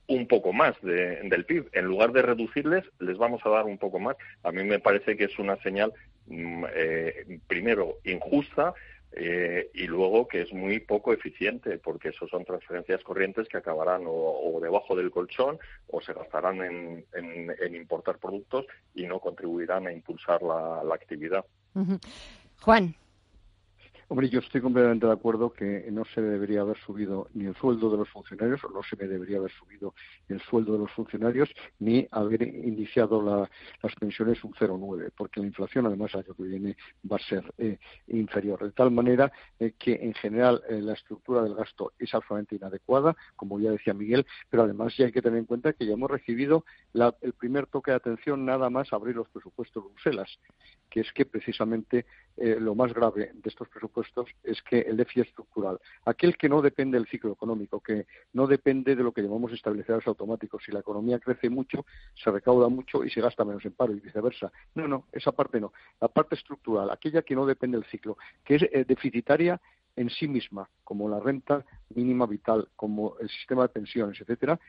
un 0.07 0.27
poco 0.27 0.51
más 0.51 0.75
del 0.81 1.45
PIB. 1.45 1.69
En 1.73 1.85
lugar 1.85 2.11
de 2.11 2.21
reducirles, 2.21 2.83
les 2.99 3.17
vamos 3.17 3.41
a 3.45 3.49
dar 3.49 3.65
un 3.65 3.77
poco 3.77 3.99
más. 3.99 4.15
A 4.43 4.51
mí 4.51 4.63
me 4.63 4.79
parece 4.79 5.15
que 5.15 5.25
es 5.25 5.39
una 5.39 5.55
señal, 5.57 5.93
mm, 6.27 6.65
eh, 6.73 7.39
primero, 7.47 7.97
injusta 8.03 8.73
eh, 9.13 9.69
y 9.73 9.87
luego 9.87 10.27
que 10.27 10.41
es 10.41 10.53
muy 10.53 10.79
poco 10.79 11.13
eficiente, 11.13 11.77
porque 11.77 12.09
eso 12.09 12.27
son 12.27 12.45
transferencias 12.45 13.03
corrientes 13.03 13.47
que 13.47 13.57
acabarán 13.57 14.03
o, 14.05 14.59
debajo 14.61 14.95
del 14.95 15.11
colchón 15.11 15.59
o 15.87 16.01
se 16.01 16.13
gastarán 16.13 16.61
en, 16.61 17.75
importar 17.75 18.17
productos 18.19 18.65
y 18.93 19.05
no 19.05 19.19
contribuirán 19.19 19.87
a 19.87 19.91
impulsar 19.91 20.41
la 20.41 20.93
actividad. 20.93 21.45
Juan. 22.61 22.95
Hombre, 24.11 24.27
yo 24.27 24.41
estoy 24.41 24.59
completamente 24.59 25.05
de 25.05 25.13
acuerdo 25.13 25.53
que 25.53 25.87
no 25.89 26.03
se 26.03 26.21
debería 26.21 26.59
haber 26.59 26.77
subido 26.79 27.29
ni 27.33 27.45
el 27.45 27.55
sueldo 27.55 27.89
de 27.89 27.95
los 27.95 28.09
funcionarios, 28.09 28.61
o 28.65 28.69
no 28.69 28.83
se 28.83 28.97
debería 28.97 29.37
haber 29.37 29.51
subido 29.51 29.95
el 30.27 30.41
sueldo 30.41 30.73
de 30.73 30.79
los 30.79 30.91
funcionarios, 30.91 31.49
ni 31.79 32.05
haber 32.11 32.41
iniciado 32.43 33.47
las 33.81 33.95
pensiones 33.95 34.43
un 34.43 34.51
0,9, 34.51 35.13
porque 35.15 35.39
la 35.39 35.45
inflación, 35.45 35.85
además, 35.85 36.13
el 36.13 36.25
año 36.25 36.33
que 36.33 36.43
viene 36.43 36.75
va 37.09 37.15
a 37.15 37.19
ser 37.19 37.53
eh, 37.57 37.77
inferior. 38.07 38.61
De 38.61 38.73
tal 38.73 38.91
manera 38.91 39.31
eh, 39.57 39.75
que, 39.79 39.93
en 39.93 40.13
general, 40.13 40.61
eh, 40.67 40.81
la 40.81 40.91
estructura 40.91 41.43
del 41.43 41.55
gasto 41.55 41.93
es 41.97 42.13
absolutamente 42.13 42.57
inadecuada, 42.57 43.15
como 43.37 43.61
ya 43.61 43.71
decía 43.71 43.93
Miguel, 43.93 44.25
pero 44.49 44.63
además 44.63 44.93
ya 44.97 45.05
hay 45.05 45.13
que 45.13 45.21
tener 45.21 45.39
en 45.39 45.45
cuenta 45.45 45.71
que 45.71 45.85
ya 45.85 45.93
hemos 45.93 46.11
recibido 46.11 46.65
el 46.93 47.31
primer 47.31 47.65
toque 47.67 47.91
de 47.91 47.97
atención 47.97 48.43
nada 48.43 48.69
más 48.69 48.91
abrir 48.91 49.15
los 49.15 49.29
presupuestos 49.29 49.81
de 49.81 49.89
Bruselas, 49.89 50.37
que 50.89 50.99
es 50.99 51.13
que 51.13 51.25
precisamente 51.25 52.05
lo 52.35 52.75
más 52.75 52.93
grave 52.93 53.31
de 53.33 53.49
estos 53.49 53.69
presupuestos 53.69 54.00
es 54.43 54.61
que 54.61 54.79
el 54.81 54.97
déficit 54.97 55.27
estructural, 55.27 55.79
aquel 56.05 56.37
que 56.37 56.49
no 56.49 56.61
depende 56.61 56.97
del 56.97 57.07
ciclo 57.07 57.31
económico, 57.31 57.79
que 57.79 58.05
no 58.33 58.47
depende 58.47 58.95
de 58.95 59.03
lo 59.03 59.11
que 59.11 59.21
llamamos 59.21 59.51
estabilizadores 59.51 60.07
automáticos. 60.07 60.63
Si 60.65 60.71
la 60.71 60.79
economía 60.79 61.19
crece 61.19 61.49
mucho, 61.49 61.85
se 62.15 62.31
recauda 62.31 62.67
mucho 62.69 63.03
y 63.03 63.09
se 63.09 63.21
gasta 63.21 63.45
menos 63.45 63.65
en 63.65 63.73
paro 63.73 63.93
y 63.93 63.99
viceversa. 63.99 64.51
No, 64.75 64.87
no, 64.87 65.07
esa 65.11 65.31
parte 65.31 65.59
no. 65.59 65.73
La 65.99 66.07
parte 66.07 66.35
estructural, 66.35 66.89
aquella 66.89 67.21
que 67.21 67.35
no 67.35 67.45
depende 67.45 67.77
del 67.77 67.89
ciclo, 67.89 68.17
que 68.43 68.55
es 68.55 68.63
eh, 68.63 68.85
deficitaria 68.87 69.59
en 69.95 70.09
sí 70.09 70.27
misma, 70.27 70.69
como 70.83 71.09
la 71.09 71.19
renta 71.19 71.65
mínima 71.95 72.25
vital, 72.25 72.69
como 72.75 73.17
el 73.19 73.29
sistema 73.29 73.63
de 73.63 73.69
pensiones, 73.69 74.19
etcétera, 74.21 74.59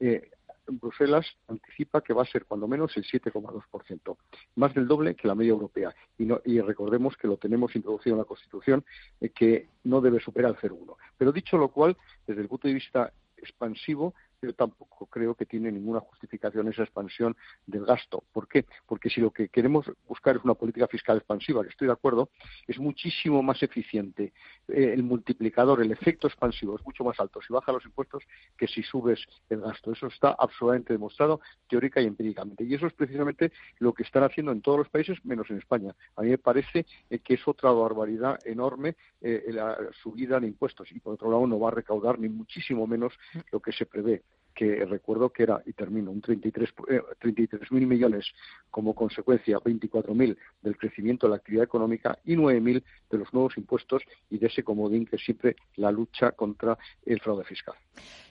eh, 0.00 0.30
Bruselas 0.66 1.26
anticipa 1.48 2.00
que 2.00 2.12
va 2.12 2.22
a 2.22 2.26
ser 2.26 2.44
cuando 2.44 2.68
menos 2.68 2.96
el 2.96 3.04
7,2%, 3.04 4.16
más 4.56 4.74
del 4.74 4.86
doble 4.86 5.14
que 5.14 5.28
la 5.28 5.34
media 5.34 5.50
europea. 5.50 5.94
Y, 6.18 6.60
recordemos 6.60 7.16
que 7.16 7.28
lo 7.28 7.36
tenemos 7.36 7.74
introducido 7.74 8.14
en 8.14 8.20
la 8.20 8.24
Constitución, 8.24 8.84
eh, 9.20 9.30
que 9.30 9.68
no 9.84 10.00
debe 10.00 10.20
superar 10.20 10.52
el 10.52 10.70
0,1. 10.70 10.96
Pero 11.18 11.32
dicho 11.32 11.56
lo 11.56 11.68
cual, 11.68 11.96
desde 12.26 12.42
el 12.42 12.48
punto 12.48 12.68
de 12.68 12.74
vista 12.74 13.12
expansivo, 13.36 14.14
yo 14.42 14.54
tampoco 14.54 15.06
creo 15.06 15.34
que 15.34 15.46
tiene 15.46 15.70
ninguna 15.70 16.00
justificación 16.00 16.68
esa 16.68 16.82
expansión 16.82 17.36
del 17.66 17.84
gasto. 17.84 18.24
¿Por 18.32 18.48
qué? 18.48 18.66
Porque 18.86 19.08
si 19.08 19.20
lo 19.20 19.30
que 19.30 19.48
queremos 19.48 19.90
buscar 20.08 20.36
es 20.36 20.44
una 20.44 20.54
política 20.54 20.88
fiscal 20.88 21.18
expansiva, 21.18 21.62
que 21.62 21.70
estoy 21.70 21.86
de 21.86 21.92
acuerdo, 21.92 22.30
es 22.66 22.78
muchísimo 22.78 23.42
más 23.42 23.62
eficiente. 23.62 24.32
Eh, 24.68 24.92
el 24.92 25.02
multiplicador, 25.02 25.80
el 25.80 25.92
efecto 25.92 26.26
expansivo 26.26 26.76
es 26.76 26.84
mucho 26.84 27.04
más 27.04 27.18
alto 27.20 27.40
si 27.40 27.52
bajas 27.52 27.74
los 27.74 27.84
impuestos 27.84 28.24
que 28.56 28.66
si 28.66 28.82
subes 28.82 29.24
el 29.48 29.60
gasto. 29.60 29.92
Eso 29.92 30.08
está 30.08 30.34
absolutamente 30.38 30.92
demostrado 30.92 31.40
teórica 31.68 32.00
y 32.00 32.06
empíricamente. 32.06 32.64
Y 32.64 32.74
eso 32.74 32.86
es 32.86 32.92
precisamente 32.92 33.52
lo 33.78 33.92
que 33.92 34.02
están 34.02 34.24
haciendo 34.24 34.52
en 34.52 34.60
todos 34.60 34.78
los 34.78 34.88
países, 34.88 35.24
menos 35.24 35.48
en 35.50 35.58
España. 35.58 35.94
A 36.16 36.22
mí 36.22 36.30
me 36.30 36.38
parece 36.38 36.86
eh, 37.10 37.18
que 37.20 37.34
es 37.34 37.46
otra 37.46 37.70
barbaridad 37.70 38.38
enorme 38.44 38.96
eh, 39.20 39.44
la 39.48 39.78
subida 40.02 40.40
de 40.40 40.48
impuestos 40.48 40.90
y, 40.90 41.00
por 41.00 41.14
otro 41.14 41.30
lado, 41.30 41.46
no 41.46 41.60
va 41.60 41.68
a 41.68 41.72
recaudar 41.72 42.18
ni 42.18 42.28
muchísimo 42.28 42.86
menos 42.86 43.12
lo 43.50 43.60
que 43.60 43.72
se 43.72 43.86
prevé 43.86 44.22
que 44.54 44.84
recuerdo 44.84 45.30
que 45.30 45.44
era, 45.44 45.62
y 45.66 45.72
termino, 45.72 46.10
un 46.10 46.22
33.000 46.22 46.84
eh, 46.88 47.64
mil 47.70 47.86
millones 47.86 48.26
como 48.70 48.94
consecuencia, 48.94 49.58
24.000 49.58 50.36
del 50.62 50.76
crecimiento 50.76 51.26
de 51.26 51.30
la 51.30 51.36
actividad 51.36 51.64
económica 51.64 52.18
y 52.24 52.34
9.000 52.34 52.82
de 53.10 53.18
los 53.18 53.32
nuevos 53.32 53.56
impuestos 53.56 54.02
y 54.30 54.38
de 54.38 54.46
ese 54.46 54.62
comodín 54.62 55.06
que 55.06 55.18
siempre 55.18 55.56
la 55.76 55.90
lucha 55.90 56.32
contra 56.32 56.78
el 57.04 57.20
fraude 57.20 57.44
fiscal. 57.44 57.74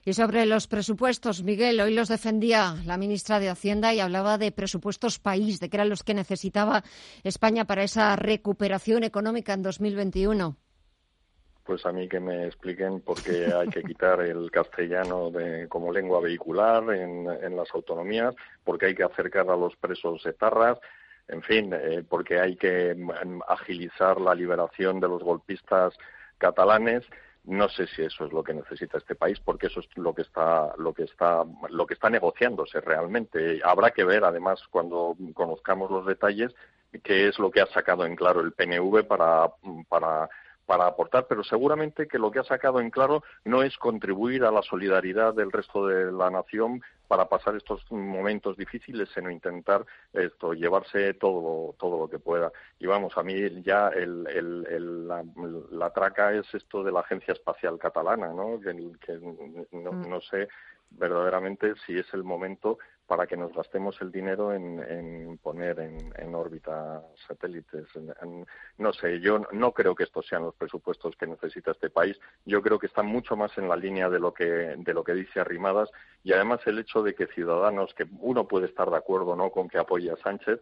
Y 0.03 0.13
sobre 0.13 0.45
los 0.45 0.67
presupuestos, 0.67 1.43
Miguel, 1.43 1.79
hoy 1.79 1.93
los 1.93 2.09
defendía 2.09 2.75
la 2.85 2.97
ministra 2.97 3.39
de 3.39 3.49
Hacienda 3.49 3.93
y 3.93 3.99
hablaba 3.99 4.37
de 4.37 4.51
presupuestos 4.51 5.19
país, 5.19 5.59
de 5.59 5.69
que 5.69 5.77
eran 5.77 5.89
los 5.89 6.03
que 6.03 6.13
necesitaba 6.13 6.83
España 7.23 7.65
para 7.65 7.83
esa 7.83 8.15
recuperación 8.15 9.03
económica 9.03 9.53
en 9.53 9.61
2021 9.61 10.57
pues 11.71 11.85
a 11.85 11.93
mí 11.93 12.09
que 12.09 12.19
me 12.19 12.47
expliquen 12.47 12.99
por 12.99 13.21
qué 13.21 13.45
hay 13.53 13.69
que 13.69 13.81
quitar 13.81 14.19
el 14.19 14.51
castellano 14.51 15.31
como 15.69 15.89
lengua 15.93 16.19
vehicular 16.19 16.83
en, 16.93 17.55
las 17.55 17.73
autonomías, 17.73 18.35
por 18.65 18.77
qué 18.77 18.87
hay 18.87 18.95
que 18.95 19.05
acercar 19.05 19.49
a 19.49 19.55
los 19.55 19.73
presos 19.77 20.25
etarras, 20.25 20.77
en 21.29 21.41
fin, 21.43 21.71
eh, 21.73 22.03
porque 22.09 22.41
hay 22.41 22.57
que 22.57 22.93
mm, 22.93 23.39
agilizar 23.47 24.19
la 24.19 24.35
liberación 24.35 24.99
de 24.99 25.07
los 25.07 25.23
golpistas 25.23 25.97
catalanes. 26.37 27.05
No 27.45 27.69
sé 27.69 27.87
si 27.87 28.01
eso 28.01 28.25
es 28.25 28.33
lo 28.33 28.43
que 28.43 28.53
necesita 28.53 28.97
este 28.97 29.15
país, 29.15 29.39
porque 29.39 29.67
eso 29.67 29.79
es 29.79 29.87
lo 29.95 30.13
que 30.13 30.23
está, 30.23 30.73
lo 30.77 30.93
que 30.93 31.03
está, 31.03 31.45
lo 31.69 31.87
que 31.87 31.93
está 31.93 32.09
negociándose 32.09 32.81
realmente. 32.81 33.61
Habrá 33.63 33.91
que 33.91 34.03
ver, 34.03 34.25
además, 34.25 34.61
cuando 34.69 35.15
conozcamos 35.33 35.89
los 35.89 36.05
detalles, 36.05 36.53
qué 37.01 37.29
es 37.29 37.39
lo 37.39 37.49
que 37.49 37.61
ha 37.61 37.67
sacado 37.67 38.05
en 38.05 38.17
claro 38.17 38.41
el 38.41 38.51
PNV 38.51 39.05
para, 39.07 39.49
para 39.87 40.29
para 40.65 40.87
aportar, 40.87 41.25
pero 41.27 41.43
seguramente 41.43 42.07
que 42.07 42.19
lo 42.19 42.31
que 42.31 42.39
ha 42.39 42.43
sacado 42.43 42.79
en 42.79 42.89
claro 42.89 43.23
no 43.43 43.63
es 43.63 43.77
contribuir 43.77 44.43
a 44.43 44.51
la 44.51 44.61
solidaridad 44.61 45.33
del 45.33 45.51
resto 45.51 45.87
de 45.87 46.11
la 46.11 46.29
nación 46.29 46.81
para 47.07 47.27
pasar 47.27 47.55
estos 47.57 47.83
momentos 47.91 48.55
difíciles, 48.55 49.09
sino 49.13 49.29
intentar 49.29 49.85
esto, 50.13 50.53
llevarse 50.53 51.13
todo, 51.15 51.75
todo 51.77 51.99
lo 51.99 52.09
que 52.09 52.19
pueda. 52.19 52.51
Y 52.79 52.85
vamos, 52.85 53.17
a 53.17 53.23
mí 53.23 53.61
ya 53.63 53.89
el, 53.89 55.07
la, 55.07 55.89
traca 55.89 56.33
es 56.33 56.53
esto 56.53 56.83
de 56.83 56.91
la 56.93 57.01
Agencia 57.01 57.33
Espacial 57.33 57.77
Catalana, 57.77 58.29
¿no? 58.29 58.59
Que, 58.61 58.73
no, 58.73 59.91
mm. 59.91 60.09
no 60.09 60.21
sé 60.21 60.47
verdaderamente 60.91 61.73
si 61.85 61.97
es 61.97 62.13
el 62.13 62.23
momento 62.23 62.77
para 63.11 63.27
que 63.27 63.35
nos 63.35 63.51
gastemos 63.51 63.99
el 63.99 64.09
dinero 64.09 64.53
en, 64.53 65.37
poner 65.43 65.79
en, 65.79 66.33
órbita 66.33 67.03
satélites. 67.27 67.85
no 68.77 68.93
sé, 68.93 69.19
yo 69.19 69.45
no 69.51 69.73
creo 69.73 69.93
que 69.95 70.05
estos 70.05 70.25
sean 70.25 70.43
los 70.43 70.55
presupuestos 70.55 71.17
que 71.17 71.27
necesita 71.27 71.71
este 71.71 71.89
país. 71.89 72.17
Yo 72.45 72.61
creo 72.61 72.79
que 72.79 72.87
están 72.87 73.07
mucho 73.07 73.35
más 73.35 73.57
en 73.57 73.67
la 73.67 73.75
línea 73.75 74.07
de 74.07 74.17
lo 74.17 74.33
que 74.33 74.45
de 74.45 74.93
lo 74.93 75.03
que 75.03 75.13
dice 75.13 75.41
Arrimadas 75.41 75.89
y 76.23 76.31
además 76.31 76.61
el 76.67 76.79
hecho 76.79 77.03
de 77.03 77.13
que 77.13 77.27
Ciudadanos, 77.27 77.93
que 77.95 78.05
uno 78.21 78.47
puede 78.47 78.67
estar 78.67 78.89
de 78.89 78.95
acuerdo 78.95 79.35
no 79.35 79.49
con 79.49 79.67
que 79.67 79.77
apoye 79.77 80.09
a 80.09 80.15
Sánchez, 80.15 80.61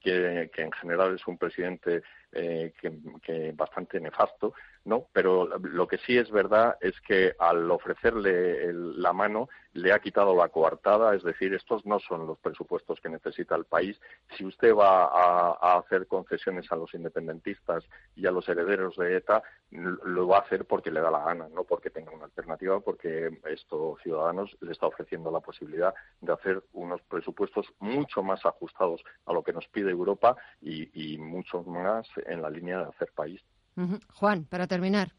que, 0.00 0.50
en 0.56 0.72
general 0.72 1.16
es 1.16 1.26
un 1.26 1.36
presidente 1.36 2.04
eh, 2.32 2.74
que, 2.78 3.52
bastante 3.52 3.98
nefasto, 4.00 4.52
¿no? 4.84 5.06
Pero 5.12 5.46
lo 5.46 5.88
que 5.88 5.96
sí 5.98 6.18
es 6.18 6.30
verdad 6.30 6.76
es 6.80 7.00
que 7.00 7.34
al 7.38 7.70
ofrecerle 7.70 8.70
la 8.72 9.14
mano 9.14 9.48
le 9.72 9.92
ha 9.92 9.98
quitado 9.98 10.36
la 10.36 10.48
coartada, 10.48 11.14
es 11.14 11.22
decir, 11.22 11.54
estos 11.54 11.86
no 11.86 11.98
son 12.00 12.26
los 12.26 12.38
presupuestos 12.38 13.00
que 13.00 13.08
necesita 13.08 13.54
el 13.54 13.64
país. 13.64 13.98
Si 14.36 14.44
usted 14.44 14.74
va 14.74 15.04
a, 15.04 15.78
hacer 15.78 16.06
concesiones 16.06 16.70
a 16.70 16.76
los 16.76 16.92
independentistas 16.94 17.84
y 18.16 18.26
a 18.26 18.30
los 18.30 18.48
herederos 18.48 18.96
de 18.96 19.16
ETA, 19.16 19.42
lo 19.70 20.26
va 20.26 20.38
a 20.38 20.40
hacer 20.40 20.64
porque 20.64 20.90
le 20.90 21.00
da 21.00 21.10
la 21.10 21.24
gana, 21.24 21.48
no 21.48 21.64
porque 21.64 21.90
tenga 21.90 22.10
una 22.10 22.24
alternativa, 22.24 22.80
porque 22.80 23.38
esto 23.46 23.96
Ciudadanos 24.02 24.56
le 24.60 24.72
está 24.72 24.86
ofreciendo 24.86 25.30
la 25.30 25.40
posibilidad 25.40 25.94
de 26.20 26.32
hacer 26.32 26.62
unos 26.72 27.00
presupuestos 27.02 27.66
mucho 27.78 28.22
más 28.22 28.44
ajustados 28.44 29.02
a 29.26 29.32
lo 29.32 29.42
que 29.42 29.52
nos 29.52 29.66
pide 29.68 29.90
Europa 29.90 30.36
y, 30.60 31.14
y 31.14 31.18
mucho 31.18 31.62
más 31.62 32.08
en 32.26 32.42
la 32.42 32.50
línea 32.50 32.78
de 32.78 32.84
hacer 32.84 33.10
país. 33.14 33.40
Juan, 34.14 34.44
para 34.44 34.66
terminar 34.66 35.12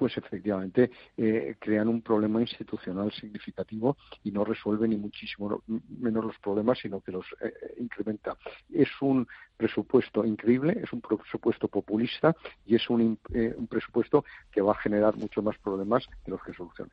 pues 0.00 0.16
efectivamente 0.16 0.90
eh, 1.14 1.56
crean 1.58 1.86
un 1.86 2.00
problema 2.00 2.40
institucional 2.40 3.12
significativo 3.12 3.98
y 4.24 4.30
no 4.32 4.46
resuelve 4.46 4.88
ni 4.88 4.96
muchísimo 4.96 5.62
menos 5.66 6.24
los 6.24 6.38
problemas, 6.38 6.78
sino 6.78 7.02
que 7.02 7.12
los 7.12 7.26
eh, 7.42 7.52
eh, 7.62 7.74
incrementa. 7.80 8.34
Es 8.72 8.88
un 9.02 9.28
presupuesto 9.58 10.24
increíble, 10.24 10.80
es 10.82 10.90
un 10.94 11.02
presupuesto 11.02 11.68
populista 11.68 12.34
y 12.64 12.76
es 12.76 12.88
un, 12.88 13.18
un 13.58 13.66
presupuesto 13.66 14.24
que 14.50 14.62
va 14.62 14.72
a 14.72 14.80
generar 14.80 15.18
mucho 15.18 15.42
más 15.42 15.58
problemas 15.58 16.06
de 16.24 16.30
los 16.30 16.42
que 16.42 16.54
solucione. 16.54 16.92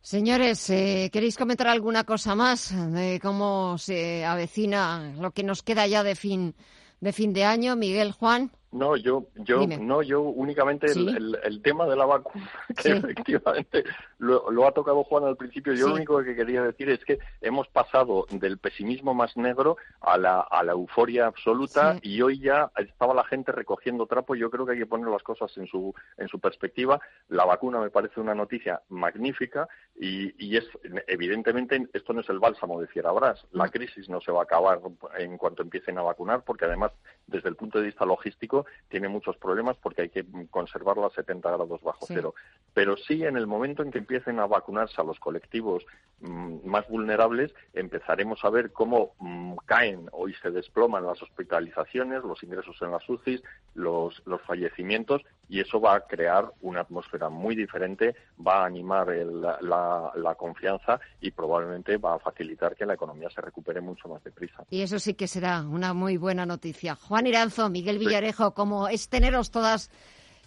Señores, 0.00 0.66
¿queréis 0.66 1.36
comentar 1.36 1.68
alguna 1.68 2.02
cosa 2.02 2.34
más 2.34 2.74
de 2.92 3.20
cómo 3.22 3.78
se 3.78 4.24
avecina 4.24 5.14
lo 5.20 5.30
que 5.30 5.44
nos 5.44 5.62
queda 5.62 5.86
ya 5.86 6.02
de 6.02 6.16
fin 6.16 6.56
de 7.02 7.12
fin 7.12 7.32
de 7.32 7.44
año? 7.44 7.74
Miguel, 7.74 8.12
Juan. 8.12 8.52
No, 8.72 8.96
yo, 8.96 9.26
yo, 9.34 9.66
no, 9.66 10.00
yo 10.00 10.22
únicamente 10.22 10.86
el, 10.86 11.38
el, 11.42 11.60
tema 11.60 11.86
de 11.86 11.94
la 11.94 12.06
vacuna, 12.06 12.50
que 12.82 12.92
efectivamente 12.92 13.84
lo, 14.18 14.66
ha 14.66 14.72
tocado 14.72 15.04
Juan 15.04 15.24
al 15.24 15.36
principio. 15.36 15.74
Yo 15.74 15.88
lo 15.88 15.94
único 15.94 16.24
que 16.24 16.34
quería 16.34 16.62
decir 16.62 16.88
es 16.88 17.04
que 17.04 17.18
hemos 17.42 17.68
pasado 17.68 18.26
del 18.30 18.56
pesimismo 18.56 19.12
más 19.12 19.36
negro 19.36 19.76
a 20.00 20.16
la, 20.16 20.40
a 20.40 20.62
la 20.64 20.72
euforia 20.72 21.26
absoluta 21.26 21.98
y 22.00 22.22
hoy 22.22 22.40
ya 22.40 22.72
estaba 22.76 23.12
la 23.12 23.24
gente 23.24 23.52
recogiendo 23.52 24.06
trapo. 24.06 24.34
Yo 24.34 24.50
creo 24.50 24.64
que 24.64 24.72
hay 24.72 24.78
que 24.78 24.86
poner 24.86 25.08
las 25.08 25.22
cosas 25.22 25.54
en 25.58 25.66
su, 25.66 25.94
en 26.16 26.28
su 26.28 26.40
perspectiva. 26.40 26.98
La 27.28 27.44
vacuna 27.44 27.78
me 27.78 27.90
parece 27.90 28.20
una 28.20 28.34
noticia 28.34 28.80
magnífica 28.88 29.68
y, 30.00 30.32
y 30.42 30.56
es, 30.56 30.64
evidentemente, 31.08 31.88
esto 31.92 32.14
no 32.14 32.22
es 32.22 32.28
el 32.30 32.38
bálsamo 32.38 32.80
de 32.80 32.86
Fierabras. 32.86 33.46
La 33.52 33.68
crisis 33.68 34.08
no 34.08 34.22
se 34.22 34.32
va 34.32 34.40
a 34.40 34.44
acabar 34.44 34.80
en 35.18 35.36
cuanto 35.36 35.62
empiecen 35.62 35.98
a 35.98 36.02
vacunar, 36.02 36.42
porque 36.42 36.64
además, 36.64 36.92
desde 37.26 37.50
el 37.50 37.56
punto 37.56 37.78
de 37.78 37.84
vista 37.84 38.06
logístico, 38.06 38.61
tiene 38.88 39.08
muchos 39.08 39.36
problemas 39.36 39.76
porque 39.76 40.02
hay 40.02 40.08
que 40.08 40.24
conservarlo 40.50 41.06
a 41.06 41.10
70 41.10 41.48
grados 41.50 41.82
bajo 41.82 42.06
cero. 42.06 42.34
Pero 42.74 42.96
sí, 42.96 43.24
en 43.24 43.36
el 43.36 43.46
momento 43.46 43.82
en 43.82 43.90
que 43.90 43.98
empiecen 43.98 44.38
a 44.40 44.46
vacunarse 44.46 45.00
a 45.00 45.04
los 45.04 45.18
colectivos 45.18 45.84
mm, 46.20 46.66
más 46.66 46.88
vulnerables, 46.88 47.54
empezaremos 47.72 48.44
a 48.44 48.50
ver 48.50 48.72
cómo 48.72 49.14
mm, 49.18 49.56
caen 49.66 50.08
hoy 50.12 50.34
se 50.34 50.50
desploman 50.50 51.06
las 51.06 51.22
hospitalizaciones, 51.22 52.22
los 52.24 52.42
ingresos 52.42 52.76
en 52.80 52.90
las 52.90 53.08
UCIs, 53.08 53.42
los, 53.74 54.22
los 54.26 54.40
fallecimientos, 54.42 55.22
y 55.48 55.60
eso 55.60 55.80
va 55.80 55.96
a 55.96 56.00
crear 56.00 56.50
una 56.62 56.80
atmósfera 56.80 57.28
muy 57.28 57.54
diferente, 57.54 58.14
va 58.44 58.62
a 58.62 58.66
animar 58.66 59.08
la, 59.08 60.10
la, 60.14 60.34
confianza 60.34 60.98
y 61.20 61.30
probablemente 61.30 61.98
va 61.98 62.14
a 62.14 62.18
facilitar 62.18 62.74
que 62.74 62.86
la 62.86 62.94
economía 62.94 63.28
se 63.28 63.42
recupere 63.42 63.82
mucho 63.82 64.08
más 64.08 64.24
deprisa. 64.24 64.64
Y 64.70 64.80
eso 64.80 64.98
sí 64.98 65.12
que 65.12 65.28
será 65.28 65.60
una 65.60 65.92
muy 65.92 66.16
buena 66.16 66.46
noticia. 66.46 66.94
Juan 66.94 67.26
Iranzo, 67.26 67.68
Miguel 67.68 67.98
Villarejo, 67.98 68.51
como 68.52 68.88
es 68.88 69.08
teneros 69.08 69.50
todas, 69.50 69.90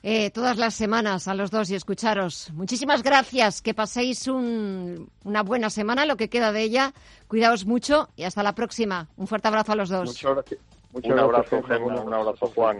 eh, 0.03 0.29
todas 0.31 0.57
las 0.57 0.73
semanas 0.73 1.27
a 1.27 1.33
los 1.33 1.51
dos 1.51 1.69
y 1.69 1.75
escucharos. 1.75 2.51
Muchísimas 2.53 3.03
gracias, 3.03 3.61
que 3.61 3.73
paséis 3.73 4.27
una 4.27 5.43
buena 5.43 5.69
semana, 5.69 6.05
lo 6.05 6.17
que 6.17 6.29
queda 6.29 6.51
de 6.51 6.61
ella. 6.61 6.93
Cuidaos 7.27 7.65
mucho 7.65 8.09
y 8.15 8.23
hasta 8.23 8.43
la 8.43 8.53
próxima. 8.53 9.07
Un 9.17 9.27
fuerte 9.27 9.47
abrazo 9.47 9.71
a 9.71 9.75
los 9.75 9.89
dos. 9.89 10.07
Muchas 10.07 10.33
gracias. 10.33 10.59
un 10.93 11.19
abrazo, 11.19 11.57
un 11.57 12.13
abrazo, 12.13 12.51
Juan. 12.55 12.79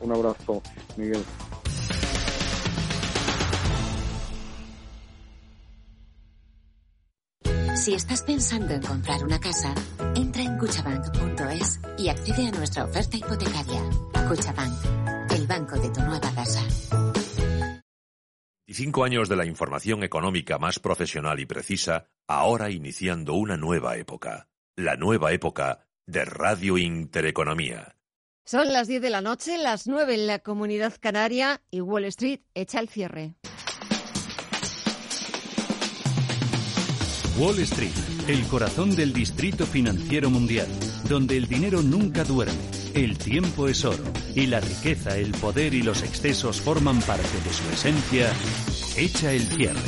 Un 0.00 0.12
abrazo, 0.12 0.62
Miguel. 0.96 1.24
Si 7.78 7.94
estás 7.94 8.22
pensando 8.22 8.74
en 8.74 8.82
comprar 8.82 9.22
una 9.22 9.38
casa, 9.38 9.72
entra 10.16 10.42
en 10.42 10.58
cuchabank.es 10.58 11.80
y 11.96 12.08
accede 12.08 12.48
a 12.48 12.50
nuestra 12.50 12.84
oferta 12.84 13.16
hipotecaria. 13.16 13.80
Cuchabank, 14.28 15.32
el 15.32 15.46
banco 15.46 15.78
de 15.78 15.88
tu 15.90 16.00
nueva 16.00 16.28
casa. 16.34 16.60
Y 18.66 18.74
cinco 18.74 19.04
años 19.04 19.28
de 19.28 19.36
la 19.36 19.46
información 19.46 20.02
económica 20.02 20.58
más 20.58 20.80
profesional 20.80 21.38
y 21.38 21.46
precisa, 21.46 22.08
ahora 22.26 22.68
iniciando 22.70 23.34
una 23.34 23.56
nueva 23.56 23.96
época. 23.96 24.48
La 24.74 24.96
nueva 24.96 25.32
época 25.32 25.86
de 26.04 26.24
Radio 26.24 26.78
Intereconomía. 26.78 27.94
Son 28.44 28.72
las 28.72 28.88
10 28.88 29.02
de 29.02 29.10
la 29.10 29.20
noche, 29.20 29.56
las 29.56 29.86
9 29.86 30.14
en 30.14 30.26
la 30.26 30.40
comunidad 30.40 30.94
canaria 30.98 31.62
y 31.70 31.80
Wall 31.80 32.06
Street 32.06 32.40
echa 32.54 32.80
el 32.80 32.88
cierre. 32.88 33.34
Wall 37.38 37.60
Street, 37.60 37.92
el 38.26 38.42
corazón 38.48 38.96
del 38.96 39.12
distrito 39.12 39.64
financiero 39.64 40.28
mundial, 40.28 40.66
donde 41.08 41.36
el 41.36 41.46
dinero 41.46 41.82
nunca 41.82 42.24
duerme, 42.24 42.58
el 42.94 43.16
tiempo 43.16 43.68
es 43.68 43.84
oro 43.84 44.02
y 44.34 44.48
la 44.48 44.58
riqueza, 44.58 45.16
el 45.16 45.30
poder 45.30 45.72
y 45.72 45.82
los 45.82 46.02
excesos 46.02 46.60
forman 46.60 47.00
parte 47.00 47.38
de 47.44 47.52
su 47.52 47.68
esencia, 47.70 48.32
echa 48.96 49.32
el 49.32 49.42
cierre. 49.42 49.78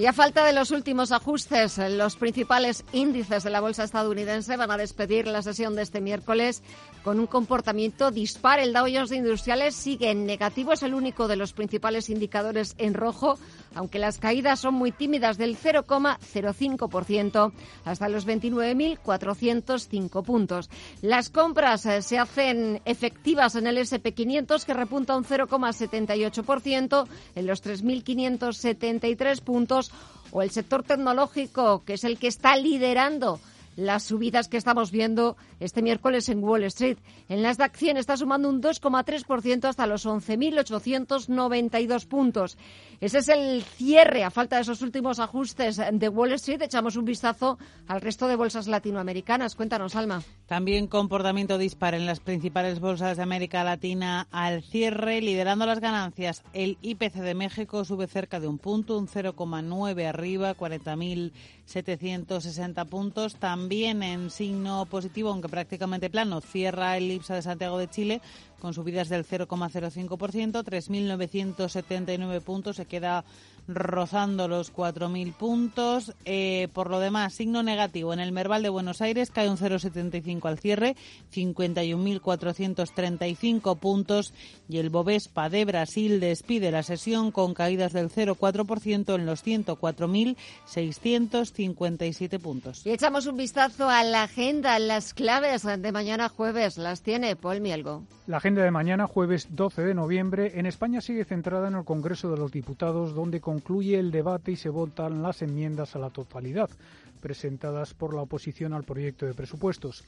Y 0.00 0.06
a 0.06 0.14
falta 0.14 0.46
de 0.46 0.54
los 0.54 0.70
últimos 0.70 1.12
ajustes, 1.12 1.76
los 1.76 2.16
principales 2.16 2.84
índices 2.94 3.44
de 3.44 3.50
la 3.50 3.60
bolsa 3.60 3.84
estadounidense 3.84 4.56
van 4.56 4.70
a 4.70 4.78
despedir 4.78 5.26
la 5.26 5.42
sesión 5.42 5.76
de 5.76 5.82
este 5.82 6.00
miércoles 6.00 6.62
con 7.04 7.20
un 7.20 7.26
comportamiento 7.26 8.10
dispar. 8.10 8.60
El 8.60 8.72
Dow 8.72 8.86
Jones 8.90 9.10
de 9.10 9.16
Industriales 9.16 9.74
sigue 9.74 10.10
en 10.10 10.24
negativo, 10.24 10.72
es 10.72 10.82
el 10.82 10.94
único 10.94 11.28
de 11.28 11.36
los 11.36 11.52
principales 11.52 12.08
indicadores 12.08 12.76
en 12.78 12.94
rojo, 12.94 13.38
aunque 13.74 13.98
las 13.98 14.18
caídas 14.18 14.60
son 14.60 14.74
muy 14.74 14.92
tímidas 14.92 15.38
del 15.38 15.56
0,05% 15.56 17.52
hasta 17.84 18.08
los 18.08 18.26
29.405 18.26 20.24
puntos. 20.24 20.70
Las 21.02 21.30
compras 21.30 21.86
eh, 21.86 22.02
se 22.02 22.18
hacen 22.18 22.80
efectivas 22.84 23.54
en 23.54 23.66
el 23.66 23.78
SP500 23.78 24.64
que 24.64 24.74
repunta 24.74 25.16
un 25.16 25.24
0,78% 25.24 27.06
en 27.34 27.46
los 27.46 27.62
3.573 27.64 29.40
puntos 29.42 29.90
o 30.32 30.42
el 30.42 30.50
sector 30.50 30.82
tecnológico, 30.82 31.82
que 31.84 31.94
es 31.94 32.04
el 32.04 32.18
que 32.18 32.28
está 32.28 32.56
liderando 32.56 33.40
las 33.76 34.02
subidas 34.04 34.48
que 34.48 34.56
estamos 34.56 34.90
viendo 34.90 35.36
este 35.60 35.82
miércoles 35.82 36.28
en 36.28 36.42
Wall 36.42 36.64
Street. 36.64 36.98
En 37.28 37.42
Nasdaq 37.42 37.76
100 37.76 37.98
está 37.98 38.16
sumando 38.16 38.48
un 38.48 38.60
2,3% 38.60 39.66
hasta 39.66 39.86
los 39.86 40.06
11.892 40.06 42.06
puntos. 42.06 42.58
Ese 43.00 43.18
es 43.18 43.28
el 43.28 43.62
cierre. 43.62 44.24
A 44.24 44.30
falta 44.30 44.56
de 44.56 44.62
esos 44.62 44.82
últimos 44.82 45.20
ajustes 45.20 45.80
de 45.92 46.08
Wall 46.08 46.32
Street, 46.32 46.62
echamos 46.62 46.96
un 46.96 47.04
vistazo 47.04 47.58
al 47.86 48.00
resto 48.00 48.26
de 48.26 48.36
bolsas 48.36 48.66
latinoamericanas. 48.66 49.54
Cuéntanos, 49.54 49.94
Alma. 49.96 50.22
También 50.46 50.86
comportamiento 50.86 51.58
dispar 51.58 51.94
en 51.94 52.06
las 52.06 52.20
principales 52.20 52.80
bolsas 52.80 53.16
de 53.16 53.22
América 53.22 53.64
Latina 53.64 54.28
al 54.30 54.62
cierre, 54.62 55.20
liderando 55.20 55.66
las 55.66 55.80
ganancias. 55.80 56.42
El 56.52 56.78
IPC 56.82 57.14
de 57.14 57.34
México 57.34 57.84
sube 57.84 58.06
cerca 58.06 58.38
de 58.40 58.48
un 58.48 58.58
punto, 58.58 58.98
un 58.98 59.08
0,9 59.08 60.06
arriba, 60.06 60.56
40.760 60.56 62.88
puntos. 62.88 63.36
También 63.36 64.02
en 64.02 64.30
signo 64.30 64.86
positivo, 64.86 65.30
aunque 65.30 65.49
prácticamente 65.50 66.08
plano, 66.10 66.40
cierra 66.40 66.96
el 66.96 67.10
IPSA 67.10 67.34
de 67.34 67.42
Santiago 67.42 67.78
de 67.78 67.88
Chile 67.88 68.20
con 68.60 68.74
subidas 68.74 69.08
del 69.08 69.26
0,05%, 69.26 70.64
3.979 70.64 72.40
puntos, 72.40 72.76
se 72.76 72.86
queda 72.86 73.24
rozando 73.74 74.46
los 74.48 74.72
4.000 74.72 75.34
puntos. 75.34 76.14
Eh, 76.24 76.68
por 76.72 76.88
lo 76.90 76.98
demás, 77.00 77.34
signo 77.34 77.62
negativo. 77.62 78.12
En 78.12 78.18
el 78.20 78.32
Merval 78.32 78.62
de 78.62 78.68
Buenos 78.68 79.00
Aires 79.00 79.30
cae 79.30 79.48
un 79.48 79.56
0,75 79.56 80.46
al 80.48 80.58
cierre, 80.58 80.96
51.435 81.34 83.78
puntos. 83.78 84.34
Y 84.68 84.76
el 84.78 84.90
Bovespa 84.90 85.48
de 85.48 85.64
Brasil 85.64 86.18
despide 86.20 86.70
la 86.70 86.82
sesión 86.82 87.30
con 87.30 87.54
caídas 87.54 87.92
del 87.92 88.10
0,4% 88.10 89.14
en 89.14 89.24
los 89.26 89.44
104.657 89.44 92.38
puntos. 92.38 92.86
Y 92.86 92.90
echamos 92.90 93.26
un 93.26 93.36
vistazo 93.36 93.88
a 93.88 94.02
la 94.04 94.24
agenda, 94.24 94.78
las 94.78 95.14
claves 95.14 95.62
de 95.62 95.92
mañana 95.92 96.28
jueves. 96.28 96.76
Las 96.78 97.02
tiene 97.02 97.36
Paul 97.36 97.60
Mielgo. 97.60 98.02
La 98.26 98.36
agenda 98.36 98.62
de 98.62 98.70
mañana, 98.70 99.08
jueves 99.08 99.48
12 99.50 99.82
de 99.82 99.92
noviembre, 99.92 100.52
en 100.54 100.66
España 100.66 101.00
sigue 101.00 101.24
centrada 101.24 101.66
en 101.66 101.74
el 101.74 101.84
Congreso 101.84 102.30
de 102.30 102.36
los 102.36 102.52
Diputados, 102.52 103.12
donde 103.14 103.40
concluye 103.60 103.98
el 103.98 104.10
debate 104.10 104.52
y 104.52 104.56
se 104.56 104.70
votan 104.70 105.22
las 105.22 105.42
enmiendas 105.42 105.94
a 105.94 105.98
la 105.98 106.08
totalidad 106.08 106.70
presentadas 107.20 107.92
por 107.92 108.14
la 108.14 108.22
oposición 108.22 108.72
al 108.72 108.84
proyecto 108.84 109.26
de 109.26 109.34
presupuestos. 109.34 110.02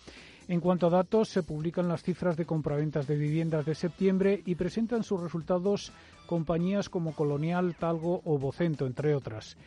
En 0.48 0.60
cuanto 0.60 0.86
a 0.86 0.90
datos, 0.90 1.28
se 1.28 1.42
publican 1.42 1.86
las 1.86 2.02
cifras 2.02 2.38
de 2.38 2.46
compraventas 2.46 3.06
de 3.06 3.16
viviendas 3.16 3.66
de 3.66 3.74
septiembre 3.74 4.42
y 4.46 4.54
presentan 4.54 5.04
sus 5.04 5.20
resultados 5.20 5.92
compañías 6.26 6.88
como 6.88 7.14
Colonial, 7.14 7.76
Talgo 7.78 8.22
o 8.24 8.38
Vocento, 8.38 8.86
entre 8.86 9.14
otras. 9.14 9.58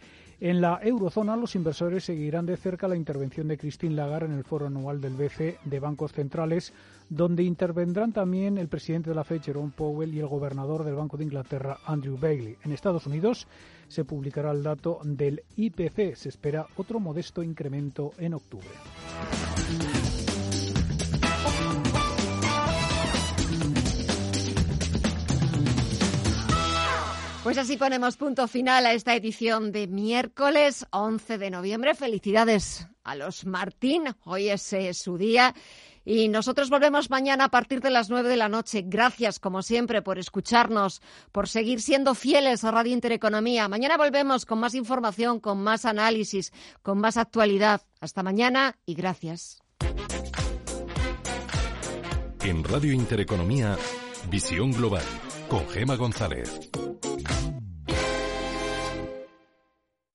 En 0.41 0.59
la 0.59 0.79
eurozona, 0.83 1.37
los 1.37 1.55
inversores 1.55 2.03
seguirán 2.03 2.45
de 2.45 2.57
cerca 2.57 2.89
la 2.89 2.97
intervención 2.97 3.47
de 3.47 3.57
Christine 3.57 3.95
Lagarde 3.95 4.25
en 4.25 4.33
el 4.33 4.43
foro 4.43 4.67
anual 4.67 4.99
del 4.99 5.13
BCE 5.13 5.59
de 5.63 5.79
bancos 5.79 6.11
centrales, 6.11 6.73
donde 7.09 7.43
intervendrán 7.43 8.11
también 8.11 8.57
el 8.57 8.67
presidente 8.67 9.11
de 9.11 9.15
la 9.15 9.23
Fed, 9.23 9.41
Jerome 9.41 9.71
Powell, 9.73 10.13
y 10.13 10.19
el 10.19 10.27
gobernador 10.27 10.83
del 10.83 10.95
Banco 10.95 11.15
de 11.15 11.23
Inglaterra, 11.23 11.77
Andrew 11.85 12.17
Bailey. 12.17 12.57
En 12.65 12.73
Estados 12.73 13.07
Unidos 13.07 13.47
se 13.87 14.05
publicará 14.05 14.51
el 14.51 14.63
dato 14.63 14.99
del 15.03 15.43
IPC. 15.55 16.15
Se 16.15 16.29
espera 16.29 16.67
otro 16.77 16.99
modesto 16.99 17.43
incremento 17.43 18.11
en 18.17 18.33
octubre. 18.33 18.67
Pues 27.45 27.59
así 27.59 27.77
ponemos 27.77 28.17
punto 28.17 28.47
final 28.47 28.87
a 28.87 28.93
esta 28.93 29.15
edición 29.15 29.71
de 29.71 29.85
miércoles 29.85 30.87
11 30.89 31.37
de 31.37 31.51
noviembre. 31.51 31.93
Felicidades 31.93 32.87
a 33.03 33.15
los 33.15 33.45
Martín, 33.45 34.05
hoy 34.23 34.49
es 34.49 34.73
eh, 34.73 34.95
su 34.95 35.15
día. 35.15 35.53
Y 36.05 36.27
nosotros 36.29 36.69
volvemos 36.69 37.09
mañana 37.09 37.45
a 37.45 37.49
partir 37.49 37.81
de 37.81 37.89
las 37.89 38.09
9 38.09 38.29
de 38.29 38.37
la 38.37 38.47
noche. 38.47 38.83
Gracias, 38.85 39.39
como 39.39 39.63
siempre, 39.63 40.03
por 40.03 40.19
escucharnos, 40.19 41.01
por 41.31 41.49
seguir 41.49 41.81
siendo 41.81 42.13
fieles 42.13 42.63
a 42.63 42.71
Radio 42.71 42.93
Intereconomía. 42.93 43.67
Mañana 43.67 43.97
volvemos 43.97 44.45
con 44.45 44.59
más 44.59 44.75
información, 44.75 45.39
con 45.39 45.63
más 45.63 45.85
análisis, 45.85 46.53
con 46.83 46.99
más 46.99 47.17
actualidad. 47.17 47.81
Hasta 47.99 48.21
mañana 48.21 48.77
y 48.85 48.93
gracias. 48.93 49.59
En 52.43 52.63
Radio 52.63 52.93
Intereconomía, 52.93 53.75
Visión 54.29 54.71
Global, 54.71 55.03
con 55.49 55.67
Gema 55.69 55.95
González. 55.95 56.69